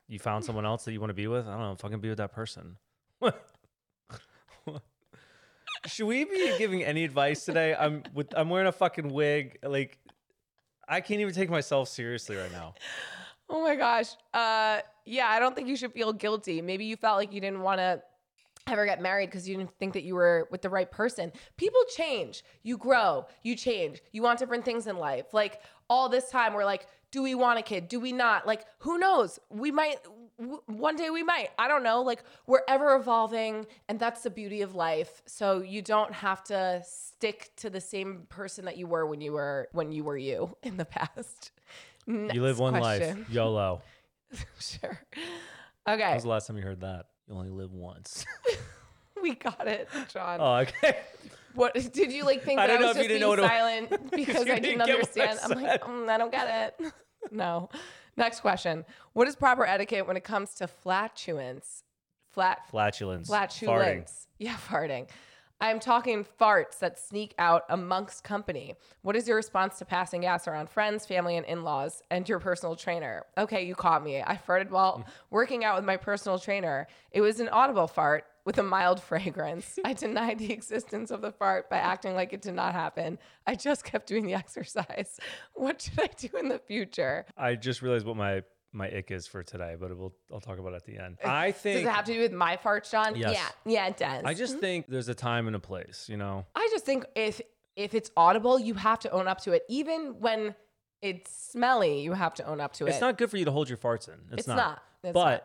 you 0.09 0.19
found 0.19 0.43
someone 0.43 0.65
else 0.65 0.83
that 0.83 0.91
you 0.91 0.99
want 0.99 1.11
to 1.11 1.15
be 1.15 1.27
with. 1.27 1.47
I 1.47 1.51
don't 1.51 1.61
know. 1.61 1.75
Fucking 1.75 2.01
be 2.01 2.09
with 2.09 2.17
that 2.17 2.33
person. 2.33 2.75
Should 5.85 6.07
we 6.07 6.25
be 6.25 6.57
giving 6.57 6.83
any 6.83 7.05
advice 7.05 7.45
today? 7.45 7.73
I'm 7.73 8.03
with. 8.13 8.33
I'm 8.35 8.49
wearing 8.49 8.67
a 8.67 8.73
fucking 8.73 9.13
wig. 9.13 9.59
Like, 9.63 9.97
I 10.89 11.01
can't 11.01 11.21
even 11.21 11.33
take 11.33 11.49
myself 11.49 11.87
seriously 11.89 12.35
right 12.35 12.51
now. 12.51 12.73
Oh 13.51 13.63
my 13.63 13.75
gosh. 13.75 14.09
Uh 14.31 14.81
yeah, 15.05 15.27
I 15.27 15.39
don't 15.39 15.55
think 15.55 15.67
you 15.67 15.75
should 15.75 15.91
feel 15.91 16.13
guilty. 16.13 16.61
Maybe 16.61 16.85
you 16.85 16.95
felt 16.95 17.17
like 17.17 17.33
you 17.33 17.41
didn't 17.41 17.61
want 17.61 17.79
to 17.79 17.99
ever 18.67 18.85
get 18.85 19.01
married 19.01 19.31
because 19.31 19.49
you 19.49 19.57
didn't 19.57 19.71
think 19.79 19.93
that 19.93 20.03
you 20.03 20.13
were 20.13 20.47
with 20.51 20.61
the 20.61 20.69
right 20.69 20.91
person. 20.91 21.31
People 21.57 21.81
change. 21.97 22.43
You 22.61 22.77
grow. 22.77 23.25
You 23.41 23.55
change. 23.55 24.01
You 24.11 24.21
want 24.21 24.37
different 24.37 24.65
things 24.65 24.85
in 24.85 24.97
life. 24.97 25.33
Like 25.33 25.61
all 25.89 26.09
this 26.09 26.29
time 26.29 26.53
we're 26.53 26.63
like, 26.63 26.85
do 27.09 27.23
we 27.23 27.33
want 27.33 27.57
a 27.57 27.63
kid? 27.63 27.87
Do 27.87 27.99
we 27.99 28.11
not? 28.11 28.45
Like 28.45 28.67
who 28.77 28.99
knows? 28.99 29.39
We 29.49 29.71
might 29.71 29.97
w- 30.39 30.61
one 30.67 30.95
day 30.95 31.09
we 31.09 31.23
might. 31.23 31.49
I 31.59 31.67
don't 31.67 31.83
know. 31.83 32.01
Like 32.01 32.23
we're 32.47 32.61
ever 32.67 32.95
evolving 32.95 33.65
and 33.87 33.99
that's 33.99 34.23
the 34.23 34.29
beauty 34.29 34.61
of 34.61 34.75
life. 34.75 35.21
So 35.25 35.61
you 35.61 35.81
don't 35.81 36.13
have 36.13 36.43
to 36.45 36.81
stick 36.85 37.51
to 37.57 37.69
the 37.69 37.81
same 37.81 38.23
person 38.29 38.65
that 38.65 38.77
you 38.77 38.87
were 38.87 39.05
when 39.05 39.21
you 39.21 39.33
were 39.33 39.67
when 39.73 39.91
you 39.91 40.03
were 40.03 40.17
you 40.17 40.55
in 40.63 40.77
the 40.77 40.85
past. 40.85 41.51
You 42.07 42.41
live 42.41 42.57
one 42.59 42.73
question. 42.77 43.19
life. 43.19 43.29
YOLO. 43.31 43.81
sure. 44.59 44.99
When 45.85 45.95
Okay, 46.01 46.13
was 46.13 46.23
the 46.23 46.29
last 46.29 46.47
time 46.47 46.57
you 46.57 46.63
heard 46.63 46.81
that? 46.81 47.05
You 47.27 47.35
only 47.35 47.49
live 47.49 47.71
once. 47.73 48.25
we 49.21 49.35
got 49.35 49.67
it, 49.67 49.87
Jon. 50.13 50.39
oh, 50.41 50.53
okay. 50.57 50.97
what 51.53 51.73
did 51.73 52.11
you 52.11 52.23
like? 52.25 52.43
Think 52.43 52.59
I 52.59 52.67
that 52.67 52.81
I, 52.81 52.87
was 52.87 52.97
if 52.97 53.03
you 53.03 53.09
just 53.09 53.09
didn't 53.09 53.09
being 53.09 53.21
know 53.21 53.29
what 53.29 53.39
it- 53.39 53.47
silent 53.47 54.11
because 54.11 54.35
I 54.41 54.59
didn't 54.59 54.63
didn't 54.63 54.85
get 54.85 54.99
what 54.99 55.17
I 55.17 55.21
understand? 55.25 55.39
I'm 55.43 55.63
like, 55.63 55.81
mm, 55.81 56.09
I 56.09 56.17
don't 56.17 56.31
get 56.31 56.73
it. 56.79 56.93
no. 57.31 57.69
Next 58.19 58.41
question: 58.41 58.85
What 59.13 59.27
is 59.27 59.35
proper 59.35 59.65
etiquette 59.65 60.05
when 60.05 60.17
it 60.17 60.23
comes 60.23 60.53
to 60.55 60.67
flatulence? 60.67 61.83
Flat 62.29 62.69
Flatulence. 62.69 63.27
Farting. 63.27 63.65
flatulence. 63.65 64.27
Yeah, 64.37 64.55
farting. 64.69 65.07
I'm 65.61 65.79
talking 65.79 66.25
farts 66.39 66.79
that 66.79 66.97
sneak 66.97 67.33
out 67.37 67.63
amongst 67.69 68.23
company. 68.23 68.75
What 69.01 69.17
is 69.17 69.27
your 69.27 69.35
response 69.35 69.77
to 69.79 69.85
passing 69.85 70.21
gas 70.21 70.47
around 70.47 70.69
friends, 70.69 71.05
family, 71.05 71.35
and 71.35 71.45
in 71.45 71.63
laws 71.63 72.01
and 72.11 72.27
your 72.29 72.39
personal 72.39 72.77
trainer? 72.77 73.25
Okay, 73.37 73.65
you 73.65 73.75
caught 73.75 74.03
me. 74.03 74.21
I 74.21 74.37
farted 74.37 74.69
while 74.69 74.99
mm. 74.99 75.05
working 75.31 75.65
out 75.65 75.75
with 75.75 75.83
my 75.83 75.97
personal 75.97 76.39
trainer. 76.39 76.87
It 77.11 77.19
was 77.19 77.41
an 77.41 77.49
audible 77.49 77.87
fart 77.87 78.23
with 78.49 78.57
a 78.57 78.63
mild 78.63 78.99
fragrance. 79.09 79.77
I 79.85 79.93
denied 79.93 80.39
the 80.39 80.51
existence 80.51 81.11
of 81.11 81.21
the 81.21 81.31
fart 81.31 81.69
by 81.69 81.77
acting 81.77 82.15
like 82.15 82.33
it 82.33 82.41
did 82.41 82.55
not 82.55 82.73
happen. 82.73 83.19
I 83.45 83.53
just 83.53 83.83
kept 83.83 84.07
doing 84.07 84.25
the 84.25 84.33
exercise. 84.43 85.19
What 85.53 85.83
should 85.83 85.99
I 85.99 86.09
do 86.17 86.29
in 86.35 86.49
the 86.49 86.57
future? 86.57 87.27
I 87.37 87.53
just 87.53 87.83
realized 87.83 88.07
what 88.07 88.17
my 88.17 88.41
my 88.71 88.87
ick 88.87 89.11
is 89.11 89.27
for 89.27 89.43
today, 89.43 89.75
but 89.79 89.95
we'll 89.95 90.15
I'll 90.33 90.39
talk 90.39 90.57
about 90.57 90.73
it 90.73 90.77
at 90.77 90.85
the 90.85 90.97
end. 90.97 91.17
I 91.23 91.51
think 91.51 91.77
Does 91.77 91.85
it 91.85 91.91
have 91.91 92.05
to 92.05 92.13
do 92.13 92.21
with 92.21 92.33
my 92.33 92.57
farts, 92.57 92.89
Jon? 92.89 93.15
Yes. 93.15 93.33
Yeah, 93.33 93.71
yeah, 93.71 93.87
it 93.87 93.97
does. 93.97 94.23
I 94.25 94.33
just 94.33 94.53
mm-hmm. 94.53 94.61
think 94.61 94.87
there's 94.87 95.09
a 95.09 95.15
time 95.15 95.45
and 95.45 95.55
a 95.55 95.59
place, 95.59 96.07
you 96.09 96.17
know. 96.17 96.47
I 96.55 96.67
just 96.71 96.85
think 96.85 97.05
if 97.15 97.39
if 97.75 97.93
it's 97.93 98.09
audible, 98.17 98.59
you 98.59 98.73
have 98.73 98.97
to 98.99 99.11
own 99.11 99.27
up 99.27 99.41
to 99.41 99.51
it. 99.51 99.61
Even 99.69 100.19
when 100.19 100.55
it's 101.03 101.31
smelly, 101.51 102.01
you 102.01 102.13
have 102.13 102.33
to 102.35 102.45
own 102.45 102.59
up 102.59 102.73
to 102.73 102.87
it. 102.87 102.89
It's 102.89 103.01
not 103.01 103.19
good 103.19 103.29
for 103.29 103.37
you 103.37 103.45
to 103.45 103.51
hold 103.51 103.69
your 103.69 103.77
farts 103.77 104.07
in. 104.07 104.15
It's, 104.31 104.39
It's 104.39 104.47
not. 104.47 104.81
It's 105.03 105.13
but 105.13 105.29
not. 105.29 105.43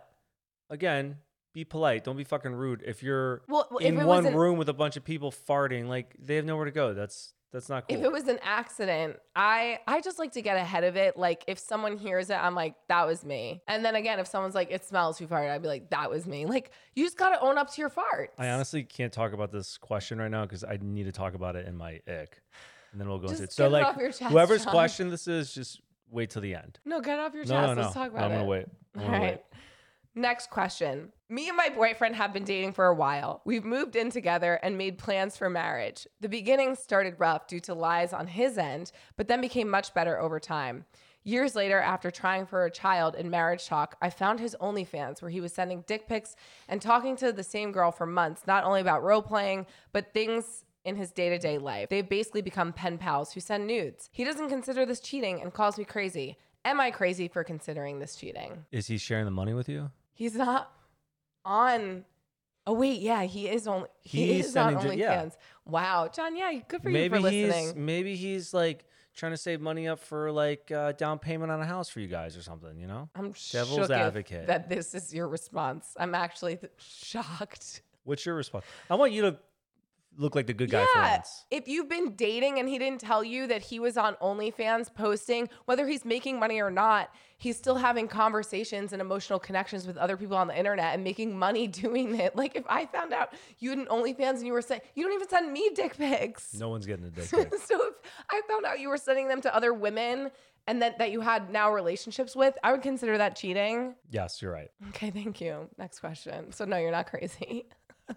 again, 0.70 1.16
be 1.54 1.64
polite. 1.64 2.04
Don't 2.04 2.16
be 2.16 2.24
fucking 2.24 2.52
rude. 2.52 2.82
If 2.84 3.02
you're 3.02 3.40
Well, 3.48 3.66
well, 3.70 3.78
if 3.78 3.86
in 3.86 3.98
it 3.98 4.04
one 4.04 4.26
an- 4.26 4.34
room 4.34 4.58
with 4.58 4.68
a 4.68 4.74
bunch 4.74 4.96
of 4.98 5.04
people 5.04 5.32
farting, 5.32 5.86
like 5.88 6.14
they 6.18 6.36
have 6.36 6.44
nowhere 6.44 6.66
to 6.66 6.70
go. 6.70 6.92
That's 6.92 7.32
that's 7.52 7.68
not 7.68 7.86
cool. 7.88 7.96
If 7.96 8.02
it 8.04 8.10
was 8.10 8.26
an 8.26 8.40
accident, 8.42 9.16
I 9.36 9.78
I 9.86 10.00
just 10.00 10.18
like 10.18 10.32
to 10.32 10.42
get 10.42 10.56
ahead 10.56 10.82
of 10.82 10.96
it. 10.96 11.16
Like 11.16 11.44
if 11.46 11.60
someone 11.60 11.96
hears 11.96 12.28
it, 12.28 12.34
I'm 12.34 12.56
like, 12.56 12.74
that 12.88 13.06
was 13.06 13.24
me. 13.24 13.62
And 13.68 13.84
then 13.84 13.94
again, 13.94 14.18
if 14.18 14.26
someone's 14.26 14.56
like, 14.56 14.72
it 14.72 14.84
smells 14.84 15.18
too 15.18 15.28
fart, 15.28 15.48
I'd 15.48 15.62
be 15.62 15.68
like, 15.68 15.90
that 15.90 16.10
was 16.10 16.26
me. 16.26 16.44
Like 16.46 16.72
you 16.96 17.04
just 17.04 17.16
gotta 17.16 17.40
own 17.40 17.56
up 17.56 17.72
to 17.72 17.80
your 17.80 17.90
farts. 17.90 18.30
I 18.38 18.50
honestly 18.50 18.82
can't 18.82 19.12
talk 19.12 19.32
about 19.32 19.52
this 19.52 19.78
question 19.78 20.18
right 20.18 20.30
now 20.30 20.42
because 20.42 20.64
I 20.64 20.78
need 20.82 21.04
to 21.04 21.12
talk 21.12 21.34
about 21.34 21.54
it 21.54 21.68
in 21.68 21.76
my 21.76 22.00
ick, 22.08 22.42
and 22.90 23.00
then 23.00 23.08
we'll 23.08 23.20
go 23.20 23.28
into 23.28 23.44
it. 23.44 23.52
So 23.52 23.66
it 23.66 23.70
like, 23.70 23.96
your 23.98 24.08
chest, 24.08 24.22
whoever's 24.32 24.64
Jon. 24.64 24.72
question 24.72 25.10
this 25.10 25.28
is, 25.28 25.54
just 25.54 25.80
wait 26.10 26.30
till 26.30 26.42
the 26.42 26.56
end. 26.56 26.80
no, 26.84 27.00
get 27.00 27.20
off 27.20 27.34
your 27.34 27.44
chest. 27.44 27.52
No, 27.52 27.66
no, 27.66 27.74
no. 27.74 27.82
Let's 27.82 27.94
talk 27.94 28.10
No, 28.12 28.18
about 28.18 28.24
I'm 28.24 28.32
it. 28.32 28.34
gonna 28.34 28.46
wait. 28.48 28.66
I'm 28.96 29.00
All 29.00 29.06
gonna 29.06 29.18
right. 29.20 29.30
wait. 29.36 29.60
Next 30.16 30.48
question. 30.48 31.10
Me 31.28 31.48
and 31.48 31.56
my 31.56 31.68
boyfriend 31.68 32.14
have 32.14 32.32
been 32.32 32.44
dating 32.44 32.72
for 32.72 32.86
a 32.86 32.94
while. 32.94 33.42
We've 33.44 33.64
moved 33.64 33.96
in 33.96 34.10
together 34.10 34.60
and 34.62 34.78
made 34.78 34.96
plans 34.96 35.36
for 35.36 35.50
marriage. 35.50 36.06
The 36.20 36.28
beginning 36.28 36.76
started 36.76 37.16
rough 37.18 37.48
due 37.48 37.58
to 37.60 37.74
lies 37.74 38.12
on 38.12 38.28
his 38.28 38.56
end, 38.56 38.92
but 39.16 39.26
then 39.26 39.40
became 39.40 39.68
much 39.68 39.92
better 39.92 40.20
over 40.20 40.38
time. 40.38 40.84
Years 41.24 41.56
later, 41.56 41.80
after 41.80 42.12
trying 42.12 42.46
for 42.46 42.64
a 42.64 42.70
child 42.70 43.16
in 43.16 43.28
marriage 43.28 43.66
talk, 43.66 43.96
I 44.00 44.10
found 44.10 44.38
his 44.38 44.54
OnlyFans 44.60 45.20
where 45.20 45.32
he 45.32 45.40
was 45.40 45.52
sending 45.52 45.82
dick 45.88 46.06
pics 46.06 46.36
and 46.68 46.80
talking 46.80 47.16
to 47.16 47.32
the 47.32 47.42
same 47.42 47.72
girl 47.72 47.90
for 47.90 48.06
months, 48.06 48.46
not 48.46 48.62
only 48.62 48.82
about 48.82 49.02
role 49.02 49.22
playing, 49.22 49.66
but 49.92 50.14
things 50.14 50.64
in 50.84 50.94
his 50.94 51.10
day 51.10 51.30
to 51.30 51.38
day 51.38 51.58
life. 51.58 51.88
They've 51.88 52.08
basically 52.08 52.42
become 52.42 52.72
pen 52.72 52.98
pals 52.98 53.32
who 53.32 53.40
send 53.40 53.66
nudes. 53.66 54.10
He 54.12 54.22
doesn't 54.22 54.50
consider 54.50 54.86
this 54.86 55.00
cheating 55.00 55.40
and 55.40 55.52
calls 55.52 55.76
me 55.76 55.84
crazy. 55.84 56.36
Am 56.64 56.78
I 56.78 56.90
crazy 56.92 57.26
for 57.26 57.42
considering 57.42 57.98
this 57.98 58.14
cheating? 58.16 58.66
Is 58.70 58.86
he 58.86 58.96
sharing 58.96 59.24
the 59.24 59.30
money 59.30 59.54
with 59.54 59.68
you? 59.68 59.90
He's 60.14 60.34
not 60.34 60.72
on. 61.44 62.04
Oh 62.66 62.72
wait, 62.72 63.00
yeah, 63.00 63.24
he 63.24 63.48
is 63.48 63.66
only. 63.68 63.88
He 64.00 64.34
He's 64.34 64.46
is 64.46 64.56
on 64.56 64.72
sending 64.74 64.92
ju- 64.92 64.98
yeah. 64.98 65.22
OnlyFans. 65.24 65.36
Wow, 65.66 66.08
Jon, 66.12 66.34
yeah, 66.36 66.52
good 66.66 66.82
for 66.82 66.88
you 66.88 66.94
maybe 66.94 67.20
for 67.20 67.28
he's 67.28 67.48
listening. 67.52 67.84
maybe 67.84 68.16
he's 68.16 68.54
like 68.54 68.86
trying 69.14 69.32
to 69.32 69.36
save 69.36 69.60
money 69.60 69.86
up 69.86 69.98
for 69.98 70.32
like 70.32 70.70
uh, 70.72 70.92
down 70.92 71.18
payment 71.18 71.52
on 71.52 71.60
a 71.60 71.64
house 71.66 71.88
for 71.88 72.00
you 72.00 72.08
guys 72.08 72.36
or 72.36 72.42
something. 72.42 72.78
You 72.78 72.86
know? 72.86 73.08
I'm 73.14 73.34
devil's 73.52 73.90
advocate. 73.90 74.46
that 74.46 74.68
this 74.68 74.94
is 74.94 75.12
your 75.12 75.28
response. 75.28 75.94
I'm 75.98 76.14
actually 76.14 76.56
th- 76.56 76.72
shocked. 76.78 77.82
What's 78.04 78.24
your 78.26 78.34
response? 78.34 78.64
I 78.90 78.94
want 78.96 79.12
you 79.12 79.22
to 79.22 79.36
look 80.16 80.34
like 80.34 80.46
the 80.46 80.54
good 80.54 80.70
guy 80.70 80.84
for 80.84 80.98
yeah, 80.98 81.16
once. 81.16 81.44
if 81.50 81.68
you've 81.68 81.88
been 81.88 82.14
dating 82.14 82.58
and 82.58 82.68
he 82.68 82.78
didn't 82.78 83.00
tell 83.00 83.24
you 83.24 83.46
that 83.46 83.62
he 83.62 83.80
was 83.80 83.96
on 83.96 84.14
OnlyFans 84.22 84.92
posting, 84.94 85.48
whether 85.66 85.86
he's 85.86 86.04
making 86.04 86.38
money 86.38 86.60
or 86.60 86.70
not, 86.70 87.10
he's 87.38 87.56
still 87.56 87.76
having 87.76 88.08
conversations 88.08 88.92
and 88.92 89.02
emotional 89.02 89.38
connections 89.38 89.86
with 89.86 89.96
other 89.96 90.16
people 90.16 90.36
on 90.36 90.46
the 90.46 90.58
internet 90.58 90.94
and 90.94 91.04
making 91.04 91.36
money 91.38 91.66
doing 91.84 92.14
it. 92.14 92.36
Like 92.36 92.56
if 92.56 92.64
I 92.68 92.86
found 92.86 93.12
out 93.12 93.32
you 93.58 93.70
had 93.70 93.78
an 93.78 93.86
OnlyFans 93.86 94.38
and 94.38 94.46
you 94.46 94.52
were 94.52 94.62
saying 94.62 94.80
you 94.94 95.04
don't 95.04 95.12
even 95.14 95.28
send 95.28 95.52
me 95.52 95.70
dick 95.74 95.96
pics. 95.96 96.54
No 96.54 96.68
one's 96.68 96.86
getting 96.86 97.04
a 97.04 97.10
dick 97.10 97.30
pic. 97.30 97.54
so 97.54 97.88
if 97.88 97.94
I 98.30 98.40
found 98.48 98.64
out 98.64 98.80
you 98.80 98.88
were 98.88 98.96
sending 98.96 99.28
them 99.28 99.40
to 99.42 99.54
other 99.54 99.74
women 99.74 100.30
and 100.66 100.80
that, 100.80 100.98
that 100.98 101.12
you 101.12 101.20
had 101.20 101.50
now 101.50 101.70
relationships 101.72 102.34
with, 102.34 102.54
I 102.64 102.72
would 102.72 102.80
consider 102.82 103.18
that 103.18 103.36
cheating. 103.36 103.94
yes, 104.10 104.40
you're 104.40 104.52
right. 104.52 104.70
Okay, 104.90 105.10
thank 105.10 105.40
you. 105.40 105.68
Next 105.76 106.00
question. 106.00 106.52
So 106.52 106.64
no, 106.64 106.78
you're 106.78 106.90
not 106.90 107.06
crazy. 107.06 107.66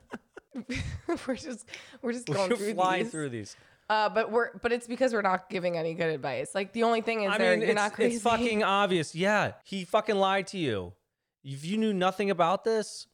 we're 1.28 1.36
just 1.36 1.68
we're 2.02 2.14
just 2.14 2.28
going 2.32 2.56
through 2.56 2.74
flying 2.74 3.04
these. 3.04 3.12
through 3.12 3.30
these. 3.30 3.56
Uh, 3.90 4.10
but 4.10 4.32
we're 4.32 4.58
but 4.62 4.72
it's 4.72 4.88
because 4.88 5.14
we're 5.14 5.22
not 5.22 5.50
giving 5.50 5.78
any 5.78 5.94
good 5.94 6.10
advice. 6.10 6.54
Like 6.54 6.74
the 6.74 6.84
only 6.84 7.02
thing 7.02 7.24
is 7.24 7.32
I 7.34 7.38
mean, 7.38 7.62
you're 7.62 7.74
not 7.74 7.94
crazy. 7.94 8.16
it's 8.16 8.24
fucking 8.24 8.64
obvious. 8.64 9.16
Yeah, 9.16 9.54
he 9.64 9.86
fucking 9.86 10.16
lied 10.18 10.48
to 10.48 10.58
you. 10.58 10.94
If 11.44 11.64
you 11.64 11.78
knew 11.78 11.94
nothing 11.94 12.30
about 12.30 12.66
this, 12.66 13.08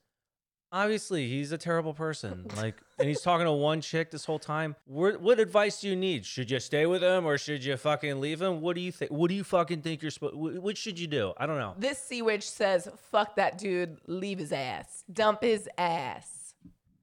obviously 0.71 1.29
he's 1.29 1.51
a 1.51 1.57
terrible 1.57 1.93
person. 1.93 2.47
Like, 2.57 2.81
and 2.99 3.07
he's 3.07 3.21
talking 3.21 3.45
to 3.45 3.51
one 3.51 3.81
chick 3.81 4.11
this 4.11 4.23
whole 4.25 4.39
time. 4.39 4.75
What, 4.85 5.19
what 5.19 5.39
advice 5.39 5.81
do 5.81 5.89
you 5.89 5.95
need? 5.95 6.25
Should 6.25 6.49
you 6.51 6.59
stay 6.59 6.85
with 6.85 7.03
him 7.03 7.25
or 7.25 7.37
should 7.37 7.63
you 7.63 7.75
fucking 7.75 8.21
leave 8.21 8.41
him? 8.41 8.61
What 8.61 8.75
do 8.75 8.81
you 8.81 8.91
think? 8.91 9.11
What 9.11 9.29
do 9.29 9.35
you 9.35 9.43
fucking 9.43 9.81
think 9.81 10.01
you're 10.01 10.11
supposed? 10.11 10.35
What 10.35 10.77
should 10.77 10.99
you 10.99 11.07
do? 11.07 11.33
I 11.37 11.45
don't 11.45 11.57
know. 11.57 11.73
This 11.77 11.97
sea 11.97 12.21
witch 12.21 12.47
says, 12.49 12.87
"Fuck 13.11 13.35
that 13.35 13.57
dude. 13.57 13.97
Leave 14.07 14.39
his 14.39 14.51
ass. 14.51 15.03
Dump 15.11 15.41
his 15.43 15.67
ass." 15.77 16.42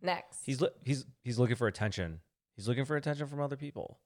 Next. 0.02 0.40
He's 0.44 0.62
he's 0.84 1.04
he's 1.22 1.38
looking 1.38 1.56
for 1.56 1.66
attention. 1.66 2.20
He's 2.56 2.68
looking 2.68 2.84
for 2.84 2.96
attention 2.96 3.26
from 3.26 3.40
other 3.40 3.56
people, 3.56 3.98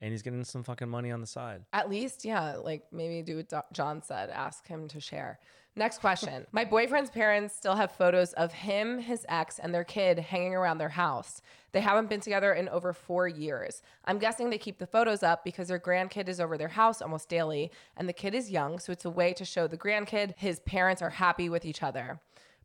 and 0.00 0.12
he's 0.12 0.22
getting 0.22 0.44
some 0.44 0.62
fucking 0.62 0.88
money 0.88 1.10
on 1.10 1.20
the 1.20 1.26
side. 1.26 1.64
At 1.72 1.90
least, 1.90 2.24
yeah, 2.24 2.56
like 2.56 2.84
maybe 2.92 3.22
do 3.22 3.36
what 3.36 3.48
Do- 3.48 3.60
Jon 3.72 4.02
said. 4.02 4.30
Ask 4.30 4.66
him 4.66 4.88
to 4.88 5.00
share. 5.00 5.38
Next 5.76 6.00
question. 6.00 6.44
My 6.52 6.64
boyfriend's 6.64 7.10
parents 7.10 7.54
still 7.54 7.76
have 7.76 7.92
photos 7.92 8.32
of 8.32 8.52
him, 8.52 8.98
his 8.98 9.24
ex, 9.28 9.58
and 9.58 9.72
their 9.74 9.84
kid 9.84 10.18
hanging 10.18 10.54
around 10.54 10.78
their 10.78 10.88
house. 10.88 11.40
They 11.72 11.80
haven't 11.80 12.08
been 12.08 12.20
together 12.20 12.52
in 12.54 12.68
over 12.70 12.92
four 12.92 13.28
years. 13.28 13.82
I'm 14.04 14.18
guessing 14.18 14.50
they 14.50 14.58
keep 14.58 14.78
the 14.78 14.86
photos 14.86 15.22
up 15.22 15.44
because 15.44 15.68
their 15.68 15.78
grandkid 15.78 16.28
is 16.28 16.40
over 16.40 16.58
their 16.58 16.68
house 16.68 17.00
almost 17.00 17.28
daily, 17.28 17.70
and 17.96 18.08
the 18.08 18.12
kid 18.12 18.34
is 18.34 18.50
young, 18.50 18.78
so 18.78 18.90
it's 18.90 19.04
a 19.04 19.10
way 19.10 19.32
to 19.34 19.44
show 19.44 19.66
the 19.68 19.76
grandkid 19.78 20.34
his 20.36 20.60
parents 20.60 21.02
are 21.02 21.10
happy 21.10 21.48
with 21.48 21.64
each 21.64 21.82
other. 21.82 22.18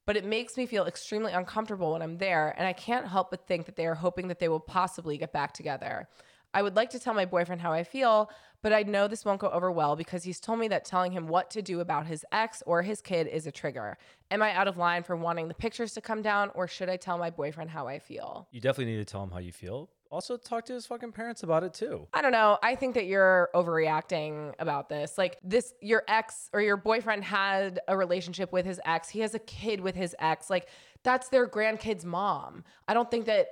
But 0.06 0.18
it 0.18 0.26
makes 0.26 0.58
me 0.58 0.66
feel 0.66 0.86
extremely 0.86 1.32
uncomfortable 1.32 1.94
when 1.94 2.02
I'm 2.02 2.18
there, 2.18 2.54
and 2.58 2.68
I 2.68 2.74
can't 2.74 3.08
help 3.08 3.32
but 3.32 3.48
think 3.48 3.66
that 3.66 3.76
they 3.76 3.88
are 3.88 3.96
hoping 3.96 4.28
that 4.28 4.40
they 4.40 4.50
will 4.50 4.60
possibly 4.60 5.18
get 5.18 5.32
back 5.32 5.54
together. 5.54 6.10
I 6.54 6.62
would 6.62 6.76
like 6.76 6.92
to 6.92 7.00
tell 7.00 7.14
my 7.14 7.26
boyfriend 7.26 7.62
how 7.62 7.72
I 7.72 7.84
feel, 7.84 8.30
but 8.62 8.74
I 8.74 8.84
know 8.84 9.08
this 9.08 9.26
won't 9.26 9.40
go 9.40 9.50
over 9.50 9.72
well 9.72 9.96
because 9.96 10.24
he's 10.24 10.40
told 10.40 10.60
me 10.60 10.68
that 10.68 10.86
telling 10.86 11.12
him 11.12 11.28
what 11.28 11.50
to 11.52 11.62
do 11.62 11.80
about 11.80 12.06
his 12.06 12.24
ex 12.32 12.62
or 12.66 12.84
his 12.84 13.02
kid 13.02 13.28
is 13.28 13.48
a 13.48 13.52
trigger. 13.52 13.98
Am 14.30 14.42
I 14.42 14.54
out 14.54 14.68
of 14.68 14.78
line 14.78 15.04
for 15.04 15.16
wanting 15.16 15.48
the 15.48 15.54
pictures 15.54 15.94
to 15.94 16.02
come 16.02 16.22
down, 16.22 16.52
or 16.54 16.68
should 16.68 16.90
I 16.90 16.98
tell 16.98 17.18
my 17.18 17.30
boyfriend 17.30 17.72
how 17.72 17.88
I 17.88 17.98
feel? 17.98 18.48
You 18.52 18.62
definitely 18.62 18.94
need 18.94 19.00
to 19.00 19.12
tell 19.12 19.24
him 19.24 19.32
how 19.32 19.40
you 19.40 19.52
feel. 19.52 19.90
Also, 20.14 20.38
talk 20.38 20.64
to 20.66 20.74
his 20.74 20.86
fucking 20.86 21.12
parents 21.12 21.42
about 21.42 21.64
it 21.64 21.74
too. 21.74 22.08
I 22.14 22.22
don't 22.22 22.32
know. 22.32 22.60
I 22.62 22.76
think 22.76 22.94
that 22.94 23.08
you're 23.08 23.50
overreacting 23.56 24.54
about 24.60 24.88
this. 24.88 25.18
Like 25.18 25.40
this 25.44 25.74
your 25.82 26.04
ex 26.08 26.52
or 26.54 26.62
your 26.62 26.78
boyfriend 26.78 27.24
had 27.24 27.80
a 27.88 27.98
relationship 27.98 28.54
with 28.54 28.64
his 28.64 28.80
ex. 28.86 29.10
He 29.10 29.22
has 29.22 29.34
a 29.34 29.40
kid 29.40 29.82
with 29.82 29.96
his 29.96 30.16
ex. 30.20 30.52
Like 30.52 30.70
that's 31.02 31.30
their 31.30 31.48
grandkid's 31.48 32.06
mom. 32.06 32.64
I 32.88 32.94
don't 32.94 33.10
think 33.10 33.26
that 33.26 33.48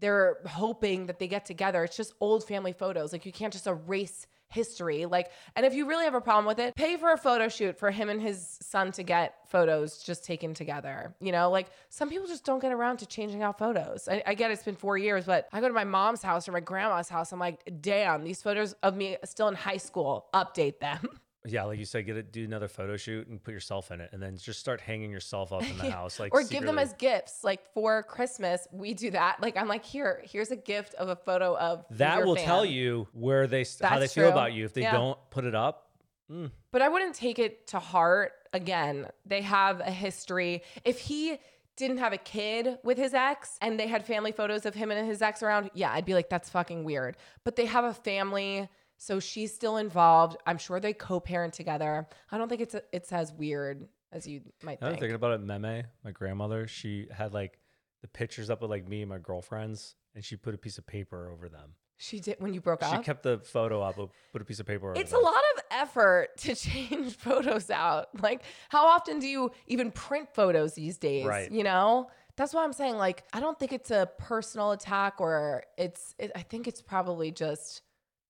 they're 0.00 0.38
hoping 0.46 1.04
that 1.04 1.18
they 1.18 1.28
get 1.28 1.44
together. 1.44 1.84
It's 1.84 1.98
just 1.98 2.14
old 2.18 2.44
family 2.44 2.72
photos. 2.72 3.12
Like 3.12 3.26
you 3.26 3.32
can't 3.32 3.52
just 3.52 3.66
erase 3.66 4.26
history. 4.48 5.06
Like, 5.06 5.30
and 5.54 5.66
if 5.66 5.74
you 5.74 5.86
really 5.86 6.04
have 6.04 6.14
a 6.14 6.20
problem 6.20 6.46
with 6.46 6.58
it, 6.58 6.74
pay 6.74 6.96
for 6.96 7.12
a 7.12 7.18
photo 7.18 7.48
shoot 7.48 7.78
for 7.78 7.90
him 7.90 8.08
and 8.08 8.20
his 8.20 8.58
son 8.62 8.92
to 8.92 9.02
get 9.02 9.34
photos 9.48 10.02
just 10.02 10.24
taken 10.24 10.54
together. 10.54 11.14
You 11.20 11.32
know, 11.32 11.50
like 11.50 11.68
some 11.88 12.08
people 12.08 12.26
just 12.26 12.44
don't 12.44 12.60
get 12.60 12.72
around 12.72 12.98
to 12.98 13.06
changing 13.06 13.42
out 13.42 13.58
photos. 13.58 14.08
I, 14.08 14.22
I 14.26 14.34
get 14.34 14.50
it's 14.50 14.64
been 14.64 14.76
four 14.76 14.98
years, 14.98 15.24
but 15.24 15.48
I 15.52 15.60
go 15.60 15.68
to 15.68 15.74
my 15.74 15.84
mom's 15.84 16.22
house 16.22 16.48
or 16.48 16.52
my 16.52 16.60
grandma's 16.60 17.08
house. 17.08 17.32
I'm 17.32 17.38
like, 17.38 17.60
damn, 17.80 18.24
these 18.24 18.42
photos 18.42 18.74
of 18.82 18.96
me 18.96 19.16
still 19.24 19.48
in 19.48 19.54
high 19.54 19.76
school, 19.76 20.26
update 20.34 20.80
them. 20.80 21.08
Yeah, 21.48 21.64
like 21.64 21.78
you 21.78 21.84
said, 21.84 22.06
get 22.06 22.16
it, 22.16 22.32
do 22.32 22.44
another 22.44 22.68
photo 22.68 22.96
shoot 22.96 23.28
and 23.28 23.42
put 23.42 23.52
yourself 23.54 23.90
in 23.90 24.00
it, 24.00 24.10
and 24.12 24.22
then 24.22 24.36
just 24.36 24.58
start 24.60 24.80
hanging 24.80 25.10
yourself 25.10 25.52
up 25.52 25.62
in 25.62 25.78
the 25.78 25.90
house, 25.90 26.18
like 26.20 26.34
or 26.34 26.42
give 26.42 26.64
them 26.64 26.78
as 26.78 26.92
gifts. 26.94 27.44
Like 27.44 27.60
for 27.72 28.02
Christmas, 28.02 28.66
we 28.72 28.94
do 28.94 29.10
that. 29.12 29.40
Like 29.40 29.56
I'm 29.56 29.68
like, 29.68 29.84
here, 29.84 30.22
here's 30.24 30.50
a 30.50 30.56
gift 30.56 30.94
of 30.94 31.08
a 31.08 31.16
photo 31.16 31.56
of 31.56 31.84
that 31.92 32.24
will 32.24 32.36
tell 32.36 32.64
you 32.64 33.08
where 33.12 33.46
they 33.46 33.62
s- 33.62 33.80
how 33.80 33.94
they 33.94 34.00
That's 34.00 34.14
feel 34.14 34.28
about 34.30 34.52
you 34.52 34.64
if 34.64 34.72
they 34.74 34.82
Yeah. 34.82 34.92
don't 34.92 35.18
put 35.30 35.44
it 35.44 35.54
up. 35.54 35.90
mm, 36.30 36.50
But 36.72 36.82
I 36.82 36.88
wouldn't 36.88 37.14
take 37.14 37.38
it 37.38 37.66
to 37.68 37.78
heart. 37.78 38.32
Again, 38.52 39.06
they 39.24 39.42
have 39.42 39.80
a 39.80 39.90
history. 39.90 40.62
If 40.84 40.98
he 41.00 41.38
didn't 41.76 41.98
have 41.98 42.14
a 42.14 42.18
kid 42.18 42.78
with 42.82 42.96
his 42.96 43.12
ex 43.12 43.58
and 43.60 43.78
they 43.78 43.86
had 43.86 44.02
family 44.06 44.32
photos 44.32 44.64
of 44.64 44.74
him 44.74 44.90
and 44.90 45.06
his 45.06 45.20
ex 45.20 45.42
around, 45.42 45.70
yeah, 45.74 45.92
I'd 45.92 46.06
be 46.06 46.14
like, 46.14 46.30
that's 46.30 46.48
fucking 46.48 46.84
weird. 46.84 47.18
But 47.44 47.56
they 47.56 47.66
have 47.66 47.84
a 47.84 47.92
family, 47.92 48.68
so 48.96 49.20
she's 49.20 49.54
still 49.54 49.76
involved. 49.76 50.36
I'm 50.46 50.58
sure 50.58 50.80
they 50.80 50.92
co-parent 50.92 51.54
together. 51.54 52.06
I 52.30 52.38
don't 52.38 52.48
think 52.48 52.60
it's 52.60 52.76
it's 52.92 53.12
as 53.12 53.32
weird 53.32 53.88
as 54.12 54.26
you 54.26 54.42
might 54.62 54.80
think. 54.80 54.82
I 54.82 54.86
was 54.86 54.92
think. 54.92 55.00
thinking 55.00 55.14
about 55.16 55.32
it. 55.32 55.40
Meme, 55.42 55.84
my 56.04 56.10
grandmother, 56.12 56.66
she 56.66 57.08
had 57.10 57.34
like 57.34 57.58
the 58.02 58.08
pictures 58.08 58.50
up 58.50 58.62
with 58.62 58.70
like 58.70 58.88
me 58.88 59.02
and 59.02 59.08
my 59.08 59.18
girlfriends, 59.18 59.94
and 60.14 60.24
she 60.24 60.36
put 60.36 60.54
a 60.54 60.58
piece 60.58 60.78
of 60.78 60.86
paper 60.86 61.30
over 61.30 61.48
them. 61.48 61.74
She 61.98 62.20
did 62.20 62.36
when 62.40 62.52
you 62.52 62.60
broke 62.60 62.82
up. 62.82 62.90
She 62.90 62.96
up. 62.96 63.04
kept 63.04 63.22
the 63.22 63.38
photo 63.38 63.80
up, 63.80 63.96
but 63.96 64.10
put 64.32 64.42
a 64.42 64.44
piece 64.44 64.60
of 64.60 64.66
paper 64.66 64.90
over 64.90 65.00
It's 65.00 65.12
a 65.12 65.14
them. 65.14 65.24
lot 65.24 65.42
of 65.56 65.62
effort 65.70 66.36
to 66.38 66.54
change 66.54 67.16
photos 67.16 67.70
out. 67.70 68.08
Like, 68.20 68.42
how 68.68 68.86
often 68.86 69.18
do 69.18 69.26
you 69.26 69.50
even 69.66 69.90
print 69.90 70.28
photos 70.34 70.74
these 70.74 70.98
days? 70.98 71.24
Right. 71.24 71.50
You 71.50 71.64
know? 71.64 72.10
That's 72.36 72.52
why 72.52 72.64
I'm 72.64 72.74
saying, 72.74 72.96
like, 72.96 73.24
I 73.32 73.40
don't 73.40 73.58
think 73.58 73.72
it's 73.72 73.90
a 73.90 74.10
personal 74.18 74.72
attack 74.72 75.22
or 75.22 75.64
it's, 75.78 76.14
it, 76.18 76.32
I 76.36 76.42
think 76.42 76.68
it's 76.68 76.82
probably 76.82 77.30
just 77.30 77.80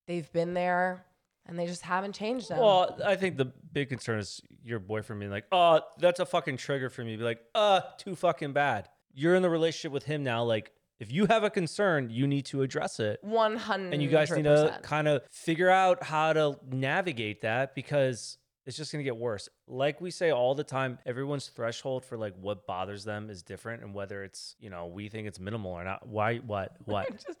they've 0.07 0.31
been 0.31 0.53
there 0.53 1.05
and 1.45 1.57
they 1.57 1.65
just 1.65 1.81
haven't 1.81 2.13
changed 2.13 2.49
them. 2.49 2.59
Well, 2.59 2.97
I 3.05 3.15
think 3.15 3.37
the 3.37 3.45
big 3.45 3.89
concern 3.89 4.19
is 4.19 4.41
your 4.63 4.79
boyfriend 4.79 5.19
being 5.19 5.31
like, 5.31 5.45
"Oh, 5.51 5.81
that's 5.99 6.19
a 6.19 6.25
fucking 6.25 6.57
trigger 6.57 6.89
for 6.89 7.03
me." 7.03 7.15
Be 7.15 7.23
like, 7.23 7.41
"Uh, 7.55 7.81
too 7.97 8.15
fucking 8.15 8.53
bad." 8.53 8.89
You're 9.13 9.35
in 9.35 9.41
the 9.41 9.49
relationship 9.49 9.91
with 9.91 10.03
him 10.03 10.23
now. 10.23 10.43
Like, 10.43 10.71
if 10.99 11.11
you 11.11 11.25
have 11.27 11.43
a 11.43 11.49
concern, 11.49 12.09
you 12.09 12.27
need 12.27 12.45
to 12.47 12.61
address 12.63 12.99
it. 12.99 13.19
100 13.23 13.93
and 13.93 14.01
you 14.01 14.09
guys 14.09 14.31
need 14.31 14.43
to 14.43 14.79
kind 14.81 15.07
of 15.07 15.23
figure 15.29 15.69
out 15.69 16.03
how 16.03 16.33
to 16.33 16.59
navigate 16.69 17.41
that 17.41 17.75
because 17.75 18.37
it's 18.67 18.75
just 18.75 18.91
going 18.91 18.99
to 18.99 19.03
get 19.03 19.15
worse. 19.15 19.47
Like 19.67 20.01
we 20.01 20.11
say 20.11 20.29
all 20.31 20.53
the 20.53 20.63
time, 20.63 20.99
everyone's 21.05 21.47
threshold 21.47 22.03
for 22.03 22.17
like 22.17 22.35
what 22.39 22.67
bothers 22.67 23.05
them 23.05 23.29
is 23.29 23.41
different 23.41 23.81
and 23.81 23.93
whether 23.93 24.23
it's, 24.25 24.55
you 24.59 24.69
know, 24.69 24.87
we 24.87 25.07
think 25.07 25.25
it's 25.25 25.39
minimal 25.39 25.71
or 25.71 25.85
not. 25.85 26.05
Why 26.05 26.37
what 26.37 26.75
what? 26.85 27.09
just, 27.11 27.39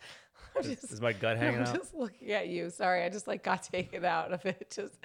I'm 0.55 0.61
is, 0.61 0.67
just, 0.79 0.93
is 0.93 1.01
my 1.01 1.11
gut 1.11 1.37
hanging 1.37 1.59
I'm 1.59 1.67
out? 1.67 1.75
just 1.75 1.93
looking 1.93 2.31
at 2.31 2.47
you. 2.47 2.69
Sorry, 2.69 3.03
I 3.03 3.09
just 3.09 3.27
like 3.27 3.43
got 3.43 3.61
taken 3.61 4.05
out 4.05 4.31
of 4.31 4.45
it 4.45 4.71
just 4.73 4.97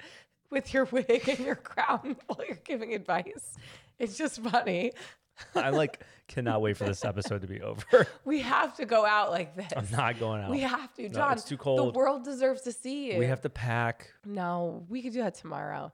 with 0.49 0.73
your 0.73 0.85
wig 0.85 1.27
and 1.27 1.39
your 1.39 1.55
crown 1.55 2.15
while 2.27 2.39
you're 2.47 2.57
giving 2.63 2.93
advice. 2.95 3.57
It's 3.99 4.17
just 4.17 4.41
funny. 4.41 4.93
I 5.55 5.71
like 5.71 5.99
cannot 6.29 6.61
wait 6.61 6.77
for 6.77 6.85
this 6.85 7.03
episode 7.05 7.41
to 7.41 7.47
be 7.47 7.59
over. 7.61 8.07
We 8.23 8.39
have 8.39 8.77
to 8.77 8.85
go 8.85 9.05
out 9.05 9.29
like 9.31 9.55
this. 9.55 9.73
I'm 9.75 9.87
not 9.91 10.19
going 10.19 10.41
out. 10.41 10.51
We 10.51 10.61
have 10.61 10.93
to, 10.93 11.03
No, 11.03 11.09
Jon. 11.09 11.33
it's 11.33 11.43
too 11.43 11.57
cold. 11.57 11.79
The 11.93 11.97
world 11.97 12.23
deserves 12.23 12.61
to 12.61 12.71
see 12.71 13.11
you. 13.11 13.19
We 13.19 13.25
have 13.25 13.41
to 13.41 13.49
pack. 13.49 14.13
No, 14.25 14.85
we 14.87 15.01
could 15.01 15.11
do 15.11 15.21
that 15.21 15.35
tomorrow. 15.35 15.91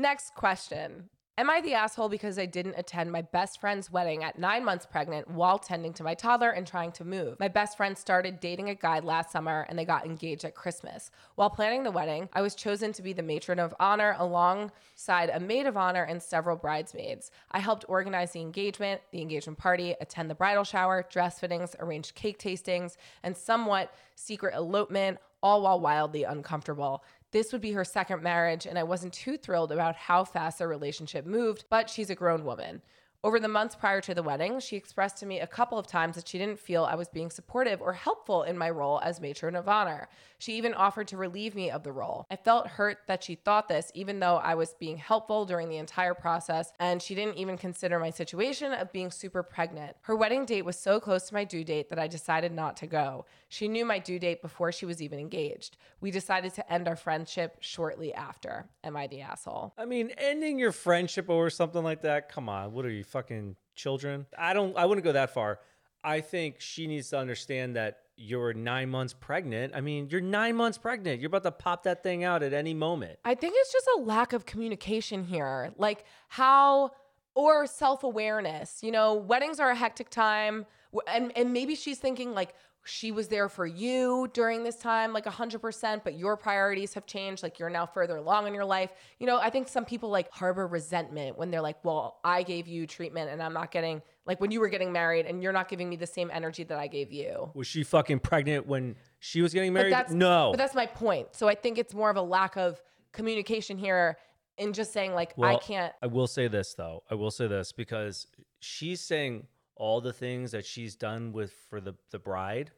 Next 0.00 0.34
question. 0.34 1.10
Am 1.36 1.50
I 1.50 1.60
the 1.60 1.74
asshole 1.74 2.08
because 2.08 2.38
I 2.38 2.46
didn't 2.46 2.78
attend 2.78 3.12
my 3.12 3.20
best 3.20 3.60
friend's 3.60 3.92
wedding 3.92 4.24
at 4.24 4.38
nine 4.38 4.64
months 4.64 4.86
pregnant 4.86 5.28
while 5.28 5.58
tending 5.58 5.92
to 5.92 6.02
my 6.02 6.14
toddler 6.14 6.48
and 6.48 6.66
trying 6.66 6.90
to 6.92 7.04
move? 7.04 7.38
My 7.38 7.48
best 7.48 7.76
friend 7.76 7.98
started 7.98 8.40
dating 8.40 8.70
a 8.70 8.74
guy 8.74 9.00
last 9.00 9.30
summer 9.30 9.66
and 9.68 9.78
they 9.78 9.84
got 9.84 10.06
engaged 10.06 10.46
at 10.46 10.54
Christmas. 10.54 11.10
While 11.34 11.50
planning 11.50 11.82
the 11.82 11.90
wedding, 11.90 12.30
I 12.32 12.40
was 12.40 12.54
chosen 12.54 12.94
to 12.94 13.02
be 13.02 13.12
the 13.12 13.22
matron 13.22 13.58
of 13.58 13.74
honor 13.78 14.16
alongside 14.18 15.28
a 15.28 15.38
maid 15.38 15.66
of 15.66 15.76
honor 15.76 16.04
and 16.04 16.22
several 16.22 16.56
bridesmaids. 16.56 17.30
I 17.50 17.58
helped 17.58 17.84
organize 17.86 18.32
the 18.32 18.40
engagement, 18.40 19.02
the 19.10 19.20
engagement 19.20 19.58
party, 19.58 19.96
attend 20.00 20.30
the 20.30 20.34
bridal 20.34 20.64
shower, 20.64 21.04
dress 21.10 21.40
fittings, 21.40 21.76
arrange 21.78 22.14
cake 22.14 22.38
tastings, 22.38 22.96
and 23.22 23.36
somewhat 23.36 23.92
secret 24.14 24.54
elopement, 24.54 25.18
all 25.42 25.62
while 25.62 25.80
wildly 25.80 26.24
uncomfortable. 26.24 27.04
This 27.32 27.52
would 27.52 27.60
be 27.60 27.72
her 27.72 27.84
second 27.84 28.22
marriage, 28.22 28.66
and 28.66 28.78
I 28.78 28.82
wasn't 28.82 29.12
too 29.12 29.36
thrilled 29.36 29.70
about 29.70 29.94
how 29.94 30.24
fast 30.24 30.58
their 30.58 30.68
relationship 30.68 31.26
moved, 31.26 31.64
but 31.70 31.88
she's 31.88 32.10
a 32.10 32.14
grown 32.14 32.44
woman. 32.44 32.82
Over 33.22 33.38
the 33.38 33.48
months 33.48 33.74
prior 33.74 34.00
to 34.00 34.14
the 34.14 34.22
wedding, 34.22 34.60
she 34.60 34.76
expressed 34.76 35.18
to 35.18 35.26
me 35.26 35.40
a 35.40 35.46
couple 35.46 35.78
of 35.78 35.86
times 35.86 36.16
that 36.16 36.26
she 36.26 36.38
didn't 36.38 36.58
feel 36.58 36.86
I 36.86 36.94
was 36.94 37.08
being 37.08 37.30
supportive 37.30 37.82
or 37.82 37.92
helpful 37.92 38.44
in 38.44 38.56
my 38.56 38.70
role 38.70 38.98
as 39.04 39.20
matron 39.20 39.56
of 39.56 39.68
honor. 39.68 40.08
She 40.38 40.54
even 40.54 40.72
offered 40.72 41.06
to 41.08 41.18
relieve 41.18 41.54
me 41.54 41.70
of 41.70 41.82
the 41.82 41.92
role. 41.92 42.24
I 42.30 42.36
felt 42.36 42.66
hurt 42.66 43.00
that 43.08 43.22
she 43.22 43.34
thought 43.34 43.68
this, 43.68 43.92
even 43.94 44.20
though 44.20 44.36
I 44.36 44.54
was 44.54 44.72
being 44.72 44.96
helpful 44.96 45.44
during 45.44 45.68
the 45.68 45.76
entire 45.76 46.14
process, 46.14 46.72
and 46.80 47.02
she 47.02 47.14
didn't 47.14 47.36
even 47.36 47.58
consider 47.58 47.98
my 47.98 48.08
situation 48.08 48.72
of 48.72 48.90
being 48.90 49.10
super 49.10 49.42
pregnant. 49.42 49.98
Her 50.00 50.16
wedding 50.16 50.46
date 50.46 50.64
was 50.64 50.78
so 50.78 50.98
close 50.98 51.28
to 51.28 51.34
my 51.34 51.44
due 51.44 51.62
date 51.62 51.90
that 51.90 51.98
I 51.98 52.08
decided 52.08 52.52
not 52.52 52.74
to 52.78 52.86
go. 52.86 53.26
She 53.50 53.68
knew 53.68 53.84
my 53.84 53.98
due 53.98 54.18
date 54.18 54.40
before 54.40 54.72
she 54.72 54.86
was 54.86 55.02
even 55.02 55.18
engaged. 55.18 55.76
We 56.00 56.10
decided 56.10 56.54
to 56.54 56.72
end 56.72 56.88
our 56.88 56.96
friendship 56.96 57.58
shortly 57.60 58.14
after. 58.14 58.64
Am 58.82 58.96
I 58.96 59.08
the 59.08 59.20
asshole? 59.20 59.74
I 59.76 59.84
mean, 59.84 60.10
ending 60.16 60.58
your 60.58 60.72
friendship 60.72 61.28
over 61.28 61.50
something 61.50 61.84
like 61.84 62.00
that. 62.00 62.30
Come 62.30 62.48
on, 62.48 62.72
what 62.72 62.86
are 62.86 62.90
you 62.90 63.04
fucking 63.10 63.56
children? 63.74 64.26
I 64.38 64.52
don't. 64.52 64.76
I 64.76 64.86
wouldn't 64.86 65.04
go 65.04 65.12
that 65.12 65.30
far. 65.30 65.60
I 66.02 66.20
think 66.20 66.60
she 66.60 66.86
needs 66.86 67.10
to 67.10 67.18
understand 67.18 67.76
that 67.76 67.98
you're 68.16 68.52
nine 68.52 68.90
months 68.90 69.14
pregnant. 69.18 69.74
I 69.74 69.80
mean, 69.80 70.08
you're 70.10 70.20
nine 70.20 70.56
months 70.56 70.78
pregnant. 70.78 71.20
You're 71.20 71.28
about 71.28 71.42
to 71.42 71.52
pop 71.52 71.84
that 71.84 72.02
thing 72.02 72.24
out 72.24 72.42
at 72.42 72.52
any 72.52 72.74
moment. 72.74 73.18
I 73.24 73.34
think 73.34 73.54
it's 73.56 73.72
just 73.72 73.86
a 73.98 74.00
lack 74.00 74.32
of 74.32 74.46
communication 74.46 75.24
here. 75.24 75.72
Like 75.76 76.04
how 76.28 76.92
or 77.34 77.66
self-awareness. 77.66 78.82
You 78.82 78.92
know, 78.92 79.14
weddings 79.14 79.60
are 79.60 79.70
a 79.70 79.74
hectic 79.74 80.10
time 80.10 80.66
and 81.06 81.32
and 81.36 81.52
maybe 81.52 81.74
she's 81.74 81.98
thinking 81.98 82.34
like 82.34 82.54
she 82.84 83.12
was 83.12 83.28
there 83.28 83.48
for 83.48 83.66
you 83.66 84.28
during 84.32 84.64
this 84.64 84.76
time 84.76 85.12
like 85.12 85.24
100% 85.24 86.00
but 86.02 86.18
your 86.18 86.36
priorities 86.36 86.94
have 86.94 87.06
changed 87.06 87.42
like 87.42 87.58
you're 87.58 87.70
now 87.70 87.86
further 87.86 88.16
along 88.16 88.46
in 88.46 88.54
your 88.54 88.64
life 88.64 88.90
you 89.18 89.26
know 89.26 89.38
i 89.38 89.50
think 89.50 89.68
some 89.68 89.84
people 89.84 90.08
like 90.08 90.30
harbor 90.32 90.66
resentment 90.66 91.36
when 91.36 91.50
they're 91.50 91.60
like 91.60 91.76
well 91.84 92.20
i 92.24 92.42
gave 92.42 92.66
you 92.66 92.86
treatment 92.86 93.30
and 93.30 93.42
i'm 93.42 93.52
not 93.52 93.70
getting 93.70 94.00
like 94.30 94.40
when 94.40 94.52
you 94.52 94.60
were 94.60 94.68
getting 94.68 94.92
married 94.92 95.26
and 95.26 95.42
you're 95.42 95.52
not 95.52 95.68
giving 95.68 95.88
me 95.88 95.96
the 95.96 96.06
same 96.06 96.30
energy 96.32 96.62
that 96.62 96.78
I 96.78 96.86
gave 96.86 97.12
you. 97.12 97.50
Was 97.54 97.66
she 97.66 97.82
fucking 97.82 98.20
pregnant 98.20 98.64
when 98.64 98.94
she 99.18 99.42
was 99.42 99.52
getting 99.52 99.72
married? 99.72 99.92
that's 99.92 100.12
no. 100.12 100.50
But 100.52 100.58
that's 100.58 100.74
my 100.74 100.86
point. 100.86 101.28
So 101.32 101.48
I 101.48 101.56
think 101.56 101.78
it's 101.78 101.94
more 101.94 102.10
of 102.10 102.16
a 102.16 102.22
lack 102.22 102.56
of 102.56 102.80
communication 103.12 103.76
here 103.76 104.18
in 104.56 104.72
just 104.72 104.92
saying 104.92 105.14
like 105.14 105.32
I 105.42 105.56
can't 105.56 105.92
I 106.00 106.06
will 106.06 106.28
say 106.28 106.46
this 106.46 106.74
though. 106.74 107.02
I 107.10 107.16
will 107.16 107.32
say 107.32 107.48
this 107.48 107.72
because 107.72 108.28
she's 108.60 109.00
saying 109.00 109.46
all 109.80 110.02
the 110.02 110.12
things 110.12 110.50
that 110.52 110.66
she's 110.66 110.94
done 110.94 111.32
with 111.32 111.52
for 111.70 111.80
the 111.80 111.94
the 112.10 112.18
bride, 112.18 112.70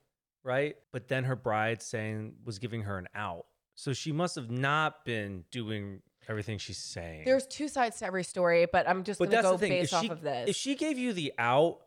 right? 0.45 0.77
But 0.93 1.09
then 1.09 1.25
her 1.25 1.37
bride 1.37 1.83
saying 1.83 2.35
was 2.45 2.59
giving 2.59 2.83
her 2.83 2.97
an 2.97 3.09
out. 3.15 3.47
So 3.75 3.93
she 3.93 4.13
must 4.13 4.37
have 4.37 4.51
not 4.51 5.05
been 5.05 5.45
doing 5.51 6.01
everything 6.29 6.59
she's 6.59 6.79
saying. 6.79 7.25
there's 7.25 7.47
two 7.47 7.67
sides 7.67 7.99
to 7.99 8.07
every 8.07 8.23
story, 8.23 8.67
but 8.71 8.89
I'm 8.89 9.03
just 9.03 9.19
but 9.19 9.31
gonna 9.31 9.43
go 9.43 9.59
based 9.59 9.93
if 9.93 9.99
off 9.99 10.11
of 10.11 10.23
this. 10.23 10.51
If 10.51 10.57
she 10.57 10.77
gave 10.77 10.97
you 10.97 11.13
the 11.13 11.33
out, 11.39 11.79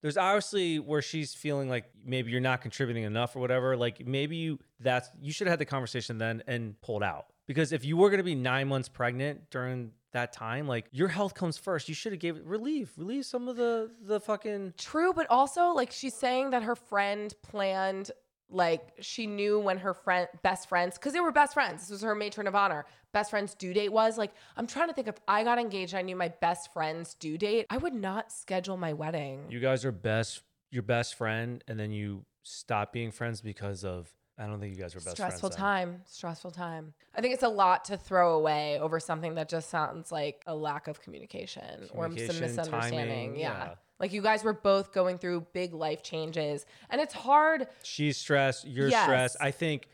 there's 0.00 0.16
obviously 0.16 0.78
where 0.78 1.02
she's 1.02 1.34
feeling 1.34 1.68
like 1.68 1.84
maybe 2.04 2.30
you're 2.30 2.40
not 2.40 2.62
contributing 2.62 3.04
enough 3.04 3.36
or 3.36 3.40
whatever. 3.40 3.76
Like 3.76 4.06
maybe 4.06 4.36
you 4.36 4.58
that's 4.80 5.10
you 5.20 5.32
should 5.32 5.46
have 5.48 5.52
had 5.52 5.60
the 5.60 5.66
conversation 5.66 6.16
then 6.16 6.42
and 6.46 6.80
pulled 6.80 7.02
out. 7.02 7.26
Because 7.52 7.72
if 7.72 7.84
you 7.84 7.98
were 7.98 8.08
gonna 8.08 8.22
be 8.22 8.34
nine 8.34 8.68
months 8.68 8.88
pregnant 8.88 9.50
during 9.50 9.92
that 10.12 10.32
time, 10.32 10.66
like 10.66 10.86
your 10.90 11.08
health 11.08 11.34
comes 11.34 11.58
first. 11.58 11.86
You 11.86 11.94
should 11.94 12.12
have 12.12 12.20
gave 12.20 12.36
it 12.36 12.44
relieve, 12.46 12.90
relieve 12.96 13.26
some 13.26 13.46
of 13.46 13.56
the 13.56 13.90
the 14.00 14.20
fucking 14.20 14.74
True, 14.78 15.12
but 15.12 15.26
also 15.28 15.68
like 15.72 15.92
she's 15.92 16.14
saying 16.14 16.50
that 16.50 16.62
her 16.62 16.74
friend 16.76 17.34
planned 17.42 18.10
like 18.48 18.92
she 19.00 19.26
knew 19.26 19.58
when 19.58 19.78
her 19.78 19.92
friend 19.92 20.28
best 20.42 20.68
friends 20.68 20.96
because 20.96 21.12
they 21.12 21.20
were 21.20 21.32
best 21.32 21.52
friends. 21.52 21.82
This 21.82 21.90
was 21.90 22.02
her 22.02 22.14
matron 22.14 22.46
of 22.46 22.54
honor. 22.54 22.86
Best 23.12 23.30
friend's 23.30 23.54
due 23.54 23.74
date 23.74 23.92
was 23.92 24.16
like 24.16 24.32
I'm 24.56 24.66
trying 24.66 24.88
to 24.88 24.94
think 24.94 25.08
if 25.08 25.16
I 25.28 25.44
got 25.44 25.58
engaged, 25.58 25.94
I 25.94 26.00
knew 26.00 26.16
my 26.16 26.28
best 26.28 26.72
friend's 26.72 27.14
due 27.14 27.36
date. 27.36 27.66
I 27.68 27.76
would 27.76 27.94
not 27.94 28.32
schedule 28.32 28.78
my 28.78 28.94
wedding. 28.94 29.44
you 29.50 29.60
guys 29.60 29.84
are 29.84 29.92
best 29.92 30.42
your 30.70 30.82
best 30.82 31.16
friend 31.16 31.62
and 31.68 31.78
then 31.78 31.90
you 31.90 32.24
stop 32.42 32.92
being 32.94 33.10
friends 33.10 33.42
because 33.42 33.84
of 33.84 34.10
I 34.38 34.46
don't 34.46 34.58
think 34.60 34.74
you 34.74 34.80
guys 34.80 34.94
were 34.94 35.00
best 35.00 35.16
stressful 35.16 35.50
friends. 35.50 35.56
then. 35.56 35.64
time 35.64 36.02
stressful 36.06 36.50
time 36.50 36.94
i 37.14 37.20
think 37.20 37.34
it's 37.34 37.42
a 37.42 37.48
lot 37.48 37.84
to 37.86 37.96
throw 37.96 38.34
away 38.38 38.78
over 38.80 38.98
something 38.98 39.34
that 39.34 39.48
just 39.48 39.68
sounds 39.70 40.10
like 40.10 40.42
a 40.46 40.54
lack 40.56 40.88
of 40.88 41.00
communication, 41.02 41.88
or 41.92 42.06
some 42.06 42.14
misunderstanding 42.14 42.70
timing, 42.80 43.36
yeah. 43.36 43.64
yeah. 43.66 43.74
like 44.00 44.12
you 44.12 44.22
guys 44.22 44.42
were 44.42 44.54
both 44.54 44.92
going 44.92 45.18
through 45.18 45.46
big 45.52 45.74
life 45.74 46.02
changes 46.02 46.64
and 46.90 47.00
it's 47.00 47.14
hard 47.14 47.66
She's 47.82 48.16
stressed, 48.16 48.66
you're 48.66 48.88
Yes. 48.88 49.04
stressed. 49.04 49.36
I 49.40 49.50
think 49.50 49.88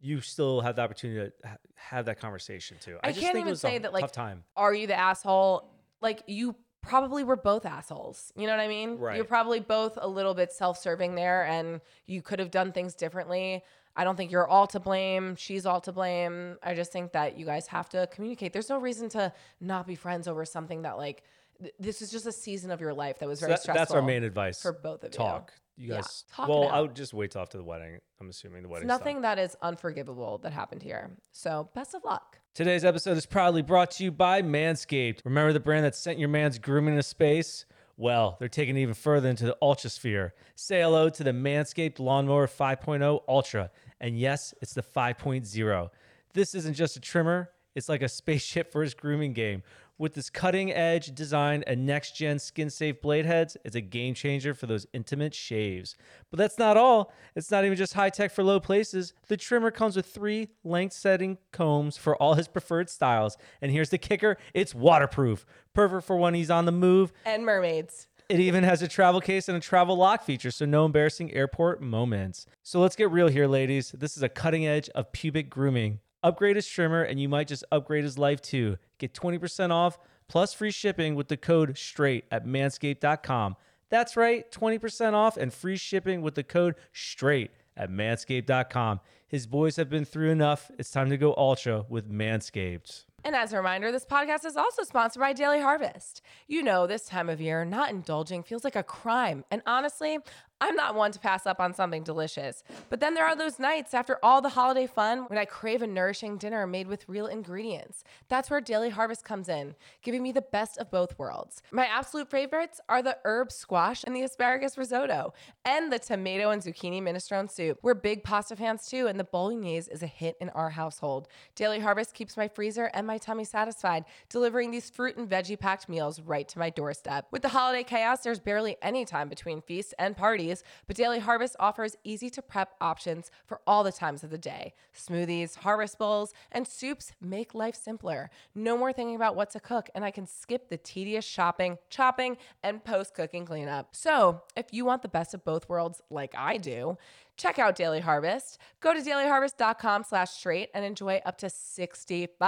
you 0.00 0.20
still 0.22 0.60
have 0.62 0.76
the 0.76 0.82
opportunity 0.82 1.30
to 1.42 1.58
have 1.74 2.06
that 2.06 2.18
conversation 2.20 2.78
too. 2.80 2.96
I, 3.02 3.08
I 3.08 3.10
just 3.12 3.20
can't 3.20 3.34
think 3.34 3.42
even 3.42 3.48
it 3.48 3.52
was 3.52 3.60
say 3.60 3.76
a 3.76 3.80
that, 3.80 3.92
like, 3.92 4.00
tough 4.02 4.12
time. 4.12 4.44
are 4.56 4.72
you 4.72 4.86
the 4.86 4.98
asshole 4.98 5.68
like 6.00 6.22
you 6.26 6.54
probably 6.82 7.22
were 7.24 7.36
both 7.36 7.66
assholes 7.66 8.32
you 8.34 8.46
know 8.46 8.54
what 8.56 8.60
i 8.62 8.66
mean 8.66 8.96
Right. 8.96 9.16
you're 9.16 9.26
probably 9.26 9.60
both 9.60 9.98
a 10.00 10.08
little 10.08 10.32
bit 10.32 10.50
self-serving 10.50 11.14
there 11.14 11.44
and 11.44 11.82
you 12.06 12.22
could 12.22 12.38
have 12.38 12.50
done 12.50 12.72
things 12.72 12.94
differently 12.94 13.62
i 14.00 14.04
don't 14.04 14.16
think 14.16 14.30
you're 14.30 14.48
all 14.48 14.66
to 14.66 14.80
blame 14.80 15.36
she's 15.36 15.64
all 15.66 15.80
to 15.80 15.92
blame 15.92 16.56
i 16.62 16.72
just 16.74 16.90
think 16.92 17.12
that 17.12 17.36
you 17.38 17.44
guys 17.44 17.66
have 17.66 17.88
to 17.88 18.06
communicate 18.14 18.52
there's 18.52 18.68
no 18.70 18.78
reason 18.78 19.08
to 19.08 19.32
not 19.60 19.86
be 19.86 19.94
friends 19.94 20.26
over 20.26 20.44
something 20.44 20.82
that 20.82 20.96
like 20.96 21.22
th- 21.60 21.74
this 21.78 22.00
is 22.02 22.10
just 22.10 22.26
a 22.26 22.32
season 22.32 22.70
of 22.70 22.80
your 22.80 22.94
life 22.94 23.18
that 23.18 23.28
was 23.28 23.38
So 23.40 23.46
very 23.46 23.54
that- 23.54 23.62
stressful 23.62 23.80
that's 23.80 23.92
our 23.92 24.02
main 24.02 24.24
advice 24.24 24.60
for 24.62 24.72
both 24.72 25.04
of 25.04 25.12
you. 25.12 25.18
Talk. 25.18 25.52
You 25.76 25.88
Yeah, 25.90 25.94
guys. 25.96 26.24
talk 26.32 26.48
it 26.48 26.50
well, 26.52 26.68
I 26.68 26.80
would 26.80 26.94
just 26.94 27.14
wait 27.14 27.30
till 27.30 27.40
after 27.40 27.56
the 27.56 27.64
wedding. 27.64 28.00
I'm 28.20 28.28
assuming 28.28 28.62
the 28.62 28.68
wedding. 28.68 28.86
nothing 28.86 29.22
that 29.22 29.38
is 29.38 29.56
unforgivable 29.62 30.38
that 30.42 30.52
happened 30.52 30.82
here 30.82 31.10
so 31.32 31.68
best 31.74 31.94
of 31.94 32.02
luck 32.04 32.38
Today's 32.52 32.84
episode 32.84 33.16
is 33.16 33.26
proudly 33.26 33.62
brought 33.62 33.92
to 33.92 34.04
you 34.04 34.10
by 34.10 34.42
Manscaped. 34.42 35.20
Remember 35.24 35.52
the 35.52 35.60
brand 35.60 35.84
that 35.84 35.94
sent 35.94 36.18
your 36.18 36.28
man's 36.28 36.58
grooming 36.58 36.94
into 36.94 37.02
space? 37.04 37.64
Well, 37.96 38.36
they're 38.40 38.48
taking 38.48 38.76
it 38.76 38.80
even 38.80 38.94
further 38.94 39.28
into 39.28 39.44
the 39.44 39.56
ultra 39.62 39.88
sphere. 39.88 40.34
Say 40.56 40.80
hello 40.80 41.10
to 41.10 41.22
the 41.22 41.30
Manscaped 41.30 42.00
Lawnmower 42.00 42.48
5.0 42.48 43.20
Ultra. 43.28 43.70
And 44.00 44.18
yes, 44.18 44.54
it's 44.62 44.74
the 44.74 44.82
5.0. 44.82 45.90
This 46.32 46.54
isn't 46.54 46.74
just 46.74 46.96
a 46.96 47.00
trimmer, 47.00 47.50
it's 47.74 47.88
like 47.88 48.02
a 48.02 48.08
spaceship 48.08 48.72
for 48.72 48.82
his 48.82 48.94
grooming 48.94 49.32
game. 49.32 49.62
With 49.98 50.14
this 50.14 50.30
cutting 50.30 50.72
edge 50.72 51.14
design 51.14 51.62
and 51.66 51.84
next 51.84 52.16
gen 52.16 52.38
skin 52.38 52.70
safe 52.70 53.02
blade 53.02 53.26
heads, 53.26 53.58
it's 53.66 53.76
a 53.76 53.82
game 53.82 54.14
changer 54.14 54.54
for 54.54 54.64
those 54.64 54.86
intimate 54.94 55.34
shaves. 55.34 55.94
But 56.30 56.38
that's 56.38 56.56
not 56.56 56.78
all. 56.78 57.12
It's 57.36 57.50
not 57.50 57.66
even 57.66 57.76
just 57.76 57.92
high 57.92 58.08
tech 58.08 58.32
for 58.32 58.42
low 58.42 58.60
places. 58.60 59.12
The 59.28 59.36
trimmer 59.36 59.70
comes 59.70 59.96
with 59.96 60.06
three 60.06 60.48
length 60.64 60.94
setting 60.94 61.36
combs 61.52 61.98
for 61.98 62.16
all 62.16 62.32
his 62.32 62.48
preferred 62.48 62.88
styles. 62.88 63.36
And 63.60 63.70
here's 63.70 63.90
the 63.90 63.98
kicker 63.98 64.38
it's 64.54 64.74
waterproof, 64.74 65.44
perfect 65.74 66.06
for 66.06 66.16
when 66.16 66.32
he's 66.32 66.50
on 66.50 66.64
the 66.64 66.72
move. 66.72 67.12
and 67.26 67.44
mermaids 67.44 68.06
It 68.30 68.38
even 68.38 68.62
has 68.62 68.80
a 68.80 68.86
travel 68.86 69.20
case 69.20 69.48
and 69.48 69.56
a 69.56 69.60
travel 69.60 69.96
lock 69.96 70.22
feature, 70.22 70.52
so 70.52 70.64
no 70.64 70.84
embarrassing 70.84 71.34
airport 71.34 71.82
moments. 71.82 72.46
So 72.62 72.78
let's 72.78 72.94
get 72.94 73.10
real 73.10 73.26
here, 73.26 73.48
ladies. 73.48 73.90
This 73.90 74.16
is 74.16 74.22
a 74.22 74.28
cutting 74.28 74.64
edge 74.64 74.88
of 74.90 75.10
pubic 75.10 75.50
grooming. 75.50 75.98
Upgrade 76.22 76.54
his 76.54 76.68
trimmer, 76.68 77.02
and 77.02 77.20
you 77.20 77.28
might 77.28 77.48
just 77.48 77.64
upgrade 77.72 78.04
his 78.04 78.18
life 78.18 78.40
too. 78.40 78.76
Get 78.98 79.14
20% 79.14 79.72
off 79.72 79.98
plus 80.28 80.54
free 80.54 80.70
shipping 80.70 81.16
with 81.16 81.26
the 81.26 81.36
code 81.36 81.76
STRAIGHT 81.76 82.22
at 82.30 82.46
manscaped.com. 82.46 83.56
That's 83.88 84.16
right, 84.16 84.48
20% 84.52 85.14
off 85.14 85.36
and 85.36 85.52
free 85.52 85.76
shipping 85.76 86.22
with 86.22 86.36
the 86.36 86.44
code 86.44 86.76
STRAIGHT 86.92 87.50
at 87.76 87.90
manscaped.com. 87.90 89.00
His 89.26 89.48
boys 89.48 89.74
have 89.74 89.90
been 89.90 90.04
through 90.04 90.30
enough. 90.30 90.70
It's 90.78 90.92
time 90.92 91.10
to 91.10 91.16
go 91.16 91.34
ultra 91.36 91.84
with 91.88 92.08
Manscaped. 92.08 93.06
And 93.24 93.36
as 93.36 93.52
a 93.52 93.58
reminder, 93.58 93.92
this 93.92 94.06
podcast 94.06 94.46
is 94.46 94.56
also 94.56 94.82
sponsored 94.82 95.20
by 95.20 95.32
Daily 95.34 95.60
Harvest. 95.60 96.22
You 96.48 96.62
know, 96.62 96.86
this 96.86 97.04
time 97.04 97.28
of 97.28 97.40
year, 97.40 97.64
not 97.64 97.90
indulging 97.90 98.42
feels 98.42 98.64
like 98.64 98.76
a 98.76 98.82
crime. 98.82 99.44
And 99.50 99.60
honestly, 99.66 100.18
I'm 100.60 100.76
not 100.76 100.94
one 100.94 101.12
to 101.12 101.18
pass 101.18 101.46
up 101.46 101.58
on 101.58 101.72
something 101.72 102.02
delicious. 102.02 102.62
But 102.90 103.00
then 103.00 103.14
there 103.14 103.26
are 103.26 103.34
those 103.34 103.58
nights 103.58 103.94
after 103.94 104.18
all 104.22 104.42
the 104.42 104.50
holiday 104.50 104.86
fun 104.86 105.20
when 105.28 105.38
I 105.38 105.44
crave 105.46 105.80
a 105.80 105.86
nourishing 105.86 106.36
dinner 106.36 106.66
made 106.66 106.86
with 106.86 107.08
real 107.08 107.26
ingredients. 107.26 108.04
That's 108.28 108.50
where 108.50 108.60
Daily 108.60 108.90
Harvest 108.90 109.24
comes 109.24 109.48
in, 109.48 109.74
giving 110.02 110.22
me 110.22 110.32
the 110.32 110.42
best 110.42 110.76
of 110.76 110.90
both 110.90 111.18
worlds. 111.18 111.62
My 111.70 111.86
absolute 111.86 112.30
favorites 112.30 112.80
are 112.88 113.02
the 113.02 113.16
herb 113.24 113.50
squash 113.50 114.04
and 114.04 114.14
the 114.14 114.22
asparagus 114.22 114.76
risotto, 114.76 115.32
and 115.64 115.90
the 115.90 115.98
tomato 115.98 116.50
and 116.50 116.62
zucchini 116.62 117.00
minestrone 117.00 117.50
soup. 117.50 117.78
We're 117.82 117.94
big 117.94 118.22
pasta 118.22 118.54
fans 118.54 118.86
too, 118.86 119.06
and 119.06 119.18
the 119.18 119.24
bolognese 119.24 119.90
is 119.90 120.02
a 120.02 120.06
hit 120.06 120.36
in 120.40 120.50
our 120.50 120.70
household. 120.70 121.28
Daily 121.54 121.80
Harvest 121.80 122.12
keeps 122.12 122.36
my 122.36 122.48
freezer 122.48 122.90
and 122.92 123.06
my 123.06 123.16
tummy 123.16 123.44
satisfied, 123.44 124.04
delivering 124.28 124.70
these 124.70 124.90
fruit 124.90 125.16
and 125.16 125.28
veggie 125.28 125.58
packed 125.58 125.88
meals 125.88 126.20
right 126.20 126.46
to 126.48 126.58
my 126.58 126.68
doorstep. 126.68 127.26
With 127.30 127.42
the 127.42 127.48
holiday 127.48 127.82
chaos, 127.82 128.20
there's 128.22 128.40
barely 128.40 128.76
any 128.82 129.04
time 129.04 129.28
between 129.28 129.62
feasts 129.62 129.94
and 129.98 130.16
parties, 130.16 130.49
but 130.86 130.96
Daily 130.96 131.18
Harvest 131.18 131.56
offers 131.58 131.96
easy 132.04 132.30
to 132.30 132.42
prep 132.42 132.74
options 132.80 133.30
for 133.46 133.60
all 133.66 133.84
the 133.84 133.92
times 133.92 134.24
of 134.24 134.30
the 134.30 134.38
day. 134.38 134.74
Smoothies, 134.96 135.56
harvest 135.56 135.98
bowls, 135.98 136.32
and 136.52 136.66
soups 136.66 137.12
make 137.20 137.54
life 137.54 137.74
simpler. 137.74 138.30
No 138.54 138.76
more 138.76 138.92
thinking 138.92 139.16
about 139.16 139.36
what 139.36 139.50
to 139.50 139.60
cook, 139.60 139.88
and 139.94 140.04
I 140.04 140.10
can 140.10 140.26
skip 140.26 140.68
the 140.68 140.76
tedious 140.76 141.24
shopping, 141.24 141.78
chopping, 141.88 142.36
and 142.62 142.84
post 142.84 143.14
cooking 143.14 143.46
cleanup. 143.46 143.94
So, 143.94 144.42
if 144.56 144.66
you 144.72 144.84
want 144.84 145.02
the 145.02 145.08
best 145.08 145.34
of 145.34 145.44
both 145.44 145.68
worlds 145.68 146.00
like 146.10 146.34
I 146.36 146.56
do, 146.56 146.98
check 147.40 147.58
out 147.58 147.74
Daily 147.74 148.00
Harvest. 148.00 148.58
Go 148.80 148.92
to 148.92 149.00
dailyharvest.com 149.00 150.04
slash 150.04 150.30
straight 150.30 150.68
and 150.74 150.84
enjoy 150.84 151.20
up 151.24 151.38
to 151.38 151.46
$65 151.46 152.38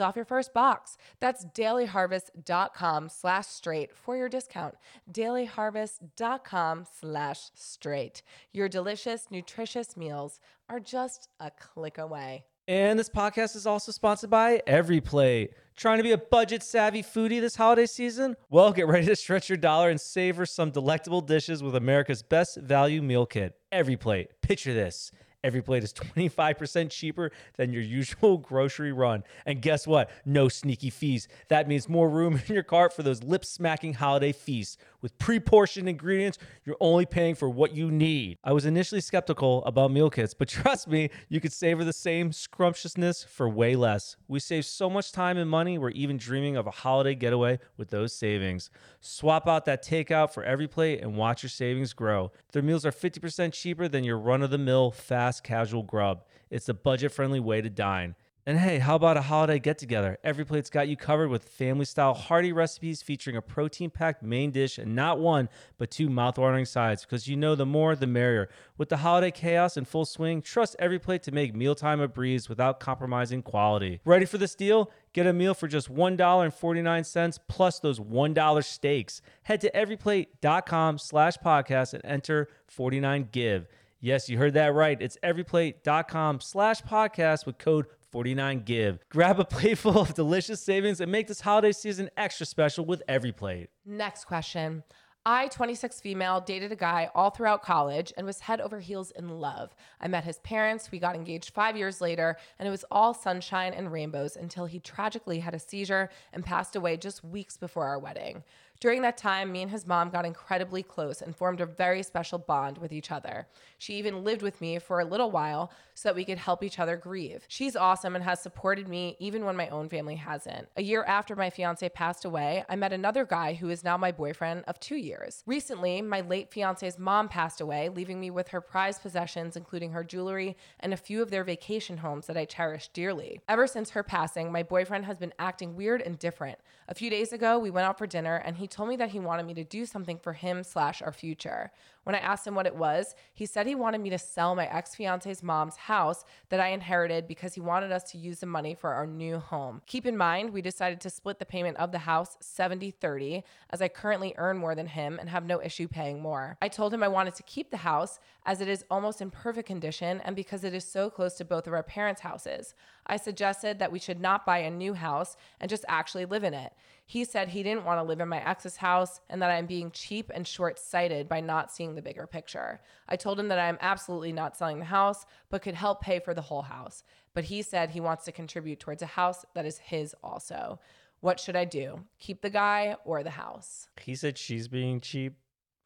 off 0.00 0.16
your 0.16 0.24
first 0.24 0.52
box. 0.52 0.96
That's 1.20 1.44
dailyharvest.com 1.46 3.08
slash 3.08 3.46
straight 3.46 3.96
for 3.96 4.16
your 4.16 4.28
discount. 4.28 4.74
dailyharvest.com 5.10 6.86
slash 7.00 7.50
straight. 7.54 8.22
Your 8.52 8.68
delicious, 8.68 9.28
nutritious 9.30 9.96
meals 9.96 10.40
are 10.68 10.80
just 10.80 11.28
a 11.40 11.50
click 11.50 11.98
away. 11.98 12.44
And 12.68 12.96
this 12.96 13.08
podcast 13.08 13.56
is 13.56 13.66
also 13.66 13.90
sponsored 13.90 14.30
by 14.30 14.62
Every 14.68 15.00
Plate. 15.00 15.50
Trying 15.74 15.96
to 15.96 16.04
be 16.04 16.12
a 16.12 16.18
budget 16.18 16.62
savvy 16.62 17.02
foodie 17.02 17.40
this 17.40 17.56
holiday 17.56 17.86
season? 17.86 18.36
Well, 18.50 18.72
get 18.72 18.86
ready 18.86 19.06
to 19.06 19.16
stretch 19.16 19.48
your 19.48 19.56
dollar 19.56 19.90
and 19.90 20.00
savor 20.00 20.46
some 20.46 20.70
delectable 20.70 21.22
dishes 21.22 21.60
with 21.60 21.74
America's 21.74 22.22
best 22.22 22.58
value 22.58 23.02
meal 23.02 23.26
kit. 23.26 23.54
Every 23.72 23.96
Plate. 23.96 24.28
Picture 24.42 24.74
this. 24.74 25.10
Every 25.44 25.62
plate 25.62 25.82
is 25.82 25.92
25% 26.16 26.90
cheaper 26.90 27.32
than 27.56 27.72
your 27.72 27.82
usual 27.82 28.38
grocery 28.38 28.92
run. 28.92 29.24
And 29.44 29.60
guess 29.60 29.86
what? 29.86 30.10
No 30.24 30.48
sneaky 30.48 30.90
fees. 30.90 31.26
That 31.48 31.66
means 31.66 31.88
more 31.88 32.08
room 32.08 32.40
in 32.46 32.54
your 32.54 32.62
cart 32.62 32.92
for 32.92 33.02
those 33.02 33.22
lip 33.22 33.44
smacking 33.44 33.94
holiday 33.94 34.32
feasts. 34.32 34.76
With 35.00 35.18
pre 35.18 35.40
portioned 35.40 35.88
ingredients, 35.88 36.38
you're 36.64 36.76
only 36.78 37.06
paying 37.06 37.34
for 37.34 37.48
what 37.48 37.74
you 37.74 37.90
need. 37.90 38.38
I 38.44 38.52
was 38.52 38.66
initially 38.66 39.00
skeptical 39.00 39.64
about 39.64 39.90
meal 39.90 40.10
kits, 40.10 40.32
but 40.32 40.48
trust 40.62 40.86
me, 40.86 41.10
you 41.28 41.40
could 41.40 41.52
savor 41.52 41.84
the 41.84 41.92
same 41.92 42.30
scrumptiousness 42.30 43.24
for 43.24 43.48
way 43.48 43.74
less. 43.74 44.16
We 44.28 44.38
save 44.38 44.64
so 44.64 44.88
much 44.88 45.10
time 45.10 45.38
and 45.38 45.50
money, 45.50 45.76
we're 45.76 45.90
even 45.90 46.18
dreaming 46.18 46.56
of 46.56 46.68
a 46.68 46.70
holiday 46.70 47.16
getaway 47.16 47.58
with 47.76 47.90
those 47.90 48.12
savings. 48.12 48.70
Swap 49.00 49.48
out 49.48 49.64
that 49.64 49.84
takeout 49.84 50.32
for 50.32 50.44
every 50.44 50.68
plate 50.68 51.00
and 51.00 51.16
watch 51.16 51.42
your 51.42 51.50
savings 51.50 51.92
grow. 51.92 52.30
Their 52.52 52.62
meals 52.62 52.86
are 52.86 52.92
50% 52.92 53.52
cheaper 53.52 53.88
than 53.88 54.04
your 54.04 54.18
run 54.18 54.42
of 54.42 54.50
the 54.50 54.58
mill 54.58 54.92
fast 54.92 55.31
casual 55.40 55.82
grub. 55.82 56.24
It's 56.50 56.68
a 56.68 56.74
budget 56.74 57.12
friendly 57.12 57.40
way 57.40 57.60
to 57.60 57.70
dine. 57.70 58.14
And 58.44 58.58
hey, 58.58 58.80
how 58.80 58.96
about 58.96 59.16
a 59.16 59.22
holiday 59.22 59.60
get 59.60 59.78
together? 59.78 60.18
Every 60.24 60.44
plate's 60.44 60.68
got 60.68 60.88
you 60.88 60.96
covered 60.96 61.28
with 61.28 61.44
family 61.44 61.84
style 61.84 62.12
hearty 62.12 62.52
recipes 62.52 63.00
featuring 63.00 63.36
a 63.36 63.42
protein 63.42 63.88
packed 63.88 64.20
main 64.20 64.50
dish 64.50 64.78
and 64.78 64.96
not 64.96 65.20
one, 65.20 65.48
but 65.78 65.92
two 65.92 66.08
mouth-watering 66.08 66.64
sides 66.64 67.02
because 67.04 67.28
you 67.28 67.36
know 67.36 67.54
the 67.54 67.64
more, 67.64 67.94
the 67.94 68.08
merrier. 68.08 68.48
With 68.76 68.88
the 68.88 68.96
holiday 68.96 69.30
chaos 69.30 69.76
in 69.76 69.84
full 69.84 70.04
swing, 70.04 70.42
trust 70.42 70.74
every 70.80 70.98
plate 70.98 71.22
to 71.22 71.30
make 71.30 71.54
mealtime 71.54 72.00
a 72.00 72.08
breeze 72.08 72.48
without 72.48 72.80
compromising 72.80 73.42
quality. 73.42 74.00
Ready 74.04 74.24
for 74.24 74.38
this 74.38 74.56
deal? 74.56 74.90
Get 75.12 75.28
a 75.28 75.32
meal 75.32 75.54
for 75.54 75.68
just 75.68 75.88
$1.49 75.88 77.38
plus 77.46 77.78
those 77.78 78.00
$1 78.00 78.64
steaks. 78.64 79.22
Head 79.44 79.60
to 79.60 79.70
everyplate.com 79.70 80.98
slash 80.98 81.36
podcast 81.36 81.94
and 81.94 82.04
enter 82.04 82.48
49give. 82.76 83.66
Yes, 84.04 84.28
you 84.28 84.36
heard 84.36 84.54
that 84.54 84.74
right. 84.74 85.00
It's 85.00 85.16
everyplate.com 85.22 86.40
slash 86.40 86.82
podcast 86.82 87.46
with 87.46 87.58
code 87.58 87.86
49give. 88.12 88.98
Grab 89.08 89.38
a 89.38 89.44
plateful 89.44 90.00
of 90.00 90.12
delicious 90.14 90.60
savings 90.60 91.00
and 91.00 91.10
make 91.10 91.28
this 91.28 91.40
holiday 91.40 91.70
season 91.70 92.10
extra 92.16 92.44
special 92.44 92.84
with 92.84 93.00
every 93.06 93.30
plate. 93.30 93.70
Next 93.86 94.24
question. 94.24 94.82
I, 95.24 95.46
26 95.46 96.00
female, 96.00 96.40
dated 96.40 96.72
a 96.72 96.76
guy 96.76 97.08
all 97.14 97.30
throughout 97.30 97.62
college 97.62 98.12
and 98.16 98.26
was 98.26 98.40
head 98.40 98.60
over 98.60 98.80
heels 98.80 99.12
in 99.12 99.28
love. 99.28 99.72
I 100.00 100.08
met 100.08 100.24
his 100.24 100.40
parents, 100.40 100.90
we 100.90 100.98
got 100.98 101.14
engaged 101.14 101.54
five 101.54 101.76
years 101.76 102.00
later, 102.00 102.36
and 102.58 102.66
it 102.66 102.72
was 102.72 102.84
all 102.90 103.14
sunshine 103.14 103.72
and 103.72 103.92
rainbows 103.92 104.34
until 104.34 104.66
he 104.66 104.80
tragically 104.80 105.38
had 105.38 105.54
a 105.54 105.60
seizure 105.60 106.10
and 106.32 106.44
passed 106.44 106.74
away 106.74 106.96
just 106.96 107.22
weeks 107.22 107.56
before 107.56 107.86
our 107.86 108.00
wedding. 108.00 108.42
During 108.82 109.02
that 109.02 109.16
time, 109.16 109.52
me 109.52 109.62
and 109.62 109.70
his 109.70 109.86
mom 109.86 110.10
got 110.10 110.24
incredibly 110.24 110.82
close 110.82 111.22
and 111.22 111.36
formed 111.36 111.60
a 111.60 111.66
very 111.66 112.02
special 112.02 112.36
bond 112.36 112.78
with 112.78 112.90
each 112.90 113.12
other. 113.12 113.46
She 113.78 113.94
even 113.94 114.24
lived 114.24 114.42
with 114.42 114.60
me 114.60 114.80
for 114.80 114.98
a 114.98 115.04
little 115.04 115.30
while 115.30 115.70
so 115.94 116.08
that 116.08 116.16
we 116.16 116.24
could 116.24 116.38
help 116.38 116.64
each 116.64 116.80
other 116.80 116.96
grieve. 116.96 117.44
She's 117.46 117.76
awesome 117.76 118.16
and 118.16 118.24
has 118.24 118.42
supported 118.42 118.88
me 118.88 119.16
even 119.20 119.44
when 119.44 119.54
my 119.54 119.68
own 119.68 119.88
family 119.88 120.16
hasn't. 120.16 120.66
A 120.76 120.82
year 120.82 121.04
after 121.04 121.36
my 121.36 121.48
fiance 121.48 121.88
passed 121.90 122.24
away, 122.24 122.64
I 122.68 122.74
met 122.74 122.92
another 122.92 123.24
guy 123.24 123.54
who 123.54 123.70
is 123.70 123.84
now 123.84 123.96
my 123.96 124.10
boyfriend 124.10 124.64
of 124.66 124.80
two 124.80 124.96
years. 124.96 125.44
Recently, 125.46 126.02
my 126.02 126.20
late 126.20 126.50
fiance's 126.50 126.98
mom 126.98 127.28
passed 127.28 127.60
away, 127.60 127.88
leaving 127.88 128.18
me 128.18 128.30
with 128.30 128.48
her 128.48 128.60
prized 128.60 129.00
possessions, 129.00 129.56
including 129.56 129.92
her 129.92 130.02
jewelry 130.02 130.56
and 130.80 130.92
a 130.92 130.96
few 130.96 131.22
of 131.22 131.30
their 131.30 131.44
vacation 131.44 131.98
homes 131.98 132.26
that 132.26 132.36
I 132.36 132.46
cherish 132.46 132.88
dearly. 132.88 133.42
Ever 133.48 133.68
since 133.68 133.90
her 133.90 134.02
passing, 134.02 134.50
my 134.50 134.64
boyfriend 134.64 135.04
has 135.04 135.18
been 135.18 135.34
acting 135.38 135.76
weird 135.76 136.02
and 136.02 136.18
different. 136.18 136.58
A 136.92 136.94
few 136.94 137.08
days 137.08 137.32
ago, 137.32 137.58
we 137.58 137.70
went 137.70 137.86
out 137.86 137.96
for 137.96 138.06
dinner 138.06 138.36
and 138.36 138.58
he 138.58 138.66
told 138.68 138.90
me 138.90 138.96
that 138.96 139.12
he 139.12 139.18
wanted 139.18 139.46
me 139.46 139.54
to 139.54 139.64
do 139.64 139.86
something 139.86 140.18
for 140.18 140.34
him 140.34 140.62
slash 140.62 141.00
our 141.00 141.10
future. 141.10 141.72
When 142.04 142.16
I 142.16 142.18
asked 142.18 142.46
him 142.46 142.54
what 142.54 142.66
it 142.66 142.74
was, 142.74 143.14
he 143.32 143.46
said 143.46 143.66
he 143.66 143.74
wanted 143.74 144.00
me 144.00 144.10
to 144.10 144.18
sell 144.18 144.54
my 144.54 144.66
ex 144.66 144.94
fiance's 144.94 145.42
mom's 145.42 145.76
house 145.76 146.24
that 146.48 146.60
I 146.60 146.68
inherited 146.68 147.28
because 147.28 147.54
he 147.54 147.60
wanted 147.60 147.92
us 147.92 148.10
to 148.10 148.18
use 148.18 148.40
the 148.40 148.46
money 148.46 148.74
for 148.74 148.92
our 148.92 149.06
new 149.06 149.38
home. 149.38 149.82
Keep 149.86 150.06
in 150.06 150.16
mind, 150.16 150.50
we 150.50 150.62
decided 150.62 151.00
to 151.00 151.10
split 151.10 151.38
the 151.38 151.46
payment 151.46 151.76
of 151.76 151.92
the 151.92 152.00
house 152.00 152.36
70 152.40 152.90
30, 152.90 153.44
as 153.70 153.80
I 153.80 153.88
currently 153.88 154.34
earn 154.36 154.58
more 154.58 154.74
than 154.74 154.86
him 154.86 155.18
and 155.20 155.28
have 155.28 155.44
no 155.44 155.62
issue 155.62 155.86
paying 155.86 156.20
more. 156.20 156.56
I 156.60 156.68
told 156.68 156.92
him 156.92 157.02
I 157.02 157.08
wanted 157.08 157.34
to 157.36 157.42
keep 157.44 157.70
the 157.70 157.76
house 157.78 158.18
as 158.44 158.60
it 158.60 158.68
is 158.68 158.84
almost 158.90 159.20
in 159.20 159.30
perfect 159.30 159.68
condition 159.68 160.20
and 160.24 160.34
because 160.34 160.64
it 160.64 160.74
is 160.74 160.84
so 160.84 161.08
close 161.08 161.34
to 161.34 161.44
both 161.44 161.66
of 161.66 161.72
our 161.72 161.82
parents' 161.82 162.22
houses. 162.22 162.74
I 163.06 163.16
suggested 163.16 163.78
that 163.78 163.92
we 163.92 163.98
should 163.98 164.20
not 164.20 164.46
buy 164.46 164.58
a 164.58 164.70
new 164.70 164.94
house 164.94 165.36
and 165.60 165.70
just 165.70 165.84
actually 165.88 166.24
live 166.24 166.44
in 166.44 166.54
it. 166.54 166.72
He 167.04 167.24
said 167.24 167.48
he 167.48 167.62
didn't 167.62 167.84
want 167.84 167.98
to 167.98 168.04
live 168.04 168.20
in 168.20 168.28
my 168.28 168.46
ex's 168.48 168.76
house 168.76 169.20
and 169.28 169.42
that 169.42 169.50
I'm 169.50 169.66
being 169.66 169.90
cheap 169.90 170.30
and 170.32 170.46
short 170.46 170.78
sighted 170.78 171.28
by 171.28 171.40
not 171.40 171.70
seeing 171.70 171.94
the 171.94 172.02
bigger 172.02 172.26
picture. 172.26 172.80
I 173.08 173.16
told 173.16 173.38
him 173.38 173.48
that 173.48 173.58
I 173.58 173.68
am 173.68 173.78
absolutely 173.80 174.32
not 174.32 174.56
selling 174.56 174.78
the 174.78 174.84
house, 174.86 175.26
but 175.50 175.62
could 175.62 175.74
help 175.74 176.00
pay 176.00 176.20
for 176.20 176.32
the 176.32 176.40
whole 176.40 176.62
house. 176.62 177.02
But 177.34 177.44
he 177.44 177.62
said 177.62 177.90
he 177.90 178.00
wants 178.00 178.24
to 178.24 178.32
contribute 178.32 178.80
towards 178.80 179.02
a 179.02 179.06
house 179.06 179.44
that 179.54 179.66
is 179.66 179.78
his 179.78 180.14
also. 180.22 180.78
What 181.20 181.38
should 181.38 181.56
I 181.56 181.64
do? 181.64 182.00
Keep 182.18 182.42
the 182.42 182.50
guy 182.50 182.96
or 183.04 183.22
the 183.22 183.30
house? 183.30 183.88
He 184.00 184.14
said 184.14 184.38
she's 184.38 184.68
being 184.68 185.00
cheap. 185.00 185.34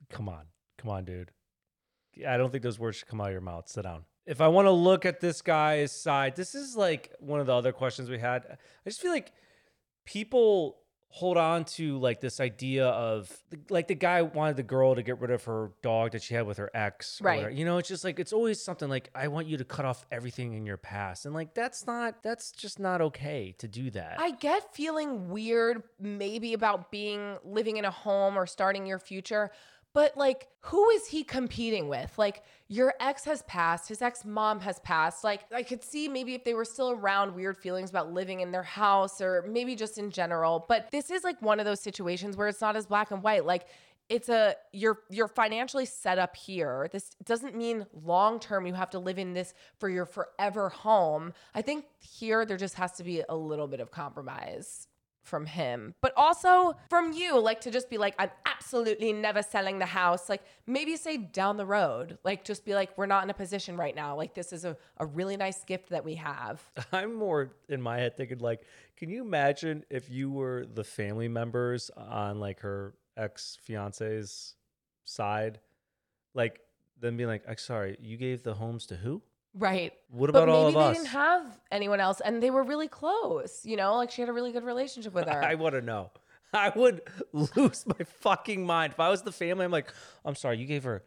Come 0.08 0.28
on. 0.28 0.46
Come 0.78 0.90
on, 0.90 1.04
dude. 1.04 1.32
I 2.26 2.36
don't 2.36 2.50
think 2.50 2.62
those 2.62 2.78
words 2.78 2.98
should 2.98 3.08
come 3.08 3.20
out 3.20 3.28
of 3.28 3.32
your 3.32 3.40
mouth. 3.40 3.68
Sit 3.68 3.82
down. 3.82 4.04
If 4.26 4.40
I 4.40 4.48
want 4.48 4.66
to 4.66 4.72
look 4.72 5.04
at 5.04 5.20
this 5.20 5.42
guy's 5.42 5.92
side, 5.92 6.36
this 6.36 6.54
is 6.54 6.76
like 6.76 7.14
one 7.20 7.40
of 7.40 7.46
the 7.46 7.54
other 7.54 7.72
questions 7.72 8.08
we 8.08 8.18
had. 8.18 8.44
I 8.50 8.88
just 8.88 9.00
feel 9.00 9.12
like 9.12 9.32
people 10.04 10.78
hold 11.16 11.38
on 11.38 11.64
to 11.64 11.96
like 11.98 12.20
this 12.20 12.40
idea 12.40 12.86
of 12.88 13.34
like 13.70 13.88
the 13.88 13.94
guy 13.94 14.20
wanted 14.20 14.54
the 14.54 14.62
girl 14.62 14.94
to 14.94 15.02
get 15.02 15.18
rid 15.18 15.30
of 15.30 15.42
her 15.44 15.70
dog 15.80 16.12
that 16.12 16.22
she 16.22 16.34
had 16.34 16.46
with 16.46 16.58
her 16.58 16.70
ex 16.74 17.22
Right. 17.22 17.36
whatever. 17.36 17.54
you 17.54 17.64
know 17.64 17.78
it's 17.78 17.88
just 17.88 18.04
like 18.04 18.20
it's 18.20 18.34
always 18.34 18.62
something 18.62 18.90
like 18.90 19.08
i 19.14 19.28
want 19.28 19.46
you 19.46 19.56
to 19.56 19.64
cut 19.64 19.86
off 19.86 20.04
everything 20.12 20.52
in 20.52 20.66
your 20.66 20.76
past 20.76 21.24
and 21.24 21.34
like 21.34 21.54
that's 21.54 21.86
not 21.86 22.22
that's 22.22 22.52
just 22.52 22.78
not 22.78 23.00
okay 23.00 23.54
to 23.56 23.66
do 23.66 23.88
that 23.92 24.16
I 24.20 24.32
get 24.32 24.74
feeling 24.74 25.30
weird 25.30 25.82
maybe 25.98 26.52
about 26.52 26.90
being 26.90 27.38
living 27.44 27.78
in 27.78 27.86
a 27.86 27.90
home 27.90 28.36
or 28.38 28.46
starting 28.46 28.84
your 28.86 28.98
future, 28.98 29.50
but 29.96 30.14
like 30.14 30.48
who 30.60 30.90
is 30.90 31.06
he 31.06 31.24
competing 31.24 31.88
with? 31.88 32.12
Like 32.18 32.42
your 32.68 32.92
ex 33.00 33.24
has 33.24 33.40
passed, 33.44 33.88
his 33.88 34.02
ex 34.02 34.26
mom 34.26 34.60
has 34.60 34.78
passed. 34.80 35.24
Like 35.24 35.46
I 35.50 35.62
could 35.62 35.82
see 35.82 36.06
maybe 36.06 36.34
if 36.34 36.44
they 36.44 36.52
were 36.52 36.66
still 36.66 36.90
around 36.90 37.34
weird 37.34 37.56
feelings 37.56 37.88
about 37.88 38.12
living 38.12 38.40
in 38.40 38.50
their 38.50 38.62
house 38.62 39.22
or 39.22 39.46
maybe 39.48 39.74
just 39.74 39.96
in 39.96 40.10
general, 40.10 40.66
but 40.68 40.90
this 40.90 41.10
is 41.10 41.24
like 41.24 41.40
one 41.40 41.58
of 41.60 41.64
those 41.64 41.80
situations 41.80 42.36
where 42.36 42.46
it's 42.46 42.60
not 42.60 42.76
as 42.76 42.84
black 42.84 43.10
and 43.10 43.22
white. 43.22 43.46
Like 43.46 43.68
it's 44.10 44.28
a 44.28 44.56
you're 44.70 44.98
you're 45.08 45.28
financially 45.28 45.86
set 45.86 46.18
up 46.18 46.36
here. 46.36 46.90
This 46.92 47.12
doesn't 47.24 47.56
mean 47.56 47.86
long 47.94 48.38
term 48.38 48.66
you 48.66 48.74
have 48.74 48.90
to 48.90 48.98
live 48.98 49.18
in 49.18 49.32
this 49.32 49.54
for 49.78 49.88
your 49.88 50.04
forever 50.04 50.68
home. 50.68 51.32
I 51.54 51.62
think 51.62 51.86
here 52.00 52.44
there 52.44 52.58
just 52.58 52.74
has 52.74 52.92
to 52.98 53.02
be 53.02 53.22
a 53.26 53.34
little 53.34 53.66
bit 53.66 53.80
of 53.80 53.90
compromise 53.92 54.88
from 55.26 55.46
him, 55.46 55.94
but 56.00 56.12
also 56.16 56.76
from 56.88 57.12
you, 57.12 57.38
like 57.38 57.60
to 57.62 57.70
just 57.70 57.90
be 57.90 57.98
like, 57.98 58.14
I'm 58.18 58.30
absolutely 58.46 59.12
never 59.12 59.42
selling 59.42 59.78
the 59.78 59.86
house. 59.86 60.28
Like 60.28 60.42
maybe 60.66 60.96
say 60.96 61.16
down 61.16 61.56
the 61.56 61.66
road, 61.66 62.18
like 62.24 62.44
just 62.44 62.64
be 62.64 62.74
like, 62.74 62.96
we're 62.96 63.06
not 63.06 63.24
in 63.24 63.30
a 63.30 63.34
position 63.34 63.76
right 63.76 63.94
now. 63.94 64.16
Like 64.16 64.34
this 64.34 64.52
is 64.52 64.64
a, 64.64 64.76
a 64.98 65.06
really 65.06 65.36
nice 65.36 65.64
gift 65.64 65.90
that 65.90 66.04
we 66.04 66.14
have. 66.14 66.62
i'm 66.92 67.14
more 67.14 67.52
in 67.68 67.80
my 67.80 67.98
head 67.98 68.16
thinking 68.16 68.38
like 68.38 68.62
can 68.96 69.10
you 69.10 69.22
imagine 69.22 69.84
if 69.90 70.10
you 70.10 70.30
were 70.30 70.66
the 70.74 70.84
family 70.84 71.28
members 71.28 71.90
on 71.96 72.40
like 72.40 72.60
her 72.60 72.94
ex 73.16 73.58
fiance's 73.62 74.54
side 75.04 75.60
like 76.34 76.60
them 77.00 77.16
being 77.16 77.28
like 77.28 77.42
i'm 77.48 77.56
sorry 77.56 77.96
you 78.00 78.16
gave 78.16 78.42
the 78.42 78.54
homes 78.54 78.86
to 78.86 78.96
who 78.96 79.22
Right. 79.58 79.92
what 80.10 80.30
But 80.30 80.42
about 80.44 80.48
maybe 80.48 80.56
all 80.56 80.68
of 80.68 80.74
they 80.74 80.80
us 80.80 80.96
didn't 80.96 81.08
have 81.08 81.42
anyone 81.70 81.98
else 82.00 82.20
and 82.20 82.42
they 82.42 82.50
were 82.50 82.62
really 82.62 82.88
close, 82.88 83.64
you 83.64 83.76
know, 83.76 83.96
like 83.96 84.10
she 84.10 84.20
had 84.20 84.28
a 84.28 84.32
really 84.32 84.52
good 84.52 84.64
relationship 84.64 85.14
with 85.14 85.26
her. 85.28 85.42
I 85.52 85.54
want 85.54 85.74
to 85.74 85.80
know. 85.80 86.10
I 86.52 86.70
would 86.70 87.02
lose 87.32 87.86
my 87.86 88.04
fucking 88.20 88.64
mind 88.64 88.92
if 88.92 89.00
I 89.00 89.08
was 89.08 89.22
the 89.22 89.32
family. 89.32 89.64
I'm 89.64 89.70
like, 89.70 89.92
I'm 90.24 90.34
sorry, 90.34 90.58
you 90.58 90.66
gave 90.66 90.84
her 90.84 91.02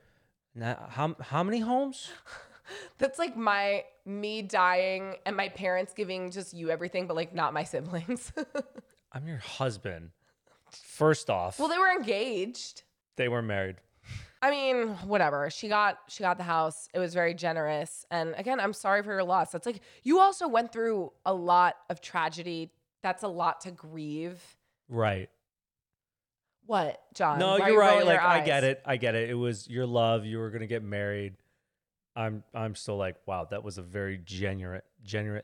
how 0.59 1.15
how 1.21 1.43
many 1.43 1.59
homes? 1.59 2.09
That's 2.97 3.17
like 3.17 3.35
my 3.35 3.83
me 4.05 4.41
dying 4.41 5.15
and 5.25 5.35
my 5.35 5.49
parents 5.49 5.93
giving 5.93 6.31
just 6.31 6.53
you 6.53 6.69
everything, 6.69 7.07
but 7.07 7.15
like 7.15 7.33
not 7.33 7.53
my 7.53 7.63
siblings. 7.63 8.31
I'm 9.11 9.27
your 9.27 9.37
husband. 9.37 10.11
First 10.71 11.29
off, 11.29 11.59
well, 11.59 11.67
they 11.67 11.79
were 11.79 11.91
engaged. 11.91 12.83
they 13.15 13.27
were 13.27 13.41
married. 13.41 13.77
I 14.41 14.51
mean, 14.51 14.87
whatever. 15.05 15.49
She 15.49 15.67
got 15.67 15.97
she 16.07 16.23
got 16.23 16.37
the 16.37 16.43
house. 16.43 16.87
It 16.93 16.99
was 16.99 17.13
very 17.13 17.33
generous. 17.33 18.05
And 18.09 18.33
again, 18.37 18.59
I'm 18.59 18.73
sorry 18.73 19.03
for 19.03 19.11
your 19.11 19.23
loss. 19.23 19.51
That's 19.51 19.65
like 19.65 19.81
you 20.03 20.19
also 20.19 20.47
went 20.47 20.71
through 20.71 21.11
a 21.25 21.33
lot 21.33 21.75
of 21.89 21.99
tragedy. 22.01 22.71
That's 23.03 23.23
a 23.23 23.27
lot 23.27 23.61
to 23.61 23.71
grieve. 23.71 24.41
Right. 24.87 25.29
What, 26.65 27.01
Jon? 27.15 27.39
No, 27.39 27.57
Why 27.57 27.67
you're 27.67 27.69
you 27.71 27.79
right. 27.79 28.05
Like 28.05 28.13
your 28.13 28.21
I 28.21 28.39
get 28.45 28.63
it. 28.63 28.81
I 28.85 28.97
get 28.97 29.15
it. 29.15 29.29
It 29.29 29.33
was 29.33 29.67
your 29.67 29.85
love. 29.85 30.25
You 30.25 30.37
were 30.37 30.51
gonna 30.51 30.67
get 30.67 30.83
married. 30.83 31.35
I'm 32.15 32.43
I'm 32.53 32.75
still 32.75 32.97
like, 32.97 33.15
wow, 33.25 33.45
that 33.49 33.63
was 33.63 33.77
a 33.77 33.81
very 33.81 34.19
genuine, 34.23 34.81
genuine, 35.03 35.41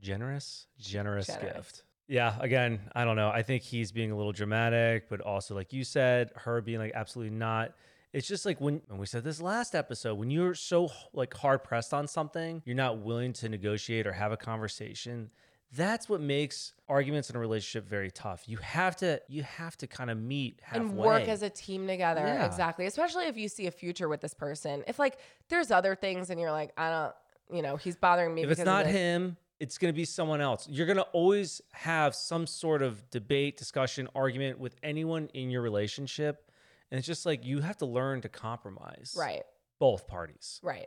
generous, 0.00 0.66
generous, 0.78 1.26
Generous. 1.26 1.54
gift. 1.56 1.82
Yeah. 2.08 2.34
Again, 2.40 2.80
I 2.94 3.04
don't 3.04 3.16
know. 3.16 3.28
I 3.30 3.42
think 3.42 3.62
he's 3.62 3.92
being 3.92 4.10
a 4.12 4.16
little 4.16 4.32
dramatic, 4.32 5.08
but 5.08 5.20
also 5.20 5.54
like 5.54 5.72
you 5.72 5.84
said, 5.84 6.30
her 6.36 6.60
being 6.60 6.78
like 6.78 6.92
absolutely 6.94 7.36
not. 7.36 7.74
It's 8.12 8.26
just 8.26 8.44
like 8.44 8.60
when, 8.60 8.82
when 8.88 8.98
we 8.98 9.06
said 9.06 9.22
this 9.22 9.40
last 9.40 9.74
episode, 9.74 10.16
when 10.16 10.30
you're 10.30 10.54
so 10.54 10.90
like 11.12 11.32
hard 11.34 11.62
pressed 11.62 11.94
on 11.94 12.08
something, 12.08 12.62
you're 12.64 12.76
not 12.76 12.98
willing 12.98 13.32
to 13.34 13.48
negotiate 13.48 14.06
or 14.06 14.12
have 14.12 14.32
a 14.32 14.36
conversation. 14.36 15.30
That's 15.72 16.08
what 16.08 16.20
makes 16.20 16.72
arguments 16.88 17.30
in 17.30 17.36
a 17.36 17.38
relationship 17.38 17.88
very 17.88 18.10
tough. 18.10 18.42
You 18.48 18.56
have 18.56 18.96
to 18.96 19.22
you 19.28 19.44
have 19.44 19.76
to 19.76 19.86
kind 19.86 20.10
of 20.10 20.18
meet 20.18 20.58
halfway 20.60 20.80
and 20.80 20.96
work 20.96 21.28
as 21.28 21.42
a 21.42 21.50
team 21.50 21.86
together. 21.86 22.22
Yeah. 22.22 22.46
Exactly. 22.46 22.86
Especially 22.86 23.26
if 23.26 23.36
you 23.36 23.48
see 23.48 23.68
a 23.68 23.70
future 23.70 24.08
with 24.08 24.20
this 24.20 24.34
person. 24.34 24.82
If 24.88 24.98
like 24.98 25.18
there's 25.48 25.70
other 25.70 25.94
things 25.94 26.30
and 26.30 26.40
you're 26.40 26.50
like, 26.50 26.72
I 26.76 26.90
don't, 26.90 27.14
you 27.56 27.62
know, 27.62 27.76
he's 27.76 27.94
bothering 27.94 28.34
me. 28.34 28.42
if 28.42 28.50
it's 28.50 28.64
not 28.64 28.86
him, 28.86 29.36
it's 29.60 29.78
going 29.78 29.92
to 29.92 29.96
be 29.96 30.04
someone 30.04 30.40
else. 30.40 30.66
You're 30.68 30.86
going 30.86 30.96
to 30.96 31.06
always 31.12 31.60
have 31.72 32.14
some 32.14 32.46
sort 32.46 32.82
of 32.82 33.08
debate, 33.10 33.56
discussion, 33.56 34.08
argument 34.14 34.58
with 34.58 34.74
anyone 34.82 35.28
in 35.34 35.50
your 35.50 35.62
relationship. 35.62 36.49
And 36.90 36.98
it's 36.98 37.06
just 37.06 37.24
like 37.26 37.44
you 37.44 37.60
have 37.60 37.76
to 37.78 37.86
learn 37.86 38.20
to 38.22 38.28
compromise. 38.28 39.14
Right. 39.18 39.42
Both 39.78 40.06
parties. 40.08 40.60
Right. 40.62 40.86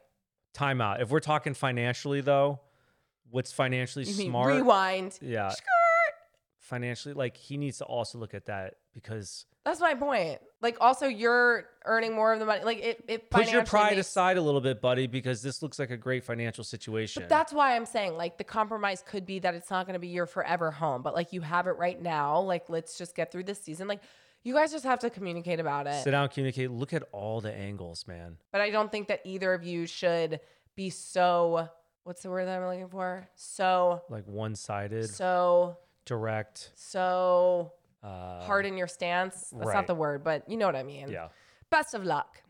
Time 0.54 0.82
out. 0.82 1.02
If 1.02 1.10
we're 1.10 1.20
talking 1.20 1.54
financially, 1.54 2.22
though, 2.22 2.60
what's 3.32 3.52
financially 3.52 4.06
You 4.06 4.14
smart. 4.14 4.54
rewind. 4.56 5.18
Yeah. 5.22 5.50
Skirt. 5.50 5.68
Financially, 6.60 7.14
like 7.14 7.36
he 7.36 7.58
needs 7.58 7.80
to 7.80 7.84
also 7.86 8.18
look 8.18 8.34
at 8.34 8.46
that 8.46 8.76
because 8.94 9.46
That's 9.66 9.82
my 9.82 9.96
point. 9.96 10.40
Like, 10.62 10.78
also, 10.80 11.08
you're 11.08 11.66
earning 11.84 12.16
more 12.16 12.32
of 12.32 12.40
the 12.40 12.46
money. 12.46 12.64
Like, 12.64 12.80
it, 12.80 13.04
it 13.10 13.30
put 13.30 13.52
your 13.52 13.66
pride 13.66 13.96
makes- 13.98 14.08
aside 14.08 14.38
a 14.38 14.42
little 14.42 14.62
bit, 14.62 14.80
buddy, 14.82 15.08
because 15.08 15.42
this 15.42 15.62
looks 15.62 15.78
like 15.78 15.90
a 15.92 15.98
great 15.98 16.24
financial 16.24 16.64
situation. 16.64 17.24
But 17.24 17.30
that's 17.30 17.52
why 17.52 17.76
I'm 17.76 17.86
saying, 17.86 18.16
like, 18.16 18.38
the 18.38 18.46
compromise 18.46 19.04
could 19.06 19.26
be 19.26 19.40
that 19.40 19.54
it's 19.56 19.70
not 19.70 19.86
going 19.86 19.96
to 19.96 20.00
be 20.00 20.08
your 20.08 20.26
forever 20.26 20.72
home, 20.72 21.02
but 21.02 21.14
like, 21.14 21.34
you 21.34 21.42
have 21.42 21.68
it 21.68 21.72
right 21.72 22.02
now. 22.02 22.40
Like, 22.40 22.70
let's 22.70 22.98
just 22.98 23.14
get 23.14 23.30
through 23.32 23.44
this 23.44 23.60
season. 23.62 23.88
Like, 23.90 24.00
you 24.44 24.54
guys 24.54 24.72
just 24.72 24.84
have 24.86 25.00
to 25.00 25.10
communicate 25.10 25.60
about 25.60 25.88
it. 25.88 26.04
Sit 26.04 26.12
down, 26.12 26.30
communicate. 26.30 26.72
Look 26.72 26.94
at 26.94 27.04
all 27.12 27.42
the 27.42 27.54
angles, 27.54 28.06
man. 28.08 28.38
But 28.52 28.62
I 28.62 28.70
don't 28.70 28.92
think 28.92 29.08
that 29.08 29.22
either 29.24 29.54
of 29.54 29.64
you 29.64 29.86
should 29.86 30.40
be 30.76 30.90
so, 30.90 31.70
what's 32.04 32.24
the 32.24 32.30
word 32.30 32.46
that 32.48 32.62
I'm 32.62 32.68
looking 32.68 32.90
for? 32.90 33.28
So, 33.36 34.02
Like 34.10 34.26
one 34.28 34.56
sided, 34.56 35.10
so, 35.10 35.78
direct. 36.06 36.72
so 36.76 37.72
Uh, 38.04 38.42
hard 38.44 38.66
in 38.66 38.76
your 38.76 38.88
stance. 38.88 39.50
That's 39.52 39.68
right. 39.68 39.74
not 39.74 39.88
the 39.88 39.96
word, 39.96 40.24
but 40.24 40.50
you 40.50 40.58
know 40.58 40.66
what 40.66 40.76
I 40.76 40.84
mean. 40.84 41.10
Yeah. 41.10 41.30
Best 41.70 41.94
of 41.94 42.04
luck. 42.04 42.44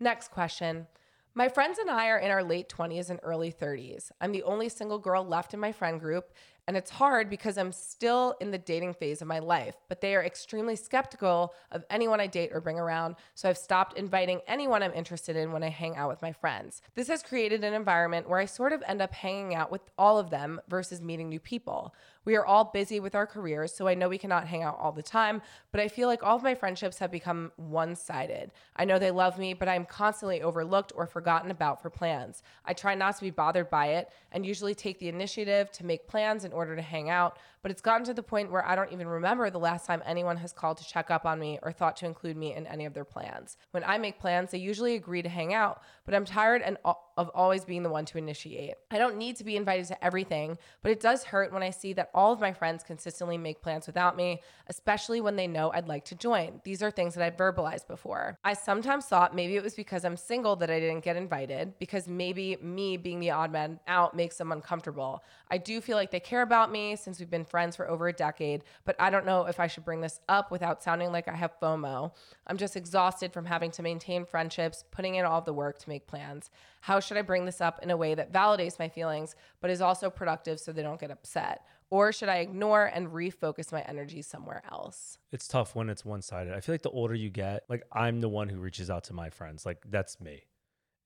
Next 0.00 0.30
question. 0.30 0.86
My 1.34 1.48
friends 1.48 1.78
and 1.78 1.88
I 1.90 2.08
are 2.08 2.18
in 2.18 2.30
our 2.30 2.42
late 2.42 2.68
20s 2.68 3.08
and 3.10 3.18
early 3.22 3.50
30s. 3.52 4.10
I'm 4.20 4.32
the 4.32 4.42
only 4.42 4.68
single 4.68 4.98
girl 4.98 5.24
left 5.24 5.54
in 5.54 5.60
my 5.60 5.72
friend 5.72 5.98
group, 6.00 6.32
and 6.68 6.76
it's 6.76 6.90
hard 6.90 7.30
because 7.30 7.56
I'm 7.56 7.72
still 7.72 8.36
in 8.42 8.50
the 8.50 8.58
dating 8.58 8.92
phase 8.92 9.22
of 9.22 9.26
my 9.26 9.38
life, 9.38 9.74
but 9.88 10.02
they 10.02 10.14
are 10.14 10.22
extremely 10.22 10.76
skeptical 10.76 11.54
of 11.72 11.82
anyone 11.88 12.20
I 12.20 12.26
date 12.26 12.50
or 12.52 12.60
bring 12.60 12.78
around, 12.78 13.16
so 13.34 13.48
I've 13.48 13.56
stopped 13.56 13.96
inviting 13.96 14.42
anyone 14.46 14.82
I'm 14.82 14.92
interested 14.92 15.34
in 15.34 15.50
when 15.50 15.62
I 15.62 15.70
hang 15.70 15.96
out 15.96 16.10
with 16.10 16.20
my 16.20 16.30
friends. 16.30 16.82
This 16.94 17.08
has 17.08 17.22
created 17.22 17.64
an 17.64 17.72
environment 17.72 18.28
where 18.28 18.38
I 18.38 18.44
sort 18.44 18.74
of 18.74 18.82
end 18.86 19.00
up 19.00 19.14
hanging 19.14 19.54
out 19.54 19.72
with 19.72 19.80
all 19.96 20.18
of 20.18 20.28
them 20.28 20.60
versus 20.68 21.00
meeting 21.00 21.30
new 21.30 21.40
people. 21.40 21.94
We 22.26 22.36
are 22.36 22.44
all 22.44 22.64
busy 22.64 23.00
with 23.00 23.14
our 23.14 23.26
careers, 23.26 23.72
so 23.72 23.88
I 23.88 23.94
know 23.94 24.10
we 24.10 24.18
cannot 24.18 24.46
hang 24.46 24.62
out 24.62 24.78
all 24.78 24.92
the 24.92 25.02
time, 25.02 25.40
but 25.72 25.80
I 25.80 25.88
feel 25.88 26.08
like 26.08 26.22
all 26.22 26.36
of 26.36 26.42
my 26.42 26.54
friendships 26.54 26.98
have 26.98 27.10
become 27.10 27.50
one 27.56 27.96
sided. 27.96 28.50
I 28.76 28.84
know 28.84 28.98
they 28.98 29.10
love 29.10 29.38
me, 29.38 29.54
but 29.54 29.70
I'm 29.70 29.86
constantly 29.86 30.42
overlooked 30.42 30.92
or 30.94 31.06
forgotten 31.06 31.50
about 31.50 31.80
for 31.80 31.88
plans. 31.88 32.42
I 32.66 32.74
try 32.74 32.94
not 32.94 33.16
to 33.16 33.22
be 33.22 33.30
bothered 33.30 33.70
by 33.70 33.86
it 33.92 34.10
and 34.32 34.44
usually 34.44 34.74
take 34.74 34.98
the 34.98 35.08
initiative 35.08 35.72
to 35.72 35.86
make 35.86 36.06
plans 36.06 36.44
in 36.44 36.52
order 36.58 36.76
to 36.76 36.82
hang 36.82 37.08
out, 37.08 37.38
but 37.62 37.70
it's 37.70 37.82
gotten 37.82 38.04
to 38.06 38.14
the 38.14 38.22
point 38.22 38.50
where 38.50 38.66
I 38.66 38.76
don't 38.76 38.92
even 38.92 39.08
remember 39.08 39.50
the 39.50 39.58
last 39.58 39.86
time 39.86 40.02
anyone 40.04 40.36
has 40.38 40.52
called 40.52 40.78
to 40.78 40.86
check 40.86 41.10
up 41.10 41.24
on 41.26 41.38
me 41.38 41.58
or 41.62 41.72
thought 41.72 41.96
to 41.96 42.06
include 42.06 42.36
me 42.36 42.54
in 42.54 42.66
any 42.66 42.84
of 42.84 42.94
their 42.94 43.04
plans. 43.04 43.56
When 43.70 43.84
I 43.84 43.98
make 43.98 44.18
plans, 44.18 44.50
they 44.50 44.58
usually 44.58 44.94
agree 44.94 45.22
to 45.22 45.28
hang 45.28 45.54
out, 45.54 45.82
but 46.04 46.14
I'm 46.14 46.24
tired 46.24 46.62
and 46.62 46.76
of 46.84 47.30
always 47.34 47.64
being 47.64 47.82
the 47.82 47.90
one 47.90 48.04
to 48.06 48.18
initiate. 48.18 48.74
I 48.90 48.98
don't 48.98 49.16
need 49.16 49.36
to 49.36 49.44
be 49.44 49.56
invited 49.56 49.86
to 49.88 50.04
everything, 50.04 50.56
but 50.82 50.92
it 50.92 51.00
does 51.00 51.24
hurt 51.24 51.52
when 51.52 51.62
I 51.62 51.70
see 51.70 51.92
that 51.94 52.10
all 52.14 52.32
of 52.32 52.40
my 52.40 52.52
friends 52.52 52.84
consistently 52.84 53.36
make 53.36 53.60
plans 53.60 53.86
without 53.86 54.16
me, 54.16 54.40
especially 54.68 55.20
when 55.20 55.34
they 55.34 55.48
know 55.48 55.72
I'd 55.72 55.88
like 55.88 56.04
to 56.06 56.14
join. 56.14 56.60
These 56.64 56.82
are 56.82 56.90
things 56.90 57.14
that 57.14 57.24
I've 57.24 57.36
verbalized 57.36 57.88
before. 57.88 58.38
I 58.44 58.54
sometimes 58.54 59.06
thought 59.06 59.34
maybe 59.34 59.56
it 59.56 59.62
was 59.64 59.74
because 59.74 60.04
I'm 60.04 60.16
single 60.16 60.54
that 60.56 60.70
I 60.70 60.78
didn't 60.78 61.02
get 61.02 61.16
invited, 61.16 61.78
because 61.78 62.06
maybe 62.06 62.56
me 62.62 62.96
being 62.96 63.18
the 63.18 63.30
odd 63.30 63.50
man 63.50 63.80
out 63.88 64.14
makes 64.14 64.36
them 64.36 64.52
uncomfortable. 64.52 65.24
I 65.50 65.58
do 65.58 65.80
feel 65.80 65.96
like 65.96 66.10
they 66.10 66.20
care 66.20 66.42
about 66.42 66.70
me 66.70 66.94
since 66.94 67.18
we've 67.18 67.30
been 67.30 67.44
friends 67.48 67.76
for 67.76 67.88
over 67.88 68.08
a 68.08 68.12
decade, 68.12 68.64
but 68.84 68.96
I 68.98 69.10
don't 69.10 69.26
know 69.26 69.46
if 69.46 69.58
I 69.60 69.66
should 69.66 69.84
bring 69.84 70.00
this 70.00 70.20
up 70.28 70.50
without 70.50 70.82
sounding 70.82 71.12
like 71.12 71.28
I 71.28 71.34
have 71.34 71.58
FOMO. 71.60 72.12
I'm 72.46 72.56
just 72.56 72.76
exhausted 72.76 73.32
from 73.32 73.46
having 73.46 73.70
to 73.72 73.82
maintain 73.82 74.24
friendships, 74.24 74.84
putting 74.90 75.16
in 75.16 75.24
all 75.24 75.40
the 75.40 75.52
work 75.52 75.78
to 75.78 75.88
make 75.88 76.06
plans. 76.06 76.50
How 76.80 77.00
should 77.00 77.16
I 77.16 77.22
bring 77.22 77.44
this 77.44 77.60
up 77.60 77.80
in 77.82 77.90
a 77.90 77.96
way 77.96 78.14
that 78.14 78.32
validates 78.32 78.78
my 78.78 78.88
feelings, 78.88 79.34
but 79.60 79.70
is 79.70 79.80
also 79.80 80.10
productive 80.10 80.60
so 80.60 80.72
they 80.72 80.82
don't 80.82 81.00
get 81.00 81.10
upset? 81.10 81.64
Or 81.90 82.12
should 82.12 82.28
I 82.28 82.36
ignore 82.36 82.84
and 82.84 83.08
refocus 83.08 83.72
my 83.72 83.80
energy 83.82 84.22
somewhere 84.22 84.62
else? 84.70 85.18
It's 85.32 85.48
tough 85.48 85.74
when 85.74 85.88
it's 85.88 86.04
one 86.04 86.22
sided. 86.22 86.52
I 86.52 86.60
feel 86.60 86.74
like 86.74 86.82
the 86.82 86.90
older 86.90 87.14
you 87.14 87.30
get, 87.30 87.64
like 87.68 87.82
I'm 87.92 88.20
the 88.20 88.28
one 88.28 88.48
who 88.48 88.58
reaches 88.58 88.90
out 88.90 89.04
to 89.04 89.14
my 89.14 89.30
friends. 89.30 89.64
Like 89.64 89.82
that's 89.88 90.20
me. 90.20 90.44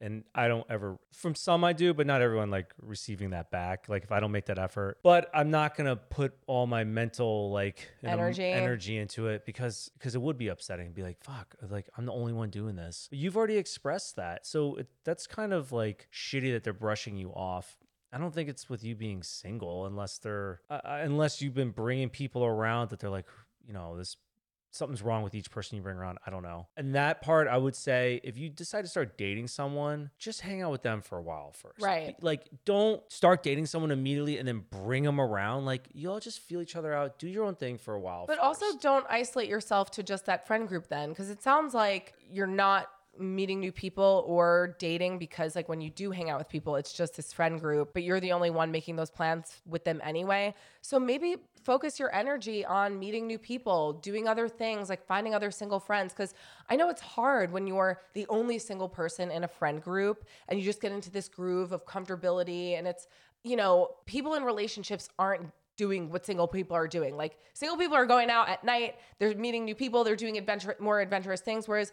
And 0.03 0.25
I 0.35 0.49
don't 0.49 0.67
ever, 0.69 0.99
from 1.13 1.37
some 1.37 1.63
I 1.63 1.73
do, 1.73 1.95
but 1.95 2.09
not 2.09 2.23
everyone 2.23 2.51
like 2.51 2.75
receiving 2.83 3.31
that 3.31 3.53
back. 3.53 3.89
Like 3.89 4.03
if 4.03 4.11
I 4.11 4.19
don't 4.19 4.33
make 4.33 4.47
that 4.47 4.59
effort, 4.59 4.99
but 5.05 5.31
I'm 5.33 5.51
not 5.53 5.77
gonna 5.77 5.95
put 5.95 6.35
all 6.49 6.67
my 6.67 6.83
mental 6.83 7.53
like 7.53 7.89
Energy. 8.03 8.45
energy 8.45 8.99
into 8.99 9.29
it 9.29 9.47
because 9.47 9.91
because 9.97 10.17
it 10.17 10.21
would 10.21 10.37
be 10.37 10.49
upsetting. 10.49 10.93
Be 10.93 11.05
like, 11.05 11.23
fuck, 11.23 11.55
like 11.71 11.89
I'm 11.97 12.05
the 12.05 12.13
only 12.13 12.33
one 12.33 12.51
doing 12.51 12.75
this. 12.75 13.09
You've 13.13 13.37
already 13.37 13.57
expressed 13.59 14.17
that, 14.17 14.45
so 14.45 14.75
it, 14.75 14.89
that's 15.05 15.29
kind 15.29 15.53
of 15.53 15.71
like 15.71 16.09
shitty 16.13 16.53
that 16.53 16.65
they're 16.65 16.73
brushing 16.73 17.17
you 17.17 17.31
off. 17.31 17.77
I 18.13 18.19
don't 18.19 18.35
think 18.35 18.49
it's 18.49 18.69
with 18.69 18.83
you 18.85 18.95
being 18.97 19.23
single 19.23 19.87
unless 19.87 20.19
they're 20.19 20.61
uh, 20.69 20.81
uh, 20.85 20.99
unless 21.03 21.41
you've 21.41 21.55
been 21.55 21.71
bringing 21.71 22.11
people 22.11 22.45
around 22.45 22.91
that 22.91 22.99
they're 22.99 23.09
like, 23.09 23.27
you 23.67 23.73
know, 23.73 23.97
this 23.97 24.17
something's 24.73 25.03
wrong 25.03 25.23
with 25.23 25.35
each 25.35 25.51
person 25.51 25.77
you 25.77 25.83
bring 25.83 25.97
around. 25.97 26.19
I 26.27 26.31
don't 26.31 26.43
know. 26.43 26.67
And 26.77 26.95
that 26.95 27.23
part, 27.23 27.47
I 27.47 27.57
would 27.57 27.77
say, 27.77 28.21
if 28.25 28.37
you 28.37 28.49
decide 28.49 28.83
to 28.83 28.89
start 28.89 29.17
dating 29.17 29.47
someone, 29.49 30.11
just 30.19 30.41
hang 30.41 30.63
out 30.63 30.73
with 30.73 30.83
them 30.83 31.03
for 31.03 31.19
a 31.19 31.23
while 31.23 31.53
first. 31.53 31.81
Right. 31.81 32.17
Like, 32.21 32.49
don't 32.65 33.01
start 33.13 33.43
dating 33.43 33.67
someone 33.67 33.91
immediately 33.91 34.39
and 34.39 34.49
then 34.49 34.65
bring 34.71 35.05
them 35.05 35.21
around. 35.21 35.65
Like, 35.65 35.89
you 35.93 36.11
all 36.11 36.21
just 36.21 36.41
feel 36.41 36.61
each 36.61 36.75
other 36.75 36.93
out. 36.93 37.19
Do 37.19 37.29
your 37.29 37.45
own 37.45 37.55
thing 37.55 37.79
for 37.79 37.95
a 37.95 38.01
while. 38.01 38.25
But 38.27 38.39
also, 38.39 38.67
don't 38.81 39.07
isolate 39.09 39.49
yourself 39.49 39.91
to 39.93 40.03
just 40.03 40.27
that 40.27 40.47
friend 40.47 40.67
group 40.67 40.89
then, 40.89 41.11
because 41.11 41.31
it 41.31 41.43
sounds 41.43 41.75
like 41.75 42.15
you're 42.31 42.47
not 42.47 42.89
meeting 43.19 43.61
new 43.61 43.73
people 43.73 44.25
or 44.27 44.77
dating 44.79 45.19
because, 45.19 45.55
like, 45.55 45.69
when 45.69 45.81
you 45.81 45.91
do 45.91 46.11
hang 46.11 46.31
out 46.31 46.39
with 46.39 46.49
people, 46.49 46.77
it's 46.77 46.93
just 46.93 47.17
this 47.17 47.33
friend 47.33 47.61
group, 47.61 47.93
but 47.93 48.03
you're 48.03 48.21
the 48.21 48.33
only 48.33 48.51
one 48.51 48.71
making 48.71 48.97
those 48.97 49.11
plans 49.11 49.61
with 49.67 49.85
them 49.85 50.01
anyway. 50.03 50.55
So 50.81 50.99
maybe 50.99 51.37
focus 51.63 52.01
your 52.01 52.15
energy 52.15 52.65
on 52.65 52.99
meeting 52.99 53.27
new 53.27 53.39
people, 53.39 53.95
doing 53.95 54.27
other 54.27 54.49
things, 54.49 54.89
like 54.89 55.07
finding 55.07 55.35
other 55.35 55.51
single 55.51 55.79
friends. 55.79 56.13
Because 56.13 56.35
I 56.71 56.77
know 56.77 56.89
it's 56.89 57.03
hard 57.03 57.53
when 57.53 57.67
you're 57.67 58.01
the 58.15 58.27
only 58.29 58.59
single 58.59 58.89
person 58.89 59.31
in 59.31 59.45
a 59.45 59.49
friend 59.49 59.83
group 59.83 60.25
and 60.49 60.59
you 60.59 60.65
just 60.65 60.81
get 60.81 60.93
into 60.93 61.11
this 61.11 61.29
groove 61.29 61.73
of 61.73 61.85
comfortability. 61.85 62.79
And 62.79 62.87
it's, 62.87 63.09
you 63.45 63.57
know, 63.57 63.97
people 64.07 64.35
in 64.35 64.43
relationships 64.43 65.09
aren't 65.19 65.51
doing 65.77 66.11
what 66.11 66.25
single 66.27 66.47
people 66.47 66.77
are 66.77 66.89
doing. 66.89 67.17
Like 67.17 67.39
single 67.55 67.77
people 67.77 67.97
are 67.97 68.07
going 68.07 68.31
out 68.31 68.49
at 68.49 68.65
night, 68.65 68.97
they're 69.19 69.35
meeting 69.35 69.65
new 69.65 69.75
people, 69.75 70.05
they're 70.05 70.17
doing 70.17 70.37
adventure 70.37 70.77
more 70.79 71.01
adventurous 71.01 71.41
things 71.41 71.67
whereas 71.67 71.93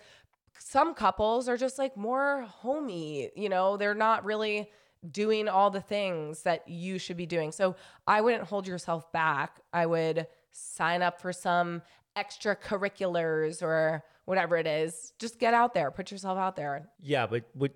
some 0.59 0.93
couples 0.93 1.47
are 1.47 1.57
just 1.57 1.77
like 1.77 1.97
more 1.97 2.43
homey, 2.43 3.31
you 3.35 3.49
know, 3.49 3.77
they're 3.77 3.95
not 3.95 4.25
really 4.25 4.69
doing 5.11 5.47
all 5.47 5.69
the 5.69 5.81
things 5.81 6.43
that 6.43 6.67
you 6.67 6.97
should 6.97 7.17
be 7.17 7.25
doing. 7.25 7.51
So 7.51 7.75
I 8.05 8.21
wouldn't 8.21 8.43
hold 8.43 8.67
yourself 8.67 9.11
back. 9.11 9.61
I 9.71 9.85
would 9.85 10.27
sign 10.51 11.01
up 11.01 11.21
for 11.21 11.31
some 11.31 11.81
extracurriculars 12.17 13.63
or 13.63 14.03
whatever 14.25 14.57
it 14.57 14.67
is. 14.67 15.13
Just 15.19 15.39
get 15.39 15.53
out 15.53 15.73
there, 15.73 15.89
put 15.91 16.11
yourself 16.11 16.37
out 16.37 16.55
there. 16.55 16.89
yeah, 17.01 17.25
but 17.25 17.43
what 17.53 17.71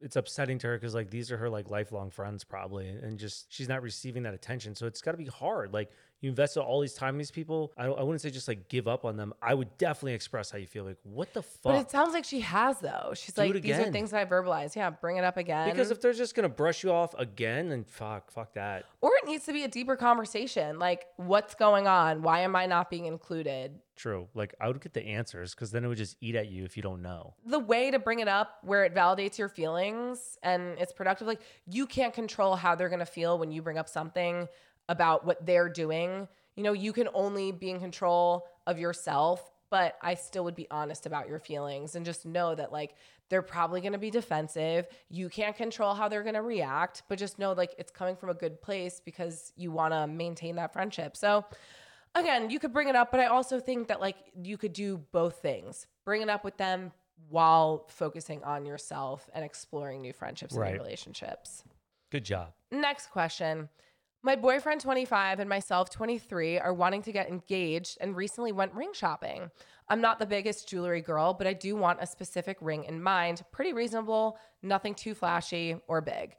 it's 0.00 0.16
upsetting 0.16 0.58
to 0.58 0.66
her 0.66 0.76
because 0.76 0.94
like 0.94 1.08
these 1.08 1.32
are 1.32 1.36
her 1.38 1.48
like 1.48 1.70
lifelong 1.70 2.10
friends 2.10 2.44
probably, 2.44 2.88
and 2.88 3.18
just 3.18 3.46
she's 3.48 3.68
not 3.68 3.82
receiving 3.82 4.22
that 4.24 4.34
attention. 4.34 4.74
So 4.74 4.86
it's 4.86 5.00
got 5.00 5.12
to 5.12 5.16
be 5.16 5.26
hard. 5.26 5.72
Like 5.72 5.90
you 6.24 6.30
invested 6.30 6.60
all 6.62 6.80
these 6.80 6.94
time 6.94 7.14
in 7.14 7.18
these 7.18 7.30
people. 7.30 7.72
I, 7.76 7.84
I 7.84 8.02
wouldn't 8.02 8.22
say 8.22 8.30
just 8.30 8.48
like 8.48 8.68
give 8.68 8.88
up 8.88 9.04
on 9.04 9.16
them. 9.16 9.34
I 9.42 9.52
would 9.52 9.76
definitely 9.76 10.14
express 10.14 10.50
how 10.50 10.56
you 10.58 10.66
feel. 10.66 10.84
Like 10.84 10.96
what 11.04 11.32
the 11.34 11.42
fuck? 11.42 11.62
But 11.62 11.74
it 11.76 11.90
sounds 11.90 12.14
like 12.14 12.24
she 12.24 12.40
has 12.40 12.78
though. 12.78 13.12
She's 13.14 13.34
Do 13.34 13.42
like, 13.42 13.62
these 13.62 13.78
are 13.78 13.92
things 13.92 14.10
that 14.10 14.20
I 14.20 14.24
verbalized. 14.24 14.74
Yeah, 14.74 14.88
bring 14.90 15.18
it 15.18 15.24
up 15.24 15.36
again. 15.36 15.68
Because 15.70 15.90
if 15.90 16.00
they're 16.00 16.14
just 16.14 16.34
gonna 16.34 16.48
brush 16.48 16.82
you 16.82 16.90
off 16.90 17.14
again, 17.18 17.68
then 17.68 17.84
fuck, 17.84 18.30
fuck 18.30 18.54
that. 18.54 18.86
or 19.02 19.12
it 19.22 19.26
needs 19.26 19.44
to 19.44 19.52
be 19.52 19.64
a 19.64 19.68
deeper 19.68 19.96
conversation. 19.96 20.78
Like, 20.78 21.06
what's 21.16 21.54
going 21.54 21.86
on? 21.86 22.22
Why 22.22 22.40
am 22.40 22.56
I 22.56 22.66
not 22.66 22.88
being 22.90 23.04
included? 23.04 23.78
True. 23.96 24.26
Like 24.34 24.54
I 24.60 24.66
would 24.68 24.80
get 24.80 24.94
the 24.94 25.06
answers 25.06 25.54
because 25.54 25.70
then 25.70 25.84
it 25.84 25.88
would 25.88 25.98
just 25.98 26.16
eat 26.20 26.34
at 26.34 26.48
you 26.48 26.64
if 26.64 26.76
you 26.76 26.82
don't 26.82 27.02
know. 27.02 27.34
the 27.46 27.58
way 27.60 27.90
to 27.90 27.98
bring 27.98 28.18
it 28.20 28.28
up 28.28 28.58
where 28.62 28.84
it 28.84 28.94
validates 28.94 29.38
your 29.38 29.48
feelings 29.48 30.38
and 30.42 30.78
it's 30.78 30.92
productive 30.92 31.28
like 31.28 31.40
you 31.66 31.86
can't 31.86 32.12
control 32.12 32.56
how 32.56 32.74
they're 32.74 32.88
to 32.88 33.06
feel 33.06 33.38
when 33.38 33.50
you 33.52 33.62
bring 33.62 33.78
up 33.78 33.88
something 33.88 34.48
about 34.88 35.24
what 35.24 35.44
they're 35.44 35.68
doing 35.68 36.28
you 36.56 36.62
know 36.62 36.72
you 36.72 36.92
can 36.92 37.08
only 37.14 37.52
be 37.52 37.70
in 37.70 37.80
control 37.80 38.46
of 38.66 38.78
yourself 38.78 39.50
but 39.70 39.96
i 40.02 40.14
still 40.14 40.44
would 40.44 40.54
be 40.54 40.66
honest 40.70 41.06
about 41.06 41.28
your 41.28 41.38
feelings 41.38 41.94
and 41.94 42.04
just 42.04 42.26
know 42.26 42.54
that 42.54 42.72
like 42.72 42.94
they're 43.30 43.42
probably 43.42 43.80
going 43.80 43.92
to 43.92 43.98
be 43.98 44.10
defensive 44.10 44.86
you 45.08 45.28
can't 45.28 45.56
control 45.56 45.94
how 45.94 46.08
they're 46.08 46.22
going 46.22 46.34
to 46.34 46.42
react 46.42 47.02
but 47.08 47.18
just 47.18 47.38
know 47.38 47.52
like 47.52 47.74
it's 47.78 47.90
coming 47.90 48.16
from 48.16 48.28
a 48.28 48.34
good 48.34 48.60
place 48.60 49.00
because 49.04 49.52
you 49.56 49.70
want 49.72 49.92
to 49.92 50.06
maintain 50.06 50.56
that 50.56 50.72
friendship 50.72 51.16
so 51.16 51.44
again, 52.14 52.50
you 52.50 52.58
could 52.58 52.72
bring 52.72 52.88
it 52.88 52.96
up, 52.96 53.10
but 53.10 53.20
I 53.20 53.26
also 53.26 53.60
think 53.60 53.88
that 53.88 54.00
like 54.00 54.16
you 54.42 54.56
could 54.56 54.72
do 54.72 54.98
both 55.12 55.40
things. 55.40 55.86
Bring 56.04 56.22
it 56.22 56.28
up 56.28 56.44
with 56.44 56.56
them 56.56 56.92
while 57.28 57.86
focusing 57.88 58.42
on 58.44 58.66
yourself 58.66 59.28
and 59.34 59.44
exploring 59.44 60.02
new 60.02 60.12
friendships 60.12 60.54
and 60.54 60.64
new 60.64 60.72
relationships. 60.72 61.64
Good 62.10 62.24
job. 62.24 62.52
Next 62.70 63.08
question. 63.08 63.68
My 64.26 64.36
boyfriend 64.36 64.80
25 64.80 65.38
and 65.38 65.50
myself 65.50 65.90
23 65.90 66.58
are 66.58 66.72
wanting 66.72 67.02
to 67.02 67.12
get 67.12 67.28
engaged 67.28 67.98
and 68.00 68.16
recently 68.16 68.52
went 68.52 68.72
ring 68.72 68.94
shopping. 68.94 69.50
I'm 69.90 70.00
not 70.00 70.18
the 70.18 70.24
biggest 70.24 70.66
jewelry 70.66 71.02
girl, 71.02 71.34
but 71.34 71.46
I 71.46 71.52
do 71.52 71.76
want 71.76 71.98
a 72.00 72.06
specific 72.06 72.56
ring 72.62 72.84
in 72.84 73.02
mind, 73.02 73.42
pretty 73.52 73.74
reasonable, 73.74 74.38
nothing 74.62 74.94
too 74.94 75.14
flashy 75.14 75.76
or 75.88 76.00
big. 76.00 76.36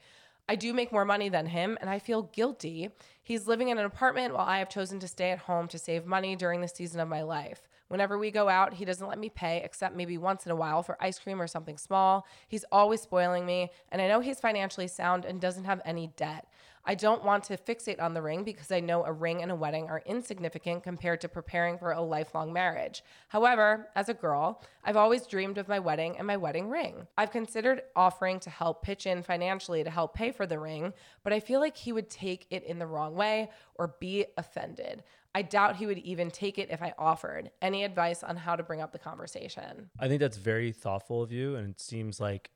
I 0.49 0.55
do 0.55 0.73
make 0.73 0.91
more 0.91 1.05
money 1.05 1.29
than 1.29 1.45
him 1.45 1.77
and 1.79 1.87
I 1.87 1.99
feel 1.99 2.23
guilty. 2.23 2.89
He's 3.21 3.45
living 3.45 3.69
in 3.69 3.77
an 3.77 3.85
apartment 3.85 4.33
while 4.33 4.47
I 4.47 4.57
have 4.57 4.69
chosen 4.69 4.99
to 5.01 5.07
stay 5.07 5.29
at 5.29 5.37
home 5.37 5.67
to 5.67 5.77
save 5.77 6.07
money 6.07 6.35
during 6.35 6.61
the 6.61 6.67
season 6.67 6.99
of 6.99 7.07
my 7.07 7.21
life. 7.21 7.67
Whenever 7.87 8.17
we 8.17 8.31
go 8.31 8.49
out, 8.49 8.73
he 8.73 8.85
doesn't 8.85 9.07
let 9.07 9.19
me 9.19 9.29
pay 9.29 9.61
except 9.63 9.95
maybe 9.95 10.17
once 10.17 10.47
in 10.47 10.51
a 10.51 10.55
while 10.55 10.81
for 10.81 10.97
ice 10.99 11.19
cream 11.19 11.39
or 11.39 11.45
something 11.45 11.77
small. 11.77 12.25
He's 12.47 12.65
always 12.71 13.01
spoiling 13.01 13.45
me, 13.45 13.69
and 13.91 14.01
I 14.01 14.07
know 14.07 14.21
he's 14.21 14.39
financially 14.39 14.87
sound 14.87 15.23
and 15.23 15.39
doesn't 15.39 15.65
have 15.65 15.81
any 15.85 16.07
debt. 16.17 16.47
I 16.85 16.95
don't 16.95 17.23
want 17.23 17.43
to 17.45 17.57
fixate 17.57 18.01
on 18.01 18.13
the 18.13 18.21
ring 18.21 18.43
because 18.43 18.71
I 18.71 18.79
know 18.79 19.03
a 19.03 19.11
ring 19.11 19.41
and 19.41 19.51
a 19.51 19.55
wedding 19.55 19.87
are 19.87 20.03
insignificant 20.05 20.83
compared 20.83 21.19
to 21.21 21.29
preparing 21.29 21.77
for 21.77 21.91
a 21.91 22.01
lifelong 22.01 22.53
marriage. 22.53 23.03
However, 23.29 23.87
as 23.95 24.07
a 24.07 24.13
girl, 24.13 24.61
I've 24.83 24.97
always 24.97 25.25
dreamed 25.25 25.57
of 25.57 25.67
my 25.67 25.79
wedding 25.79 26.17
and 26.17 26.27
my 26.27 26.37
wedding 26.37 26.69
ring. 26.69 27.07
I've 27.17 27.31
considered 27.31 27.81
offering 27.95 28.39
to 28.41 28.49
help 28.49 28.83
pitch 28.83 29.07
in 29.07 29.23
financially 29.23 29.83
to 29.83 29.89
help 29.89 30.13
pay 30.13 30.31
for 30.31 30.45
the 30.45 30.59
ring, 30.59 30.93
but 31.23 31.33
I 31.33 31.39
feel 31.39 31.59
like 31.59 31.75
he 31.75 31.91
would 31.91 32.09
take 32.09 32.45
it 32.51 32.63
in 32.63 32.77
the 32.77 32.87
wrong 32.87 33.15
way 33.15 33.49
or 33.75 33.95
be 33.99 34.25
offended. 34.37 35.03
I 35.33 35.41
doubt 35.41 35.75
he 35.75 35.85
would 35.85 35.97
even 35.97 36.31
take 36.31 36.57
it 36.57 36.69
if 36.69 36.81
I 36.81 36.93
offered. 36.97 37.51
Any 37.61 37.83
advice 37.83 38.23
on 38.23 38.37
how 38.37 38.55
to 38.55 38.63
bring 38.63 38.79
up 38.79 38.93
the 38.93 38.99
conversation? 38.99 39.89
I 39.99 40.07
think 40.07 40.21
that's 40.21 40.37
very 40.37 40.71
thoughtful 40.71 41.21
of 41.21 41.31
you, 41.31 41.55
and 41.55 41.71
it 41.71 41.81
seems 41.81 42.21
like, 42.21 42.51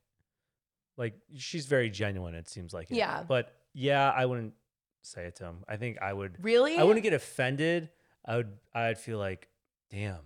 like 0.95 1.15
she's 1.35 1.65
very 1.65 1.89
genuine. 1.89 2.35
It 2.35 2.47
seems 2.47 2.73
like, 2.73 2.89
it. 2.89 2.95
Yeah. 2.95 3.23
But 3.27 3.53
yeah, 3.73 4.09
I 4.09 4.25
wouldn't 4.25 4.53
say 5.01 5.25
it 5.25 5.35
to 5.37 5.45
him. 5.45 5.63
I 5.67 5.77
think 5.77 6.01
I 6.01 6.13
would. 6.13 6.35
Really? 6.43 6.77
I 6.77 6.83
wouldn't 6.83 7.03
get 7.03 7.13
offended. 7.13 7.89
I 8.25 8.37
would. 8.37 8.51
I'd 8.73 8.97
feel 8.97 9.17
like, 9.17 9.47
damn, 9.89 10.19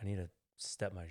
I 0.00 0.04
need 0.04 0.16
to 0.16 0.28
step 0.56 0.94
my 0.94 1.06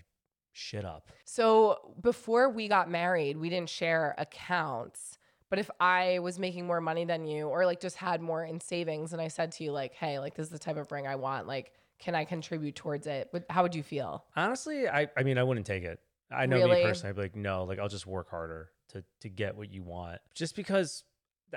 shit 0.53 0.85
up. 0.85 1.09
So 1.25 1.93
before 2.01 2.49
we 2.49 2.67
got 2.67 2.89
married, 2.89 3.37
we 3.37 3.49
didn't 3.49 3.69
share 3.69 4.15
accounts. 4.17 5.17
But 5.49 5.59
if 5.59 5.69
I 5.81 6.19
was 6.19 6.39
making 6.39 6.65
more 6.65 6.79
money 6.79 7.03
than 7.03 7.25
you 7.25 7.47
or 7.47 7.65
like 7.65 7.81
just 7.81 7.97
had 7.97 8.21
more 8.21 8.43
in 8.45 8.61
savings 8.61 9.11
and 9.11 9.21
I 9.21 9.27
said 9.27 9.51
to 9.53 9.63
you 9.65 9.71
like, 9.73 9.93
"Hey, 9.93 10.17
like 10.19 10.33
this 10.35 10.45
is 10.45 10.51
the 10.51 10.59
type 10.59 10.77
of 10.77 10.89
ring 10.91 11.07
I 11.07 11.15
want. 11.17 11.45
Like, 11.47 11.73
can 11.99 12.15
I 12.15 12.23
contribute 12.23 12.75
towards 12.75 13.05
it?" 13.07 13.27
Would- 13.33 13.45
How 13.49 13.61
would 13.63 13.75
you 13.75 13.83
feel? 13.83 14.23
Honestly, 14.35 14.87
I. 14.87 15.09
I 15.17 15.23
mean, 15.23 15.37
I 15.37 15.43
wouldn't 15.43 15.65
take 15.65 15.83
it. 15.83 15.99
I 16.31 16.45
know 16.45 16.55
Really? 16.55 16.77
me 16.77 16.83
personally. 16.83 17.09
I'd 17.09 17.15
be 17.17 17.21
like, 17.23 17.35
no, 17.35 17.65
like 17.65 17.79
I'll 17.79 17.89
just 17.89 18.07
work 18.07 18.29
harder 18.29 18.69
to 18.89 19.03
to 19.21 19.29
get 19.29 19.57
what 19.57 19.73
you 19.73 19.83
want. 19.83 20.19
Just 20.33 20.55
because 20.55 21.03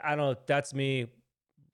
I 0.02 0.10
don't 0.16 0.18
know. 0.18 0.36
That's 0.46 0.74
me. 0.74 1.06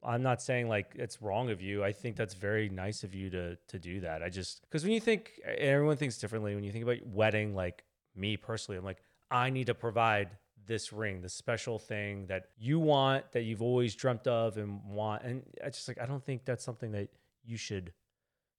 I'm 0.03 0.23
not 0.23 0.41
saying 0.41 0.69
like 0.69 0.93
it's 0.95 1.21
wrong 1.21 1.51
of 1.51 1.61
you. 1.61 1.85
I 1.85 1.93
think 1.93 2.17
that's 2.17 2.35
very 2.35 2.69
nice 2.69 3.05
of 3.05 3.15
you 3.15 3.31
to 3.31 3.57
to 3.69 3.79
do 3.79 4.01
that. 4.01 4.23
I 4.23 4.29
just 4.31 4.63
because 4.63 4.83
when 4.83 4.93
you 4.93 5.01
think 5.01 5.33
everyone 5.45 5.97
thinks 5.97 6.19
differently. 6.19 6.55
When 6.55 6.65
you 6.65 6.73
think 6.73 6.85
about 6.85 7.07
wedding, 7.07 7.55
like 7.55 7.85
me 8.17 8.37
personally, 8.37 8.79
I'm 8.79 8.85
like 8.85 9.03
I 9.31 9.51
need 9.51 9.67
to 9.67 9.75
provide 9.75 10.31
this 10.67 10.93
ring, 10.93 11.21
this 11.21 11.35
special 11.35 11.79
thing 11.79 12.27
that 12.27 12.47
you 12.59 12.79
want, 12.79 13.33
that 13.33 13.43
you've 13.43 13.63
always 13.63 13.95
dreamt 13.95 14.27
of 14.27 14.57
and 14.57 14.81
want. 14.85 15.23
And 15.23 15.43
I 15.65 15.69
just 15.71 15.87
like 15.87 16.01
I 16.01 16.07
don't 16.07 16.25
think 16.25 16.45
that's 16.45 16.65
something 16.65 16.93
that 16.93 17.09
you 17.45 17.57
should 17.59 17.93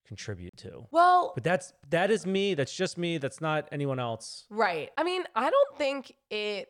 contribute 0.06 0.56
to. 0.58 0.86
Well, 0.92 1.32
But 1.34 1.44
that's 1.44 1.74
that 1.90 2.12
is 2.12 2.26
me. 2.26 2.54
That's 2.54 2.76
just 2.76 2.98
me. 2.98 3.18
That's 3.18 3.42
not 3.42 3.68
anyone 3.72 4.00
else. 4.00 4.46
right. 4.50 4.92
I 4.98 5.04
mean, 5.04 5.24
I 5.36 5.50
don't 5.50 5.78
think 5.78 6.14
it 6.30 6.70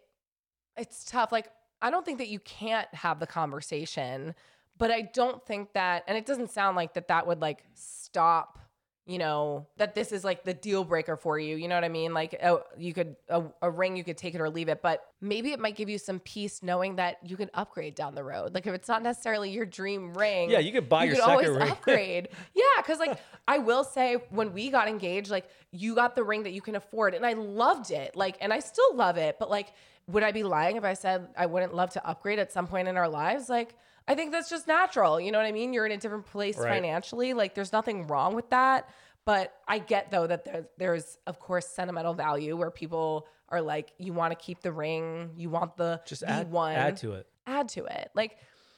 it's 0.77 1.03
tough. 1.03 1.31
Like, 1.33 1.49
I 1.81 1.89
don't 1.89 2.05
think 2.05 2.19
that 2.19 2.27
you 2.29 2.39
can't 2.39 2.87
have 2.93 3.19
the 3.19 3.27
conversation, 3.27 4.35
but 4.77 4.91
I 4.91 5.01
don't 5.13 5.45
think 5.45 5.73
that 5.73 6.03
and 6.07 6.17
it 6.17 6.25
doesn't 6.25 6.51
sound 6.51 6.75
like 6.75 6.93
that 6.93 7.07
that 7.09 7.27
would 7.27 7.41
like 7.41 7.63
stop 7.73 8.57
you 9.07 9.17
know 9.17 9.65
that 9.77 9.95
this 9.95 10.11
is 10.11 10.23
like 10.23 10.43
the 10.43 10.53
deal 10.53 10.83
breaker 10.83 11.17
for 11.17 11.39
you 11.39 11.55
you 11.55 11.67
know 11.67 11.73
what 11.73 11.83
i 11.83 11.89
mean? 11.89 12.13
Like 12.13 12.39
oh, 12.43 12.61
you 12.77 12.93
could 12.93 13.15
a, 13.29 13.43
a 13.63 13.69
ring 13.69 13.97
you 13.97 14.03
could 14.03 14.15
take 14.15 14.35
it 14.35 14.41
or 14.41 14.49
leave 14.49 14.69
it 14.69 14.83
but 14.83 15.03
maybe 15.19 15.51
it 15.51 15.59
might 15.59 15.75
give 15.75 15.89
you 15.89 15.97
some 15.97 16.19
peace 16.19 16.61
knowing 16.61 16.97
that 16.97 17.17
you 17.27 17.35
can 17.35 17.49
upgrade 17.55 17.95
down 17.95 18.13
the 18.13 18.23
road. 18.23 18.53
Like 18.53 18.67
if 18.67 18.73
it's 18.75 18.87
not 18.87 19.01
necessarily 19.01 19.49
your 19.49 19.65
dream 19.65 20.13
ring 20.13 20.51
Yeah, 20.51 20.59
you 20.59 20.71
could 20.71 20.87
buy 20.87 21.05
you 21.05 21.09
your 21.09 21.15
could 21.15 21.25
second 21.25 21.45
always 21.45 21.49
ring. 21.49 21.71
upgrade. 21.71 22.29
Yeah 22.53 22.63
because 22.77 22.99
like 22.99 23.19
i 23.47 23.57
will 23.57 23.83
say 23.83 24.17
when 24.29 24.53
we 24.53 24.69
got 24.69 24.87
engaged 24.87 25.31
like 25.31 25.49
you 25.71 25.95
got 25.95 26.15
the 26.15 26.23
ring 26.23 26.43
that 26.43 26.51
you 26.53 26.61
can 26.61 26.75
afford 26.75 27.13
and 27.15 27.25
i 27.25 27.33
loved 27.33 27.89
it 27.91 28.15
like 28.15 28.37
and 28.39 28.53
i 28.53 28.59
still 28.59 28.95
love 28.95 29.17
it 29.17 29.37
but 29.39 29.49
like 29.49 29.73
would 30.07 30.23
i 30.23 30.31
be 30.31 30.43
lying 30.43 30.75
if 30.77 30.83
i 30.83 30.93
said 30.93 31.27
i 31.37 31.45
wouldn't 31.45 31.73
love 31.73 31.89
to 31.91 32.05
upgrade 32.07 32.39
at 32.39 32.51
some 32.51 32.67
point 32.67 32.87
in 32.87 32.97
our 32.97 33.09
lives 33.09 33.49
like 33.49 33.75
I 34.07 34.15
think 34.15 34.31
that's 34.31 34.49
just 34.49 34.67
natural. 34.67 35.21
You 35.21 35.31
know 35.31 35.37
what 35.37 35.45
I 35.45 35.51
mean? 35.51 35.73
You're 35.73 35.85
in 35.85 35.91
a 35.91 35.97
different 35.97 36.25
place 36.25 36.57
Right. 36.57 36.69
financially. 36.73 37.33
Like 37.35 37.53
there's 37.53 37.71
nothing 37.71 38.07
wrong 38.07 38.33
with 38.33 38.49
that. 38.49 38.89
But 39.25 39.53
I 39.67 39.77
get 39.77 40.09
though 40.09 40.25
that 40.25 40.43
there, 40.43 40.65
there's 40.79 41.19
of 41.27 41.39
course 41.39 41.67
sentimental 41.67 42.15
value 42.15 42.57
where 42.57 42.71
people 42.71 43.27
are 43.49 43.61
like, 43.61 43.93
you 43.99 44.11
want 44.11 44.31
to 44.37 44.43
keep 44.43 44.61
the 44.63 44.71
ring, 44.71 45.29
you 45.37 45.51
want 45.51 45.77
the 45.77 46.01
Just 46.07 46.21
the 46.21 46.29
add 46.31 46.51
one, 46.51 46.73
add 46.75 46.97
to 46.97 47.13
it. 47.13 47.27
add 47.45 47.69
to 47.69 47.85
it. 47.85 48.09
Like 48.15 48.37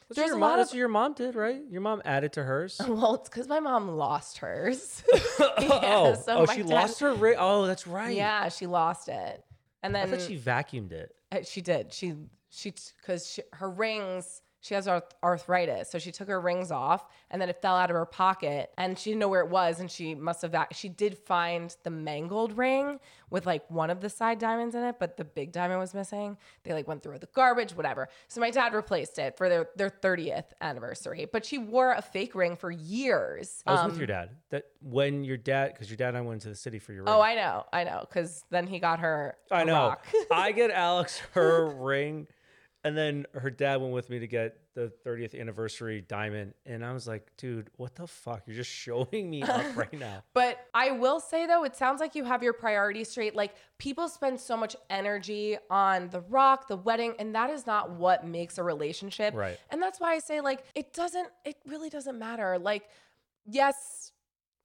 That's 0.10 0.18
there's 0.18 0.18
what 0.18 0.26
a 0.26 0.28
your 0.28 0.38
mom, 0.40 0.50
lot 0.50 0.60
of 0.60 0.68
what 0.68 0.76
your 0.76 0.88
mom 0.90 1.14
did, 1.14 1.36
right? 1.36 1.62
Your 1.70 1.82
mom 1.82 2.02
added 2.04 2.34
to 2.34 2.44
hers. 2.44 2.82
well, 2.88 3.16
it's 3.16 3.30
because 3.30 3.48
my 3.48 3.62
mom 3.62 3.88
lost 3.96 4.40
hers. 4.40 5.04
oh, 5.40 6.16
so 6.26 6.40
oh, 6.40 6.46
she 6.48 6.64
dad- 6.64 6.70
lost 6.70 7.00
her 7.00 7.14
ring. 7.14 7.38
Oh, 7.40 7.66
that's 7.66 7.88
right. 7.88 8.14
Yeah, 8.14 8.50
she 8.50 8.68
lost 8.68 9.08
it, 9.08 9.42
and 9.84 9.94
then 9.94 10.08
I 10.08 10.10
thought 10.10 10.22
she 10.22 10.38
vacuumed 10.38 10.92
it. 10.92 11.14
Uh, 11.32 11.40
She 11.44 11.62
did. 11.62 11.94
She 11.94 12.16
she 12.50 12.74
because 12.98 13.40
her 13.54 13.70
rings. 13.70 14.42
She 14.64 14.76
has 14.76 14.88
arth- 14.88 15.14
arthritis, 15.22 15.90
so 15.90 16.00
she 16.00 16.10
took 16.14 16.30
her 16.30 16.40
rings 16.40 16.72
off, 16.72 17.06
and 17.30 17.42
then 17.42 17.50
it 17.50 17.62
fell 17.62 17.76
out 17.76 17.90
of 17.90 17.98
her 17.98 18.06
pocket, 18.06 18.72
and 18.78 18.98
she 18.98 19.10
didn't 19.10 19.20
know 19.20 19.28
where 19.28 19.42
it 19.42 19.50
was, 19.50 19.82
and 19.82 19.92
she 19.92 20.16
must 20.16 20.42
have. 20.42 20.54
Vac- 20.54 20.74
she 20.74 20.88
did 20.88 21.18
find 21.18 21.76
the 21.84 21.90
mangled 21.90 22.58
ring 22.58 23.02
with 23.30 23.46
like 23.46 23.70
one 23.70 23.90
of 23.90 24.00
the 24.00 24.10
side 24.10 24.40
diamonds 24.40 24.74
in 24.74 24.82
it, 24.86 24.96
but 25.00 25.18
the 25.18 25.26
big 25.26 25.52
diamond 25.52 25.82
was 25.82 25.94
missing. 25.94 26.38
They 26.64 26.72
like 26.72 26.88
went 26.88 27.04
through 27.04 27.20
the 27.20 27.28
garbage, 27.34 27.76
whatever. 27.76 28.08
So 28.30 28.40
my 28.40 28.52
dad 28.52 28.74
replaced 28.74 29.20
it 29.20 29.36
for 29.36 29.50
their 29.50 29.68
their 29.76 29.90
thirtieth 29.90 30.54
anniversary, 30.62 31.26
but 31.30 31.44
she 31.46 31.58
wore 31.58 31.92
a 31.92 32.02
fake 32.02 32.34
ring 32.34 32.56
for 32.56 32.72
years. 32.72 33.64
I 33.68 33.72
was 33.74 33.82
Um, 33.82 33.90
with 33.90 33.98
your 33.98 34.08
dad. 34.08 34.30
That 34.52 34.64
when 34.82 35.26
your 35.26 35.36
dad, 35.36 35.74
because 35.74 35.90
your 35.90 35.98
dad 35.98 36.10
and 36.10 36.20
I 36.20 36.22
went 36.22 36.42
to 36.44 36.50
the 36.50 36.56
city 36.56 36.80
for 36.80 36.94
your 36.94 37.04
ring. 37.04 37.14
Oh, 37.14 37.20
I 37.20 37.36
know, 37.36 37.66
I 37.74 37.84
know, 37.84 38.06
because 38.08 38.46
then 38.50 38.68
he 38.68 38.80
got 38.80 39.00
her. 39.00 39.36
I 39.52 39.66
know. 39.66 39.74
rock. 39.90 40.06
I 40.32 40.54
get 40.54 40.72
Alex 40.72 41.20
her 41.34 41.68
ring, 41.68 42.28
and 42.84 42.98
then 42.98 43.26
her 43.34 43.50
dad 43.50 43.78
went 43.82 43.94
with 43.94 44.10
me 44.10 44.20
to 44.20 44.28
get 44.28 44.58
the 44.74 44.92
30th 45.06 45.40
anniversary 45.40 46.02
diamond, 46.02 46.54
and 46.66 46.84
I 46.84 46.92
was 46.92 47.08
like, 47.08 47.32
dude, 47.38 47.70
what 47.78 47.96
the 47.96 48.08
fuck? 48.08 48.44
You're 48.46 48.56
just 48.56 48.72
showing 48.72 49.30
me 49.30 49.42
up 49.44 49.64
right 49.76 49.94
now. 49.94 50.24
But 50.34 50.58
I 50.74 50.92
will 50.92 51.20
say 51.20 51.46
though, 51.46 51.64
it 51.64 51.76
sounds 51.76 52.02
like 52.02 52.16
you 52.16 52.24
have 52.24 52.44
your 52.44 52.54
priorities 52.54 53.10
straight. 53.10 53.36
Like 53.36 53.56
people 53.78 54.10
spend 54.10 54.40
so 54.40 54.58
much 54.58 54.76
energy 54.90 55.58
on 55.70 56.10
the 56.10 56.22
rock, 56.22 56.68
the 56.68 56.76
wedding, 56.76 57.14
and 57.20 57.34
that 57.36 57.50
is 57.50 57.66
not 57.66 57.92
what 57.92 58.28
makes 58.28 58.58
a 58.58 58.64
relationship. 58.64 59.34
Right. 59.34 59.58
And 59.70 59.82
that's 59.82 60.00
why 60.00 60.14
I 60.14 60.20
say 60.20 60.42
like 60.42 60.64
it 60.76 60.94
doesn't 60.94 61.30
it 61.46 61.58
really 61.66 61.90
doesn't 61.90 62.18
matter. 62.18 62.58
Like 62.60 62.90
yes, 63.46 64.12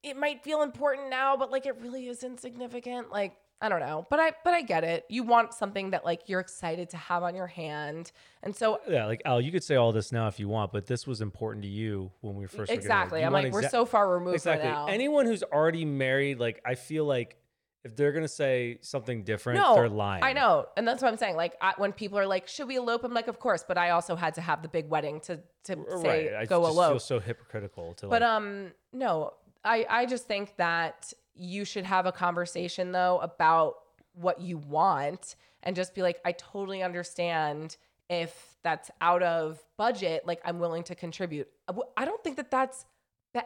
it 0.03 0.17
might 0.17 0.43
feel 0.43 0.63
important 0.63 1.11
now, 1.11 1.37
but 1.37 1.51
like 1.51 1.67
it 1.67 1.77
really 1.81 2.09
is 2.09 2.25
insignificant. 2.25 3.11
Like 3.11 3.37
I 3.61 3.69
don't 3.69 3.81
know. 3.81 4.07
But 4.09 4.21
I 4.21 4.33
but 4.45 4.55
I 4.55 4.63
get 4.63 4.85
it. 4.85 5.05
You 5.09 5.25
want 5.25 5.53
something 5.53 5.91
that 5.91 6.05
like 6.05 6.23
you're 6.29 6.41
excited 6.41 6.91
to 6.91 6.97
have 6.97 7.23
on 7.23 7.35
your 7.35 7.49
hand. 7.49 8.13
And 8.43 8.55
so 8.55 8.81
Yeah, 8.89 9.07
like 9.07 9.23
Al, 9.25 9.41
you 9.41 9.51
could 9.51 9.65
say 9.65 9.75
all 9.75 9.91
this 9.93 10.13
now 10.13 10.29
if 10.29 10.39
you 10.39 10.49
want, 10.49 10.73
but 10.73 10.87
this 10.87 11.07
was 11.07 11.21
important 11.21 11.65
to 11.65 11.69
you 11.69 12.13
when 12.21 12.37
we 12.37 12.45
first 12.47 12.57
were 12.59 12.65
married. 12.67 12.79
exactly. 12.79 13.25
I'm 13.25 13.33
like 13.33 13.53
we're 13.53 13.69
so 13.69 13.85
far 13.85 14.09
removed 14.09 14.37
exactly. 14.37 14.69
right 14.69 14.75
now. 14.75 14.87
Anyone 14.87 15.27
who's 15.27 15.43
already 15.43 15.85
married, 15.85 16.39
like 16.39 16.61
I 16.65 16.77
feel 16.77 17.05
like 17.05 17.37
if 17.85 17.97
they're 17.97 18.13
gonna 18.13 18.29
say 18.29 18.79
something 18.81 19.23
different, 19.25 19.61
No, 19.61 19.75
they're 19.75 19.89
lying. 19.89 20.23
I 20.23 20.33
know, 20.33 20.67
and 20.77 20.87
that's 20.87 21.01
what 21.01 21.11
I'm 21.11 21.17
saying. 21.17 21.37
Like 21.37 21.55
I, 21.61 21.75
when 21.79 21.93
people 21.93 22.19
are 22.19 22.27
like, 22.27 22.47
"Should 22.49 22.69
we 22.69 22.77
elope?" 22.77 23.05
I'm 23.05 23.15
like, 23.15 23.29
"Of 23.29 23.39
course," 23.39 23.65
but 23.67 23.79
I 23.79 23.91
also 23.91 24.15
had 24.17 24.35
to 24.35 24.41
have 24.41 24.63
the 24.63 24.69
big 24.69 24.89
wedding 24.89 25.21
to 25.23 25.41
to 25.65 25.85
say 26.03 26.27
Right. 26.29 26.35
I 26.35 26.45
go 26.45 26.67
elope. 26.67 26.93
feel 26.93 26.99
so 27.01 27.21
hypocritical 27.21 27.95
to 27.95 28.09
but 28.09 28.23
like, 28.23 28.31
um, 28.31 28.73
no, 28.93 29.35
I 29.65 29.87
I 29.89 30.07
just 30.07 30.27
think 30.27 30.57
that 30.57 31.13
you 31.39 31.65
should 31.65 31.85
have 31.85 32.07
a 32.07 32.13
conversation 32.13 32.93
though 32.93 33.19
about 33.19 33.77
what 34.15 34.41
you 34.41 34.59
want 34.59 35.37
and 35.63 35.77
just 35.77 35.95
be 35.95 36.03
like, 36.03 36.21
I 36.25 36.33
totally 36.33 36.83
understand 36.83 37.77
if 38.09 38.57
that's 38.63 38.91
out 39.01 39.23
of 39.23 39.63
budget. 39.77 40.27
Like 40.27 40.41
I'm 40.45 40.59
willing 40.59 40.83
to 40.85 40.95
contribute. 40.95 41.49
Uh, 41.69 41.75
I 41.97 42.05
don't 42.05 42.23
think 42.23 42.37
that 42.37 42.51
that's 42.51 42.85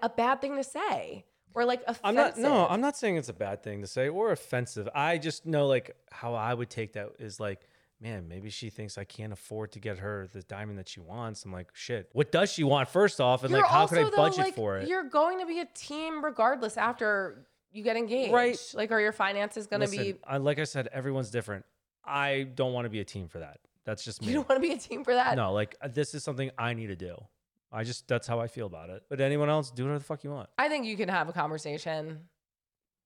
a 0.03 0.09
bad 0.09 0.41
thing 0.41 0.57
to 0.57 0.65
say 0.65 1.25
or 1.55 1.65
like 1.65 1.83
offensive. 1.83 2.01
I'm 2.05 2.15
not. 2.15 2.39
No, 2.39 2.67
I'm 2.69 2.81
not 2.81 2.97
saying 2.97 3.17
it's 3.17 3.29
a 3.29 3.35
bad 3.35 3.63
thing 3.63 3.83
to 3.83 3.87
say 3.87 4.09
or 4.09 4.33
offensive. 4.33 4.89
I 4.95 5.19
just 5.19 5.47
know 5.47 5.67
like 5.67 5.95
how 6.11 6.35
I 6.35 6.55
would 6.55 6.71
take 6.71 6.95
that 6.95 7.11
is 7.19 7.39
like, 7.41 7.61
man, 8.01 8.27
maybe 8.29 8.51
she 8.51 8.71
thinks 8.71 8.99
I 8.99 9.05
can't 9.05 9.33
afford 9.33 9.73
to 9.73 9.81
get 9.81 9.99
her 9.99 10.29
the 10.33 10.43
diamond 10.43 10.79
that 10.79 10.89
she 10.89 11.01
wants. 11.01 11.45
I'm 11.45 11.53
like, 11.53 11.69
shit. 11.73 12.09
What 12.13 12.33
does 12.33 12.53
she 12.53 12.65
want 12.65 12.89
first 12.89 13.21
off, 13.21 13.43
and 13.43 13.51
You're 13.51 13.61
like, 13.61 13.71
how 13.71 13.87
can 13.87 13.99
I 13.99 14.03
also, 14.03 14.11
though, 14.11 14.23
budget 14.23 14.39
like, 14.39 14.55
for 14.55 14.79
it? 14.79 14.89
You're 14.89 15.05
going 15.05 15.39
to 15.41 15.47
be 15.47 15.61
a 15.61 15.69
team 15.75 16.25
regardless 16.25 16.77
after 16.77 17.47
you 17.73 17.83
get 17.83 17.97
engaged. 17.97 18.33
Right. 18.33 18.59
Like, 18.75 18.93
are 18.93 19.01
your 19.01 19.13
finances 19.13 19.67
going 19.67 19.83
to 19.83 19.89
be. 19.89 20.17
I, 20.25 20.37
like 20.37 20.59
I 20.59 20.65
said, 20.65 20.89
everyone's 20.93 21.31
different. 21.31 21.65
I 22.05 22.49
don't 22.55 22.73
want 22.73 22.85
to 22.85 22.91
be 22.91 23.01
a 23.01 23.05
team 23.05 23.29
for 23.29 23.39
that. 23.39 23.59
That's 23.85 24.05
just 24.05 24.21
me. 24.23 24.29
You 24.29 24.35
don't 24.35 24.49
want 24.49 24.63
to 24.63 24.69
be 24.69 24.75
a 24.75 24.79
team 24.79 25.05
for 25.05 25.15
that? 25.15 25.37
no, 25.37 25.53
like 25.53 25.77
uh, 25.81 25.89
this 25.89 26.15
is 26.15 26.23
something 26.23 26.51
I 26.59 26.75
need 26.75 26.89
to 26.89 26.97
do. 26.97 27.17
I 27.73 27.85
just 27.85 28.07
that's 28.07 28.27
how 28.27 28.39
I 28.39 28.49
feel 28.49 28.67
about 28.67 28.91
it. 28.91 29.03
But 29.09 29.21
anyone 29.21 29.49
else, 29.49 29.71
do 29.71 29.85
whatever 29.85 29.99
the 29.99 30.05
fuck 30.05 30.25
you 30.25 30.31
want. 30.31 30.51
I 30.59 30.69
think 30.69 30.85
you 30.87 30.97
can 30.97 31.09
have 31.09 31.29
a 31.29 31.33
conversation. 31.33 32.21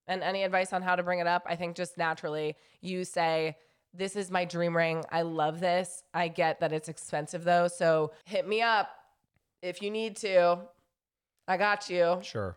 And 0.08 0.22
any 0.22 0.44
advice 0.44 0.72
on 0.72 0.82
how 0.82 0.94
to 0.94 1.02
bring 1.02 1.18
it 1.18 1.26
up? 1.26 1.44
I 1.46 1.56
think 1.56 1.76
just 1.76 1.98
naturally 1.98 2.56
you 2.80 3.04
say, 3.04 3.56
This 3.92 4.14
is 4.16 4.30
my 4.30 4.44
dream 4.44 4.76
ring. 4.76 5.04
I 5.10 5.22
love 5.22 5.60
this. 5.60 6.02
I 6.14 6.28
get 6.28 6.60
that 6.60 6.72
it's 6.72 6.88
expensive 6.88 7.44
though. 7.44 7.68
So 7.68 8.12
hit 8.24 8.46
me 8.46 8.62
up 8.62 8.88
if 9.62 9.82
you 9.82 9.90
need 9.90 10.16
to. 10.18 10.60
I 11.48 11.56
got 11.56 11.88
you. 11.90 12.18
Sure. 12.22 12.56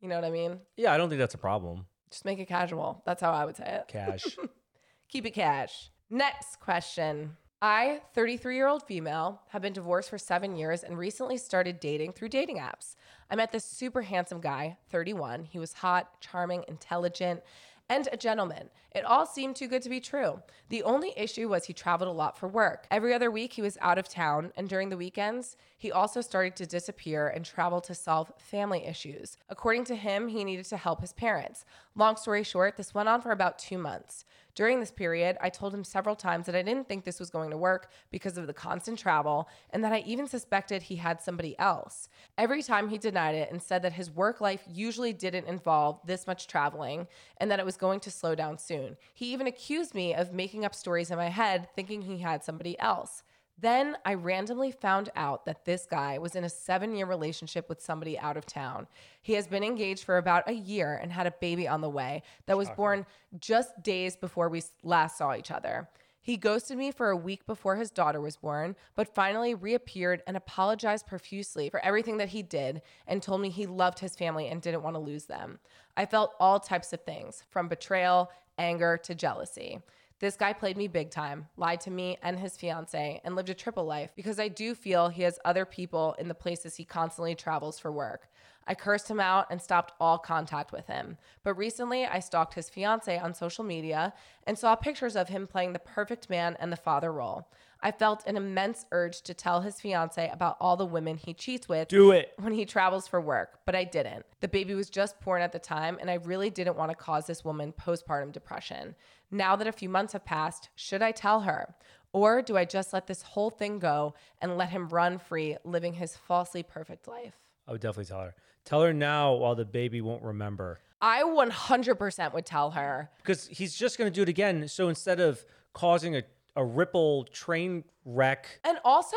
You 0.00 0.08
know 0.08 0.16
what 0.16 0.24
I 0.24 0.30
mean? 0.30 0.60
Yeah, 0.76 0.92
I 0.92 0.96
don't 0.96 1.08
think 1.08 1.18
that's 1.18 1.34
a 1.34 1.38
problem. 1.38 1.86
Just 2.10 2.24
make 2.24 2.38
it 2.38 2.46
casual. 2.46 3.02
That's 3.06 3.20
how 3.20 3.32
I 3.32 3.44
would 3.44 3.56
say 3.56 3.64
it. 3.66 3.88
Cash. 3.88 4.36
Keep 5.08 5.26
it 5.26 5.34
cash. 5.34 5.90
Next 6.10 6.60
question. 6.60 7.36
I, 7.62 8.02
33 8.14 8.54
year 8.54 8.68
old 8.68 8.82
female, 8.82 9.40
have 9.48 9.62
been 9.62 9.72
divorced 9.72 10.10
for 10.10 10.18
seven 10.18 10.56
years 10.56 10.82
and 10.82 10.98
recently 10.98 11.38
started 11.38 11.80
dating 11.80 12.12
through 12.12 12.28
dating 12.28 12.58
apps. 12.58 12.96
I 13.30 13.34
met 13.34 13.50
this 13.50 13.64
super 13.64 14.02
handsome 14.02 14.40
guy, 14.40 14.76
31. 14.90 15.44
He 15.44 15.58
was 15.58 15.72
hot, 15.72 16.20
charming, 16.20 16.64
intelligent, 16.68 17.42
and 17.88 18.08
a 18.10 18.16
gentleman. 18.16 18.70
It 18.94 19.04
all 19.04 19.26
seemed 19.26 19.56
too 19.56 19.68
good 19.68 19.82
to 19.82 19.88
be 19.88 20.00
true. 20.00 20.42
The 20.68 20.82
only 20.82 21.12
issue 21.16 21.48
was 21.48 21.66
he 21.66 21.72
traveled 21.72 22.08
a 22.08 22.12
lot 22.12 22.38
for 22.38 22.48
work. 22.48 22.86
Every 22.90 23.12
other 23.14 23.30
week, 23.30 23.52
he 23.52 23.62
was 23.62 23.78
out 23.80 23.98
of 23.98 24.08
town, 24.08 24.52
and 24.56 24.68
during 24.68 24.88
the 24.88 24.96
weekends, 24.96 25.56
he 25.76 25.92
also 25.92 26.20
started 26.20 26.56
to 26.56 26.66
disappear 26.66 27.28
and 27.28 27.44
travel 27.44 27.80
to 27.82 27.94
solve 27.94 28.32
family 28.38 28.84
issues. 28.84 29.36
According 29.48 29.84
to 29.84 29.96
him, 29.96 30.28
he 30.28 30.44
needed 30.44 30.64
to 30.66 30.76
help 30.76 31.00
his 31.00 31.12
parents. 31.12 31.64
Long 31.94 32.16
story 32.16 32.42
short, 32.42 32.76
this 32.76 32.94
went 32.94 33.08
on 33.08 33.20
for 33.20 33.30
about 33.30 33.58
two 33.58 33.78
months. 33.78 34.24
During 34.56 34.80
this 34.80 34.90
period, 34.90 35.36
I 35.38 35.50
told 35.50 35.74
him 35.74 35.84
several 35.84 36.16
times 36.16 36.46
that 36.46 36.54
I 36.54 36.62
didn't 36.62 36.88
think 36.88 37.04
this 37.04 37.20
was 37.20 37.28
going 37.28 37.50
to 37.50 37.58
work 37.58 37.90
because 38.10 38.38
of 38.38 38.46
the 38.46 38.54
constant 38.54 38.98
travel 38.98 39.50
and 39.68 39.84
that 39.84 39.92
I 39.92 39.98
even 40.06 40.26
suspected 40.26 40.82
he 40.82 40.96
had 40.96 41.20
somebody 41.20 41.56
else. 41.58 42.08
Every 42.38 42.62
time 42.62 42.88
he 42.88 42.96
denied 42.96 43.34
it 43.34 43.52
and 43.52 43.62
said 43.62 43.82
that 43.82 43.92
his 43.92 44.10
work 44.10 44.40
life 44.40 44.64
usually 44.66 45.12
didn't 45.12 45.46
involve 45.46 46.00
this 46.06 46.26
much 46.26 46.46
traveling 46.46 47.06
and 47.36 47.50
that 47.50 47.60
it 47.60 47.66
was 47.66 47.76
going 47.76 48.00
to 48.00 48.10
slow 48.10 48.34
down 48.34 48.56
soon. 48.56 48.96
He 49.12 49.30
even 49.34 49.46
accused 49.46 49.94
me 49.94 50.14
of 50.14 50.32
making 50.32 50.64
up 50.64 50.74
stories 50.74 51.10
in 51.10 51.18
my 51.18 51.28
head 51.28 51.68
thinking 51.76 52.00
he 52.00 52.18
had 52.18 52.42
somebody 52.42 52.78
else. 52.80 53.22
Then 53.58 53.96
I 54.04 54.14
randomly 54.14 54.70
found 54.70 55.08
out 55.16 55.46
that 55.46 55.64
this 55.64 55.86
guy 55.86 56.18
was 56.18 56.36
in 56.36 56.44
a 56.44 56.48
seven 56.48 56.94
year 56.94 57.06
relationship 57.06 57.68
with 57.68 57.80
somebody 57.80 58.18
out 58.18 58.36
of 58.36 58.44
town. 58.44 58.86
He 59.22 59.32
has 59.34 59.46
been 59.46 59.64
engaged 59.64 60.04
for 60.04 60.18
about 60.18 60.48
a 60.48 60.52
year 60.52 60.98
and 61.00 61.10
had 61.10 61.26
a 61.26 61.30
baby 61.30 61.66
on 61.66 61.80
the 61.80 61.88
way 61.88 62.22
that 62.46 62.58
was 62.58 62.68
born 62.70 63.06
just 63.40 63.82
days 63.82 64.14
before 64.14 64.50
we 64.50 64.62
last 64.82 65.16
saw 65.16 65.34
each 65.34 65.50
other. 65.50 65.88
He 66.20 66.36
ghosted 66.36 66.76
me 66.76 66.90
for 66.90 67.10
a 67.10 67.16
week 67.16 67.46
before 67.46 67.76
his 67.76 67.92
daughter 67.92 68.20
was 68.20 68.36
born, 68.36 68.74
but 68.96 69.14
finally 69.14 69.54
reappeared 69.54 70.24
and 70.26 70.36
apologized 70.36 71.06
profusely 71.06 71.70
for 71.70 71.78
everything 71.84 72.16
that 72.16 72.30
he 72.30 72.42
did 72.42 72.82
and 73.06 73.22
told 73.22 73.40
me 73.40 73.48
he 73.48 73.64
loved 73.64 74.00
his 74.00 74.16
family 74.16 74.48
and 74.48 74.60
didn't 74.60 74.82
want 74.82 74.96
to 74.96 75.00
lose 75.00 75.26
them. 75.26 75.60
I 75.96 76.04
felt 76.04 76.34
all 76.40 76.58
types 76.58 76.92
of 76.92 77.02
things, 77.02 77.44
from 77.48 77.68
betrayal, 77.68 78.32
anger, 78.58 78.98
to 79.04 79.14
jealousy. 79.14 79.78
This 80.18 80.36
guy 80.36 80.54
played 80.54 80.78
me 80.78 80.88
big 80.88 81.10
time, 81.10 81.46
lied 81.58 81.80
to 81.82 81.90
me 81.90 82.16
and 82.22 82.38
his 82.38 82.56
fiance, 82.56 83.20
and 83.22 83.36
lived 83.36 83.50
a 83.50 83.54
triple 83.54 83.84
life 83.84 84.12
because 84.16 84.40
I 84.40 84.48
do 84.48 84.74
feel 84.74 85.08
he 85.08 85.22
has 85.22 85.38
other 85.44 85.66
people 85.66 86.14
in 86.18 86.28
the 86.28 86.34
places 86.34 86.76
he 86.76 86.86
constantly 86.86 87.34
travels 87.34 87.78
for 87.78 87.92
work. 87.92 88.28
I 88.66 88.74
cursed 88.74 89.08
him 89.08 89.20
out 89.20 89.46
and 89.50 89.60
stopped 89.60 89.92
all 90.00 90.18
contact 90.18 90.72
with 90.72 90.86
him. 90.86 91.18
But 91.44 91.54
recently, 91.54 92.04
I 92.04 92.18
stalked 92.18 92.54
his 92.54 92.70
fiance 92.70 93.16
on 93.16 93.34
social 93.34 93.62
media 93.62 94.12
and 94.46 94.58
saw 94.58 94.74
pictures 94.74 95.16
of 95.16 95.28
him 95.28 95.46
playing 95.46 95.72
the 95.72 95.78
perfect 95.78 96.28
man 96.30 96.56
and 96.58 96.72
the 96.72 96.76
father 96.76 97.12
role. 97.12 97.46
I 97.82 97.92
felt 97.92 98.26
an 98.26 98.36
immense 98.36 98.86
urge 98.90 99.20
to 99.22 99.34
tell 99.34 99.60
his 99.60 99.80
fiance 99.80 100.28
about 100.32 100.56
all 100.60 100.76
the 100.76 100.86
women 100.86 101.18
he 101.18 101.34
cheats 101.34 101.68
with 101.68 101.88
Do 101.88 102.10
it. 102.10 102.32
when 102.38 102.54
he 102.54 102.64
travels 102.64 103.06
for 103.06 103.20
work, 103.20 103.60
but 103.66 103.76
I 103.76 103.84
didn't. 103.84 104.24
The 104.40 104.48
baby 104.48 104.74
was 104.74 104.88
just 104.90 105.20
born 105.20 105.42
at 105.42 105.52
the 105.52 105.58
time, 105.58 105.98
and 106.00 106.10
I 106.10 106.14
really 106.14 106.50
didn't 106.50 106.76
want 106.76 106.90
to 106.90 106.96
cause 106.96 107.26
this 107.26 107.44
woman 107.44 107.74
postpartum 107.78 108.32
depression. 108.32 108.96
Now 109.30 109.56
that 109.56 109.66
a 109.66 109.72
few 109.72 109.88
months 109.88 110.12
have 110.12 110.24
passed, 110.24 110.68
should 110.74 111.02
I 111.02 111.12
tell 111.12 111.40
her? 111.40 111.74
Or 112.12 112.40
do 112.42 112.56
I 112.56 112.64
just 112.64 112.92
let 112.92 113.06
this 113.06 113.22
whole 113.22 113.50
thing 113.50 113.78
go 113.78 114.14
and 114.40 114.56
let 114.56 114.70
him 114.70 114.88
run 114.88 115.18
free, 115.18 115.56
living 115.64 115.94
his 115.94 116.16
falsely 116.16 116.62
perfect 116.62 117.08
life? 117.08 117.34
I 117.68 117.72
would 117.72 117.80
definitely 117.80 118.06
tell 118.06 118.20
her. 118.22 118.34
Tell 118.64 118.82
her 118.82 118.92
now 118.92 119.34
while 119.34 119.54
the 119.54 119.64
baby 119.64 120.00
won't 120.00 120.22
remember. 120.22 120.80
I 121.00 121.22
100% 121.24 122.32
would 122.32 122.46
tell 122.46 122.70
her. 122.70 123.10
Because 123.18 123.46
he's 123.48 123.76
just 123.76 123.98
going 123.98 124.10
to 124.10 124.14
do 124.14 124.22
it 124.22 124.28
again. 124.28 124.66
So 124.68 124.88
instead 124.88 125.20
of 125.20 125.44
causing 125.74 126.16
a, 126.16 126.22
a 126.54 126.64
ripple 126.64 127.24
train 127.24 127.84
wreck, 128.04 128.60
And 128.64 128.78
also, 128.84 129.16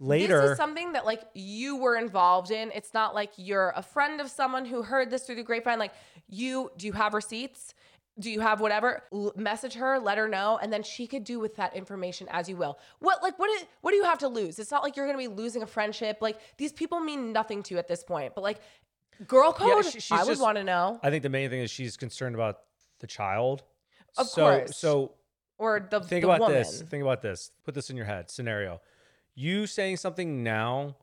Later- 0.00 0.42
this 0.42 0.50
is 0.52 0.56
something 0.56 0.92
that 0.92 1.04
like 1.04 1.22
you 1.34 1.76
were 1.76 1.96
involved 1.96 2.52
in. 2.52 2.70
It's 2.72 2.94
not 2.94 3.14
like 3.16 3.32
you're 3.36 3.72
a 3.74 3.82
friend 3.82 4.20
of 4.20 4.30
someone 4.30 4.64
who 4.64 4.82
heard 4.82 5.10
this 5.10 5.24
through 5.24 5.34
the 5.36 5.42
grapevine. 5.42 5.80
Like, 5.80 5.92
you 6.28 6.70
do 6.76 6.86
you 6.86 6.92
have 6.92 7.14
receipts? 7.14 7.74
Do 8.20 8.30
you 8.30 8.40
have 8.40 8.60
whatever? 8.60 9.02
L- 9.12 9.32
message 9.36 9.74
her, 9.74 9.98
let 9.98 10.18
her 10.18 10.26
know, 10.28 10.58
and 10.60 10.72
then 10.72 10.82
she 10.82 11.06
could 11.06 11.22
do 11.24 11.38
with 11.38 11.54
that 11.56 11.74
information 11.76 12.26
as 12.30 12.48
you 12.48 12.56
will. 12.56 12.78
What 12.98 13.22
like 13.22 13.38
what? 13.38 13.48
Is, 13.50 13.64
what 13.80 13.92
do 13.92 13.96
you 13.96 14.04
have 14.04 14.18
to 14.18 14.28
lose? 14.28 14.58
It's 14.58 14.70
not 14.70 14.82
like 14.82 14.96
you're 14.96 15.06
gonna 15.06 15.18
be 15.18 15.28
losing 15.28 15.62
a 15.62 15.66
friendship. 15.66 16.18
Like 16.20 16.38
these 16.56 16.72
people 16.72 17.00
mean 17.00 17.32
nothing 17.32 17.62
to 17.64 17.74
you 17.74 17.78
at 17.78 17.86
this 17.88 18.02
point. 18.02 18.34
But 18.34 18.42
like, 18.42 18.60
girl 19.26 19.52
code, 19.52 19.84
she- 19.84 20.00
she's 20.00 20.12
I 20.18 20.24
would 20.24 20.38
want 20.40 20.56
to 20.58 20.64
know. 20.64 20.98
I 21.02 21.10
think 21.10 21.22
the 21.22 21.28
main 21.28 21.48
thing 21.50 21.60
is 21.60 21.70
she's 21.70 21.96
concerned 21.96 22.34
about 22.34 22.58
the 23.00 23.06
child. 23.06 23.62
Of 24.16 24.26
so, 24.26 24.42
course. 24.42 24.76
So 24.76 25.12
Or 25.58 25.86
the 25.88 26.00
think 26.00 26.22
the 26.22 26.28
about 26.28 26.40
woman. 26.40 26.56
this. 26.56 26.82
Think 26.82 27.02
about 27.02 27.22
this. 27.22 27.52
Put 27.64 27.74
this 27.74 27.90
in 27.90 27.96
your 27.96 28.06
head. 28.06 28.30
Scenario. 28.30 28.80
You 29.34 29.66
saying 29.68 29.98
something 29.98 30.42
now 30.42 30.96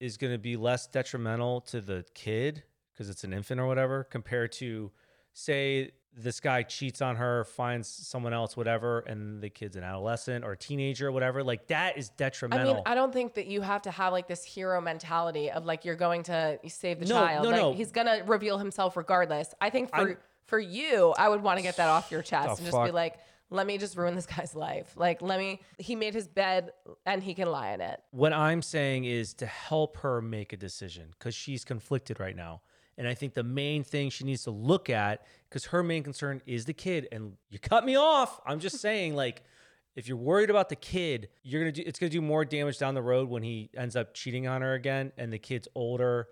is 0.00 0.16
going 0.16 0.32
to 0.32 0.38
be 0.38 0.56
less 0.56 0.88
detrimental 0.88 1.60
to 1.60 1.80
the 1.80 2.04
kid 2.14 2.64
because 2.92 3.08
it's 3.08 3.22
an 3.22 3.32
infant 3.32 3.60
or 3.60 3.66
whatever 3.68 4.02
compared 4.02 4.50
to 4.52 4.90
say 5.32 5.92
this 6.16 6.38
guy 6.40 6.62
cheats 6.62 7.02
on 7.02 7.16
her, 7.16 7.44
finds 7.44 7.88
someone 7.88 8.32
else, 8.32 8.56
whatever, 8.56 9.00
and 9.00 9.42
the 9.42 9.50
kid's 9.50 9.76
an 9.76 9.82
adolescent 9.82 10.44
or 10.44 10.52
a 10.52 10.56
teenager 10.56 11.08
or 11.08 11.12
whatever. 11.12 11.42
Like 11.42 11.66
that 11.68 11.98
is 11.98 12.10
detrimental. 12.10 12.70
I 12.70 12.74
mean, 12.74 12.82
I 12.86 12.94
don't 12.94 13.12
think 13.12 13.34
that 13.34 13.46
you 13.46 13.60
have 13.62 13.82
to 13.82 13.90
have 13.90 14.12
like 14.12 14.28
this 14.28 14.44
hero 14.44 14.80
mentality 14.80 15.50
of 15.50 15.64
like 15.64 15.84
you're 15.84 15.96
going 15.96 16.22
to 16.24 16.58
save 16.68 17.00
the 17.00 17.06
No, 17.06 17.14
child. 17.16 17.44
no, 17.44 17.50
like 17.50 17.60
no. 17.60 17.72
he's 17.74 17.90
gonna 17.90 18.22
reveal 18.26 18.58
himself 18.58 18.96
regardless. 18.96 19.54
I 19.60 19.70
think 19.70 19.90
for 19.90 19.96
I'm- 19.96 20.16
for 20.46 20.58
you, 20.60 21.14
I 21.16 21.28
would 21.30 21.42
want 21.42 21.58
to 21.58 21.62
get 21.62 21.78
that 21.78 21.88
off 21.88 22.10
your 22.10 22.20
chest 22.20 22.58
and 22.60 22.66
just 22.70 22.84
be 22.84 22.90
like, 22.90 23.16
let 23.48 23.66
me 23.66 23.78
just 23.78 23.96
ruin 23.96 24.14
this 24.14 24.26
guy's 24.26 24.54
life. 24.54 24.92
Like, 24.94 25.22
let 25.22 25.38
me. 25.38 25.60
He 25.78 25.96
made 25.96 26.12
his 26.12 26.28
bed 26.28 26.72
and 27.06 27.22
he 27.22 27.32
can 27.34 27.50
lie 27.50 27.70
in 27.72 27.80
it. 27.80 28.00
what 28.10 28.32
I'm 28.34 28.60
saying 28.60 29.04
is 29.06 29.32
to 29.34 29.46
help 29.46 29.96
her 29.98 30.20
make 30.20 30.52
a 30.52 30.56
decision 30.58 31.14
because 31.18 31.34
she's 31.34 31.64
conflicted 31.64 32.20
right 32.20 32.36
now. 32.36 32.60
And 32.96 33.08
I 33.08 33.14
think 33.14 33.34
the 33.34 33.42
main 33.44 33.82
thing 33.84 34.10
she 34.10 34.24
needs 34.24 34.44
to 34.44 34.50
look 34.50 34.88
at, 34.88 35.26
because 35.48 35.66
her 35.66 35.82
main 35.82 36.02
concern 36.02 36.42
is 36.46 36.64
the 36.64 36.72
kid. 36.72 37.08
And 37.10 37.36
you 37.50 37.58
cut 37.58 37.84
me 37.84 37.96
off. 37.96 38.40
I'm 38.46 38.60
just 38.60 38.80
saying, 38.80 39.14
like, 39.14 39.42
if 39.96 40.08
you're 40.08 40.16
worried 40.16 40.50
about 40.50 40.68
the 40.68 40.76
kid, 40.76 41.28
you're 41.42 41.60
gonna 41.60 41.72
do 41.72 41.82
it's 41.86 41.98
gonna 41.98 42.10
do 42.10 42.20
more 42.20 42.44
damage 42.44 42.78
down 42.78 42.94
the 42.94 43.02
road 43.02 43.28
when 43.28 43.42
he 43.42 43.70
ends 43.76 43.96
up 43.96 44.14
cheating 44.14 44.46
on 44.46 44.62
her 44.62 44.74
again 44.74 45.12
and 45.16 45.32
the 45.32 45.38
kid's 45.38 45.68
older, 45.74 46.28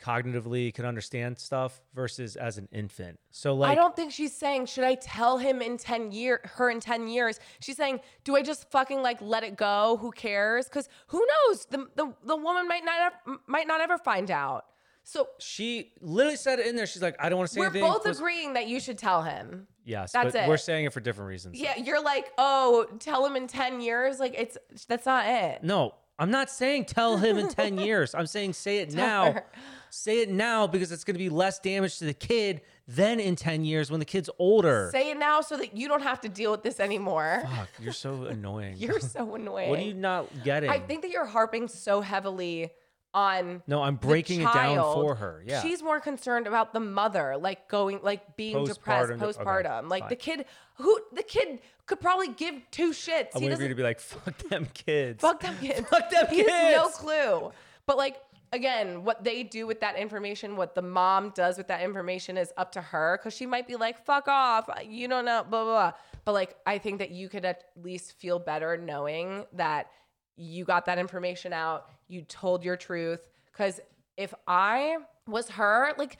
cognitively 0.00 0.72
can 0.72 0.84
understand 0.84 1.38
stuff 1.38 1.82
versus 1.92 2.36
as 2.36 2.56
an 2.56 2.68
infant. 2.72 3.18
So 3.30 3.54
like 3.54 3.72
I 3.72 3.74
don't 3.74 3.96
think 3.96 4.12
she's 4.12 4.32
saying 4.32 4.66
should 4.66 4.84
I 4.84 4.94
tell 4.94 5.38
him 5.38 5.60
in 5.60 5.76
ten 5.76 6.12
year 6.12 6.40
her 6.54 6.70
in 6.70 6.80
ten 6.80 7.08
years. 7.08 7.40
She's 7.60 7.76
saying 7.76 8.00
do 8.22 8.36
I 8.36 8.42
just 8.42 8.70
fucking 8.70 9.02
like 9.02 9.20
let 9.20 9.42
it 9.42 9.56
go? 9.56 9.98
Who 10.00 10.12
cares? 10.12 10.66
Because 10.66 10.88
who 11.08 11.26
knows? 11.26 11.66
The, 11.66 11.86
the 11.96 12.14
the 12.24 12.36
woman 12.36 12.68
might 12.68 12.84
not 12.84 13.14
might 13.48 13.66
not 13.66 13.80
ever 13.80 13.98
find 13.98 14.30
out. 14.30 14.66
So 15.10 15.26
she 15.40 15.92
literally 16.00 16.36
said 16.36 16.60
it 16.60 16.66
in 16.68 16.76
there. 16.76 16.86
She's 16.86 17.02
like, 17.02 17.16
I 17.18 17.28
don't 17.28 17.38
want 17.38 17.48
to 17.48 17.54
say 17.54 17.58
we're 17.60 17.66
anything. 17.66 17.82
both 17.82 18.02
Plus- 18.02 18.18
agreeing 18.18 18.52
that 18.52 18.68
you 18.68 18.78
should 18.78 18.96
tell 18.96 19.22
him. 19.22 19.66
Yes, 19.84 20.12
That's 20.12 20.32
but 20.34 20.44
it. 20.44 20.48
we're 20.48 20.56
saying 20.56 20.84
it 20.84 20.92
for 20.92 21.00
different 21.00 21.30
reasons. 21.30 21.58
Yeah, 21.58 21.76
you're 21.78 22.00
like, 22.00 22.30
oh, 22.38 22.86
tell 23.00 23.26
him 23.26 23.34
in 23.34 23.48
10 23.48 23.80
years. 23.80 24.20
Like, 24.20 24.34
it's 24.38 24.56
that's 24.86 25.06
not 25.06 25.24
it. 25.26 25.64
No, 25.64 25.96
I'm 26.16 26.30
not 26.30 26.48
saying 26.48 26.84
tell 26.84 27.16
him 27.16 27.38
in 27.38 27.48
10 27.48 27.78
years. 27.80 28.14
I'm 28.14 28.28
saying 28.28 28.52
say 28.52 28.78
it 28.78 28.94
now. 28.94 29.32
her. 29.32 29.44
Say 29.92 30.20
it 30.20 30.30
now 30.30 30.68
because 30.68 30.92
it's 30.92 31.02
going 31.02 31.16
to 31.16 31.18
be 31.18 31.28
less 31.28 31.58
damage 31.58 31.98
to 31.98 32.04
the 32.04 32.14
kid 32.14 32.60
than 32.86 33.18
in 33.18 33.34
10 33.34 33.64
years 33.64 33.90
when 33.90 33.98
the 33.98 34.06
kid's 34.06 34.30
older. 34.38 34.90
Say 34.92 35.10
it 35.10 35.18
now 35.18 35.40
so 35.40 35.56
that 35.56 35.76
you 35.76 35.88
don't 35.88 36.02
have 36.04 36.20
to 36.20 36.28
deal 36.28 36.52
with 36.52 36.62
this 36.62 36.78
anymore. 36.78 37.42
Fuck, 37.56 37.68
you're 37.80 37.92
so 37.92 38.22
annoying. 38.26 38.76
You're 38.78 39.00
so 39.00 39.34
annoying. 39.34 39.70
what 39.70 39.80
are 39.80 39.82
you 39.82 39.94
not 39.94 40.28
getting? 40.44 40.70
I 40.70 40.78
think 40.78 41.02
that 41.02 41.10
you're 41.10 41.26
harping 41.26 41.66
so 41.66 42.00
heavily 42.00 42.70
on 43.12 43.62
no, 43.66 43.82
I'm 43.82 43.96
breaking 43.96 44.42
it 44.42 44.52
down 44.52 44.76
for 44.94 45.14
her. 45.16 45.42
Yeah. 45.46 45.62
She's 45.62 45.82
more 45.82 46.00
concerned 46.00 46.46
about 46.46 46.72
the 46.72 46.80
mother, 46.80 47.36
like 47.36 47.68
going, 47.68 48.00
like 48.02 48.36
being 48.36 48.64
depressed 48.64 49.12
Postpartum 49.12 49.78
okay, 49.78 49.86
like 49.88 50.08
the 50.08 50.16
kid 50.16 50.44
who 50.74 50.98
the 51.12 51.22
kid 51.22 51.60
could 51.86 52.00
probably 52.00 52.28
give 52.28 52.54
two 52.70 52.92
shits. 52.92 53.28
I'm 53.34 53.42
he 53.42 53.48
waiting 53.48 53.50
for 53.50 53.50
doesn't 53.50 53.62
you 53.64 53.68
to 53.70 53.74
be 53.74 53.82
like, 53.82 54.00
fuck 54.00 54.38
them 54.48 54.68
kids. 54.72 55.20
Fuck 55.20 55.40
them 55.40 55.56
kids. 55.60 55.80
Fuck 55.90 56.10
them 56.10 56.26
he 56.30 56.48
has 56.48 56.76
no 56.76 56.88
clue. 56.88 57.52
But 57.86 57.96
like 57.96 58.16
again, 58.52 59.04
what 59.04 59.24
they 59.24 59.42
do 59.42 59.66
with 59.66 59.80
that 59.80 59.96
information, 59.96 60.56
what 60.56 60.74
the 60.74 60.82
mom 60.82 61.30
does 61.30 61.56
with 61.56 61.68
that 61.68 61.82
information 61.82 62.36
is 62.36 62.52
up 62.56 62.72
to 62.72 62.80
her 62.80 63.18
because 63.18 63.34
she 63.34 63.46
might 63.46 63.66
be 63.66 63.76
like, 63.76 64.04
fuck 64.04 64.28
off. 64.28 64.68
You 64.84 65.08
don't 65.08 65.24
know, 65.24 65.44
blah, 65.48 65.64
blah, 65.64 65.72
blah. 65.72 65.92
But 66.24 66.32
like, 66.32 66.56
I 66.66 66.78
think 66.78 66.98
that 66.98 67.10
you 67.10 67.28
could 67.28 67.44
at 67.44 67.64
least 67.76 68.18
feel 68.18 68.38
better 68.38 68.76
knowing 68.76 69.44
that 69.54 69.90
you 70.36 70.64
got 70.64 70.86
that 70.86 70.98
information 70.98 71.52
out, 71.52 71.90
you 72.10 72.22
told 72.22 72.64
your 72.64 72.76
truth. 72.76 73.20
Because 73.52 73.80
if 74.16 74.34
I 74.46 74.96
was 75.26 75.48
her, 75.50 75.92
like, 75.96 76.18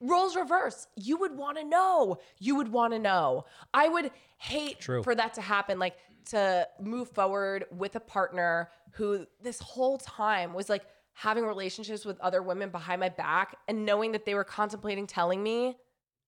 roles 0.00 0.36
reverse. 0.36 0.86
You 0.96 1.18
would 1.18 1.36
want 1.36 1.58
to 1.58 1.64
know. 1.64 2.18
You 2.38 2.56
would 2.56 2.68
want 2.68 2.92
to 2.92 2.98
know. 2.98 3.44
I 3.74 3.88
would 3.88 4.10
hate 4.38 4.80
True. 4.80 5.02
for 5.02 5.14
that 5.14 5.34
to 5.34 5.40
happen. 5.40 5.78
Like 5.78 5.96
to 6.26 6.68
move 6.80 7.08
forward 7.10 7.66
with 7.70 7.96
a 7.96 8.00
partner 8.00 8.70
who 8.92 9.26
this 9.42 9.60
whole 9.60 9.98
time 9.98 10.52
was 10.52 10.68
like 10.68 10.84
having 11.12 11.44
relationships 11.44 12.04
with 12.04 12.20
other 12.20 12.42
women 12.42 12.70
behind 12.70 13.00
my 13.00 13.08
back 13.08 13.56
and 13.66 13.84
knowing 13.84 14.12
that 14.12 14.24
they 14.24 14.34
were 14.34 14.44
contemplating 14.44 15.06
telling 15.06 15.42
me, 15.42 15.76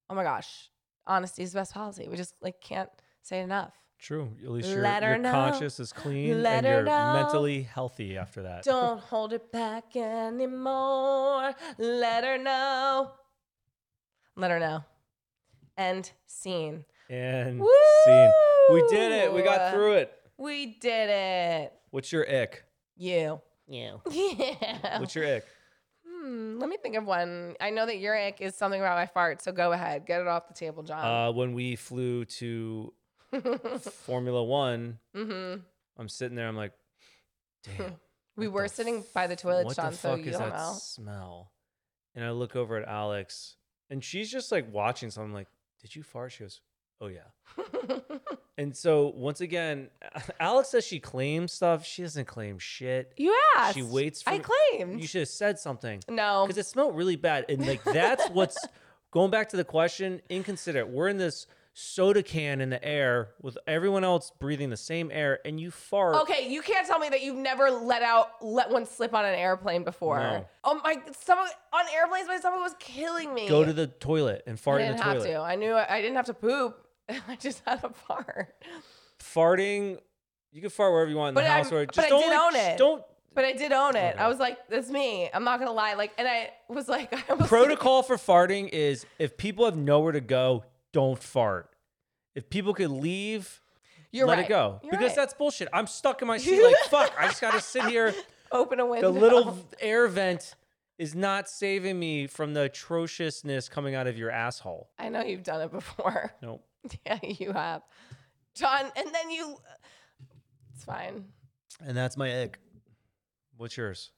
oh 0.09 0.15
my 0.15 0.25
gosh, 0.25 0.71
honesty 1.07 1.43
is 1.43 1.53
the 1.53 1.61
best 1.61 1.75
policy. 1.75 2.09
We 2.09 2.17
just 2.17 2.35
like 2.41 2.61
can't 2.61 2.91
say 3.23 3.41
enough. 3.41 3.75
True. 4.01 4.31
At 4.43 4.51
least 4.51 4.71
your, 4.71 4.81
Let 4.83 5.03
her 5.03 5.11
your 5.11 5.19
know. 5.19 5.31
conscience 5.31 5.79
is 5.79 5.93
clean 5.93 6.43
Let 6.43 6.59
and 6.59 6.67
her 6.67 6.73
you're 6.77 6.83
know. 6.85 7.13
mentally 7.13 7.63
healthy 7.63 8.17
after 8.17 8.43
that. 8.43 8.65
Don't 8.65 8.99
hold 8.99 9.33
it 9.35 9.53
back 9.53 9.95
anymore. 9.95 11.53
Let 11.79 12.25
her 12.25 12.39
know. 12.39 13.11
Let 14.37 14.51
her 14.51 14.59
know. 14.59 14.85
End 15.77 16.13
scene. 16.27 16.85
And 17.11 17.61
Woo! 17.61 17.69
scene. 18.07 18.31
We 18.73 18.87
did 18.89 19.13
it. 19.13 19.33
We 19.35 19.43
got 19.43 19.73
through 19.73 19.95
it. 19.95 20.13
We 20.39 20.79
did 20.81 21.11
it. 21.11 21.73
What's 21.91 22.11
your 22.11 22.27
ick? 22.31 22.65
You. 22.97 23.41
You. 23.69 24.01
Yeah. 24.11 24.99
What's 24.99 25.15
your 25.15 25.27
ick? 25.27 25.45
Hmm, 26.09 26.59
let 26.59 26.69
me 26.69 26.77
think 26.83 26.97
of 26.97 27.05
one. 27.05 27.55
I 27.61 27.71
know 27.71 27.85
that 27.87 27.99
your 27.99 28.17
ick 28.17 28.41
is 28.41 28.55
something 28.55 28.81
about 28.81 28.97
my 28.97 29.07
fart, 29.07 29.43
so 29.43 29.53
go 29.53 29.73
ahead. 29.73 30.07
Get 30.07 30.21
it 30.21 30.27
off 30.27 30.49
the 30.49 30.55
table, 30.55 30.83
Jon. 30.83 31.05
Uh, 31.05 31.33
when 31.33 31.53
we 31.53 31.77
flew 31.77 32.25
to 32.25 32.93
Formula 34.05 34.43
One, 34.43 34.99
mm-hmm. 35.17 35.61
I'm 35.99 36.09
sitting 36.09 36.37
there. 36.37 36.49
I'm 36.49 36.57
like, 36.57 36.73
damn. 37.65 37.95
We 38.37 38.49
were 38.49 38.69
sitting 38.69 39.05
by 39.13 39.27
the 39.27 39.37
toilet, 39.37 39.67
what 39.67 39.77
Jon, 39.77 39.91
the 39.91 39.97
so 39.99 40.11
fuck 40.11 40.21
you 40.21 40.31
is 40.31 40.39
don't 40.39 40.49
that 40.49 40.57
know. 40.57 40.75
smell? 40.81 41.53
And 42.15 42.25
I 42.25 42.31
look 42.31 42.57
over 42.57 42.79
at 42.79 42.89
Alex, 42.89 43.57
and 43.91 44.03
she's 44.03 44.31
just 44.31 44.51
like 44.51 44.73
watching. 44.73 45.11
So 45.11 45.21
I'm 45.21 45.35
like, 45.35 45.49
did 45.83 45.95
you 45.95 46.03
fart? 46.03 46.33
She 46.33 46.45
goes, 46.45 46.63
oh 47.03 47.09
yeah. 47.09 47.99
And 48.61 48.77
so 48.77 49.11
once 49.17 49.41
again, 49.41 49.89
Alex 50.41 50.69
says 50.69 50.85
she 50.87 51.01
claims 51.01 51.51
stuff. 51.51 51.87
She 51.87 52.03
doesn't 52.03 52.27
claim 52.27 52.59
shit. 52.59 53.15
you 53.17 53.35
asked. 53.57 53.75
She 53.75 53.83
waits 53.83 54.21
for 54.21 54.29
I 54.29 54.39
claimed. 54.39 55.01
You 55.01 55.07
should 55.07 55.21
have 55.21 55.29
said 55.29 55.59
something 55.59 56.03
no. 56.11 56.45
because 56.47 56.59
it 56.59 56.67
smelled 56.67 56.95
really 56.95 57.17
bad. 57.17 57.47
And 57.49 57.67
like 57.67 57.83
that's 57.85 58.29
what's 58.29 58.59
going 59.13 59.31
back 59.31 59.49
to 59.51 59.57
the 59.57 59.65
question. 59.65 60.21
Inconsiderate. 60.29 60.91
We're 60.91 61.09
in 61.09 61.17
this 61.17 61.47
soda 61.73 62.23
can 62.23 62.61
in 62.61 62.69
the 62.71 62.85
air 62.85 63.31
with 63.41 63.57
everyone 63.67 64.05
else 64.05 64.31
breathing 64.39 64.71
the 64.71 64.77
same 64.77 65.11
air, 65.13 65.39
and 65.45 65.61
you 65.61 65.71
fart. 65.71 66.17
Okay, 66.23 66.49
you 66.51 66.63
can't 66.63 66.87
tell 66.87 66.99
me 66.99 67.09
that 67.09 67.23
you've 67.23 67.37
never 67.39 67.71
let 67.71 68.03
out 68.03 68.45
let 68.45 68.71
one 68.71 68.85
slip 68.87 69.15
on 69.15 69.25
an 69.25 69.35
airplane 69.35 69.85
before. 69.85 70.19
No. 70.19 70.47
Oh 70.65 70.81
my 70.85 71.01
stomach 71.19 71.53
on 71.73 71.85
airplanes, 71.95 72.27
my 72.29 72.39
stomach 72.39 72.61
was 72.61 72.75
killing 72.79 73.33
me. 73.33 73.49
Go 73.49 73.65
to 73.65 73.73
the 73.73 73.87
toilet 73.87 74.43
and 74.47 74.55
I 74.55 74.57
fart 74.57 74.81
in 74.81 74.89
didn't 74.89 74.99
the 74.99 75.05
have 75.05 75.17
toilet. 75.19 75.33
to. 75.33 75.39
I 75.41 75.55
knew 75.57 75.75
I 75.75 76.01
didn't 76.01 76.17
have 76.17 76.27
to 76.27 76.35
poop. 76.35 76.77
I 77.09 77.37
just 77.37 77.63
had 77.67 77.83
a 77.85 77.91
fart. 77.91 78.55
Farting. 79.19 79.99
You 80.53 80.61
can 80.61 80.71
fart 80.71 80.93
wherever 80.93 81.11
you 81.11 81.17
want 81.17 81.31
in 81.31 81.35
But 81.35 81.43
the 81.45 81.51
I- 81.51 81.59
house. 81.59 81.73
or 81.73 81.87
but 81.87 81.95
just 81.95 82.07
I 82.07 82.11
don't 82.11 82.23
did 82.23 82.31
like, 82.31 82.41
own 82.41 82.57
it. 82.57 82.79
Don't 82.79 83.05
But 83.35 83.45
I 83.45 83.53
did 83.53 83.73
own 83.73 83.95
it. 83.97 84.15
Okay. 84.15 84.19
I 84.19 84.27
was 84.29 84.39
like, 84.39 84.59
"That's 84.69 84.91
me." 84.91 85.31
I'm 85.33 85.45
not 85.45 85.61
gonna 85.61 85.73
lie. 85.73 85.95
Like, 85.95 86.13
and 86.19 86.27
I 86.27 86.51
was 86.69 86.89
like, 86.89 87.13
I 87.31 87.35
was 87.35 87.47
protocol 87.49 88.03
for 88.03 88.17
farting 88.17 88.69
is 88.71 89.07
if 89.19 89.37
people 89.37 89.65
have 89.67 89.77
nowhere 89.77 90.13
to 90.13 90.21
go, 90.21 90.65
don't 90.93 91.23
fart. 91.23 91.71
If 92.35 92.49
people 92.51 92.75
could 92.75 92.91
leave, 92.91 93.61
You're 94.13 94.27
let 94.27 94.39
right. 94.39 94.47
it 94.47 94.49
go. 94.49 94.81
You're 94.83 94.93
because 94.93 95.09
right. 95.09 95.17
that's 95.17 95.35
bullshit. 95.35 95.69
I'm 95.73 95.87
stuck 95.87 96.23
in 96.23 96.29
my 96.29 96.37
seat 96.39 96.63
like 96.63 96.77
fuck. 96.89 97.13
I 97.19 97.27
just 97.27 97.41
gotta 97.41 97.61
sit 97.61 97.85
here. 97.85 98.15
open 98.53 98.81
a 98.81 98.87
window. 98.87 99.13
The 99.13 99.21
little 99.21 99.59
air 99.81 100.09
vent 100.09 100.55
is 100.99 101.15
not 101.15 101.49
saving 101.49 101.99
me 101.99 102.27
from 102.27 102.53
the 102.55 102.63
atrociousness 102.63 103.69
coming 103.69 103.95
out 103.95 104.07
of 104.07 104.19
your 104.19 104.31
asshole. 104.31 104.91
I 104.99 105.09
know 105.09 105.23
you've 105.23 105.43
done 105.43 105.63
it 105.63 105.73
before. 105.73 106.33
Nope. 106.43 106.65
yeah, 107.07 107.19
you 107.23 107.53
have, 107.53 107.83
Jon. 108.55 108.91
And 108.97 109.15
then 109.15 109.31
you. 109.31 109.57
It's 110.75 110.85
fine. 110.85 111.25
And 111.85 111.97
that's 111.97 112.17
my 112.17 112.31
egg. 112.31 112.59
What's 113.57 113.77
yours? 113.77 114.13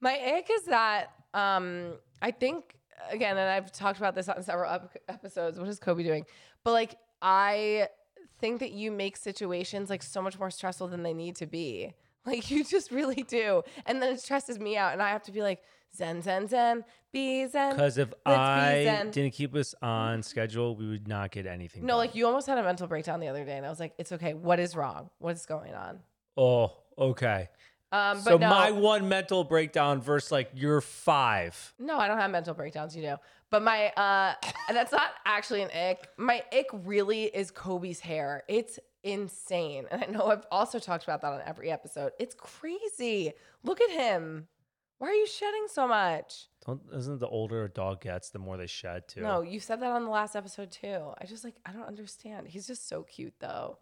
My 0.00 0.18
ick 0.36 0.48
is 0.50 0.64
that 0.64 1.12
um, 1.34 1.94
I 2.22 2.30
think 2.30 2.77
again, 3.10 3.36
and 3.36 3.48
I've 3.50 3.72
talked 3.72 3.98
about 3.98 4.14
this 4.14 4.28
on 4.28 4.42
several 4.42 4.72
ep- 4.72 4.96
episodes. 5.08 5.58
What 5.58 5.68
is 5.68 5.78
Kobe 5.78 6.02
doing? 6.02 6.24
But 6.64 6.72
like, 6.72 6.96
I 7.22 7.88
think 8.40 8.60
that 8.60 8.72
you 8.72 8.90
make 8.90 9.16
situations 9.16 9.90
like 9.90 10.02
so 10.02 10.22
much 10.22 10.38
more 10.38 10.50
stressful 10.50 10.88
than 10.88 11.02
they 11.02 11.14
need 11.14 11.36
to 11.36 11.46
be. 11.46 11.94
Like 12.26 12.50
you 12.50 12.62
just 12.62 12.90
really 12.90 13.22
do, 13.22 13.62
and 13.86 14.02
then 14.02 14.12
it 14.12 14.20
stresses 14.20 14.58
me 14.58 14.76
out, 14.76 14.92
and 14.92 15.00
I 15.00 15.08
have 15.08 15.22
to 15.22 15.32
be 15.32 15.40
like 15.40 15.62
zen, 15.96 16.20
zen, 16.20 16.46
zen, 16.46 16.84
be 17.10 17.46
zen. 17.46 17.70
Because 17.70 17.96
if 17.96 18.08
Let's 18.08 18.20
be 18.26 18.32
I 18.32 18.84
zen. 18.84 19.10
didn't 19.12 19.32
keep 19.32 19.54
us 19.54 19.74
on 19.80 20.22
schedule, 20.22 20.76
we 20.76 20.86
would 20.90 21.08
not 21.08 21.30
get 21.30 21.46
anything. 21.46 21.86
No, 21.86 21.92
done. 21.92 21.98
like 21.98 22.14
you 22.14 22.26
almost 22.26 22.46
had 22.46 22.58
a 22.58 22.62
mental 22.62 22.86
breakdown 22.86 23.20
the 23.20 23.28
other 23.28 23.46
day, 23.46 23.56
and 23.56 23.64
I 23.64 23.70
was 23.70 23.80
like, 23.80 23.94
it's 23.96 24.12
okay. 24.12 24.34
What 24.34 24.60
is 24.60 24.76
wrong? 24.76 25.08
What 25.20 25.36
is 25.36 25.46
going 25.46 25.72
on? 25.72 26.00
oh, 26.36 26.72
okay. 26.98 27.48
Um, 27.90 28.18
but 28.18 28.24
So 28.24 28.36
no, 28.36 28.48
my 28.48 28.70
one 28.70 29.08
mental 29.08 29.44
breakdown 29.44 30.00
versus 30.00 30.30
like 30.30 30.50
your 30.54 30.80
five. 30.80 31.74
No, 31.78 31.98
I 31.98 32.06
don't 32.08 32.18
have 32.18 32.30
mental 32.30 32.54
breakdowns, 32.54 32.94
you 32.96 33.02
know. 33.02 33.16
But 33.50 33.62
my 33.62 33.86
uh 33.88 34.34
and 34.68 34.76
that's 34.76 34.92
not 34.92 35.10
actually 35.24 35.62
an 35.62 35.70
ick. 35.70 36.08
My 36.18 36.42
ick 36.52 36.66
really 36.72 37.24
is 37.24 37.50
Kobe's 37.50 38.00
hair. 38.00 38.42
It's 38.48 38.78
insane. 39.02 39.86
And 39.90 40.04
I 40.04 40.06
know 40.06 40.26
I've 40.26 40.44
also 40.50 40.78
talked 40.78 41.04
about 41.04 41.22
that 41.22 41.32
on 41.32 41.40
every 41.46 41.70
episode. 41.70 42.12
It's 42.18 42.34
crazy. 42.34 43.32
Look 43.64 43.80
at 43.80 43.90
him. 43.90 44.48
Why 44.98 45.08
are 45.08 45.14
you 45.14 45.26
shedding 45.26 45.66
so 45.68 45.86
much? 45.88 46.48
Don't 46.66 46.80
isn't 46.92 47.20
the 47.20 47.28
older 47.28 47.64
a 47.64 47.68
dog 47.70 48.02
gets, 48.02 48.30
the 48.30 48.38
more 48.38 48.56
they 48.56 48.66
shed 48.66 49.08
too. 49.08 49.22
No, 49.22 49.40
you 49.40 49.60
said 49.60 49.80
that 49.80 49.92
on 49.92 50.04
the 50.04 50.10
last 50.10 50.36
episode 50.36 50.70
too. 50.70 51.00
I 51.18 51.24
just 51.24 51.44
like 51.44 51.54
I 51.64 51.72
don't 51.72 51.86
understand. 51.86 52.48
He's 52.48 52.66
just 52.66 52.88
so 52.88 53.04
cute 53.04 53.34
though. 53.38 53.78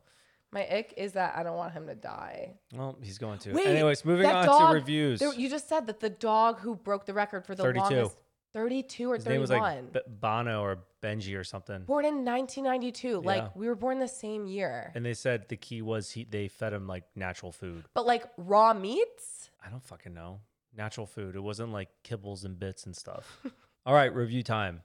My 0.56 0.66
ick 0.78 0.94
is 0.96 1.12
that 1.12 1.36
I 1.36 1.42
don't 1.42 1.56
want 1.56 1.72
him 1.74 1.86
to 1.86 1.94
die. 1.94 2.54
Well, 2.74 2.96
he's 3.02 3.18
going 3.18 3.38
to. 3.40 3.52
Wait, 3.52 3.66
Anyways, 3.66 4.04
moving 4.04 4.26
that 4.26 4.34
on 4.36 4.46
dog- 4.46 4.70
to 4.70 4.74
reviews. 4.74 5.20
There, 5.20 5.34
you 5.34 5.50
just 5.50 5.68
said 5.68 5.86
that 5.88 6.00
the 6.00 6.08
dog 6.10 6.60
who 6.60 6.74
broke 6.74 7.04
the 7.04 7.12
record 7.12 7.44
for 7.44 7.54
the 7.54 7.62
32. 7.62 7.80
longest 7.80 8.16
32 8.54 9.10
or 9.10 9.16
His 9.16 9.26
name 9.26 9.40
31. 9.40 9.40
was 9.40 9.50
like 9.50 9.92
B- 9.92 10.00
Bono 10.20 10.62
or 10.62 10.78
Benji 11.02 11.38
or 11.38 11.44
something. 11.44 11.82
born 11.84 12.06
in 12.06 12.24
1992. 12.24 13.20
Like 13.20 13.54
we 13.54 13.68
were 13.68 13.74
born 13.74 13.98
the 13.98 14.08
same 14.08 14.46
year. 14.46 14.92
And 14.94 15.04
they 15.04 15.12
said 15.12 15.46
the 15.50 15.56
key 15.58 15.82
was 15.82 16.10
he 16.12 16.24
they 16.24 16.48
fed 16.48 16.72
him 16.72 16.86
like 16.86 17.04
natural 17.14 17.52
food. 17.52 17.84
But 17.92 18.06
like 18.06 18.24
raw 18.38 18.72
meats? 18.72 19.50
I 19.64 19.68
don't 19.68 19.84
fucking 19.84 20.14
know. 20.14 20.40
Natural 20.74 21.06
food. 21.06 21.36
It 21.36 21.40
wasn't 21.42 21.70
like 21.72 21.90
kibbles 22.02 22.46
and 22.46 22.58
bits 22.58 22.86
and 22.86 22.96
stuff. 22.96 23.40
All 23.84 23.92
right, 23.94 24.14
review 24.14 24.42
time. 24.42 24.80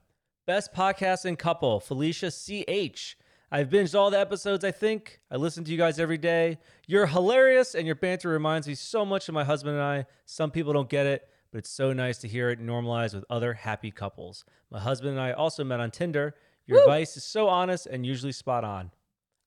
Best 0.46 0.74
podcast 0.74 1.26
in 1.26 1.38
couple, 1.38 1.80
Felicia 1.80 2.30
CH. 2.30 3.16
I've 3.52 3.70
binged 3.70 3.96
all 4.00 4.10
the 4.10 4.20
episodes, 4.20 4.64
I 4.64 4.72
think. 4.72 5.20
I 5.30 5.36
listen 5.36 5.64
to 5.66 5.72
you 5.72 5.78
guys 5.78 6.00
every 6.00 6.18
day. 6.18 6.58
You're 6.88 7.06
hilarious, 7.08 7.76
and 7.76 7.86
your 7.86 7.96
banter 7.96 8.30
reminds 8.30 8.68
me 8.68 8.76
so 8.76 9.06
much 9.06 9.28
of 9.28 9.34
my 9.34 9.44
husband 9.44 9.76
and 9.76 9.84
I. 9.84 10.06
Some 10.26 10.52
people 10.52 10.72
don't 10.72 10.88
get 10.90 11.06
it, 11.06 11.28
but 11.52 11.58
it's 11.58 11.70
so 11.70 11.92
nice 11.92 12.18
to 12.20 12.30
hear 12.30 12.50
it 12.50 12.60
normalized 12.60 13.14
with 13.14 13.26
other 13.30 13.54
happy 13.54 13.92
couples. 13.92 14.46
My 14.70 14.80
husband 14.80 15.12
and 15.12 15.20
I 15.20 15.34
also 15.34 15.66
met 15.66 15.82
on 15.82 15.92
Tinder. 15.92 16.34
Your 16.66 16.78
Woo! 16.78 16.84
advice 16.84 17.18
is 17.18 17.26
so 17.26 17.50
honest 17.50 17.88
and 17.88 18.06
usually 18.06 18.32
spot 18.32 18.64
on. 18.64 18.92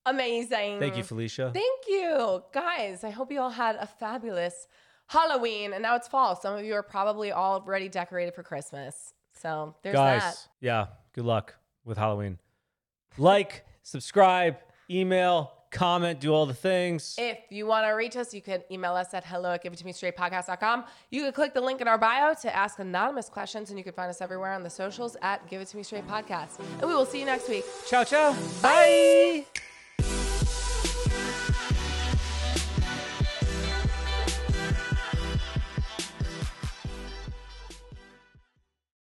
Amazing. 0.05 0.81
Thank 0.81 0.99
you, 0.99 1.03
Felicia. 1.03 1.51
Thank 1.55 1.85
you. 1.89 2.43
Guys, 2.53 3.05
I 3.05 3.11
hope 3.11 3.33
you 3.33 3.41
all 3.41 3.49
had 3.49 3.77
a 3.77 3.87
fabulous 3.87 4.69
Halloween. 5.07 5.73
And 5.73 5.81
now 5.83 5.97
it's 5.97 6.09
fall. 6.09 6.37
Some 6.37 6.59
of 6.59 6.65
you 6.65 6.75
are 6.75 6.83
probably 6.83 7.33
already 7.33 7.89
decorated 7.89 8.35
for 8.35 8.43
Christmas. 8.43 9.15
So 9.33 9.75
there's 9.83 9.95
Guys, 9.95 10.21
that. 10.21 10.49
yeah, 10.61 10.87
good 11.15 11.25
luck 11.25 11.55
with 11.87 11.97
Halloween. 11.97 12.39
Like, 13.19 13.65
subscribe, 13.83 14.57
email, 14.91 15.53
comment, 15.71 16.21
do 16.21 16.33
all 16.33 16.47
the 16.47 16.55
things. 16.55 17.17
If 17.19 17.39
you 17.51 17.67
want 17.67 17.87
to 17.87 17.91
reach 17.93 18.17
us, 18.17 18.33
you 18.33 18.41
can 18.41 18.63
email 18.71 18.95
us 18.95 19.13
at 19.13 19.25
hello 19.25 19.53
at 19.53 19.63
give 19.63 19.73
it 19.73 19.77
to 19.77 19.85
me 19.85 19.93
straight 19.93 20.17
podcast.com. 20.17 20.85
You 21.11 21.23
can 21.23 21.33
click 21.33 21.53
the 21.53 21.61
link 21.61 21.81
in 21.81 21.89
our 21.89 21.99
bio 21.99 22.35
to 22.43 22.57
ask 22.57 22.79
anonymous 22.79 23.29
questions, 23.29 23.71
and 23.71 23.79
you 23.79 23.85
can 23.85 23.93
find 23.93 24.09
us 24.09 24.21
everywhere 24.21 24.53
on 24.53 24.63
the 24.63 24.71
socials 24.71 25.17
at 25.21 25.47
give 25.49 25.61
it 25.61 25.69
to 25.69 25.77
me 25.77 25.83
straight 25.83 26.07
podcast. 26.07 26.59
And 26.81 26.89
we 26.89 26.95
will 26.95 27.07
see 27.07 27.21
you 27.21 27.27
next 27.27 27.49
week. 27.49 27.65
Ciao, 27.87 28.05
ciao. 28.05 28.35
Bye. 28.63 29.45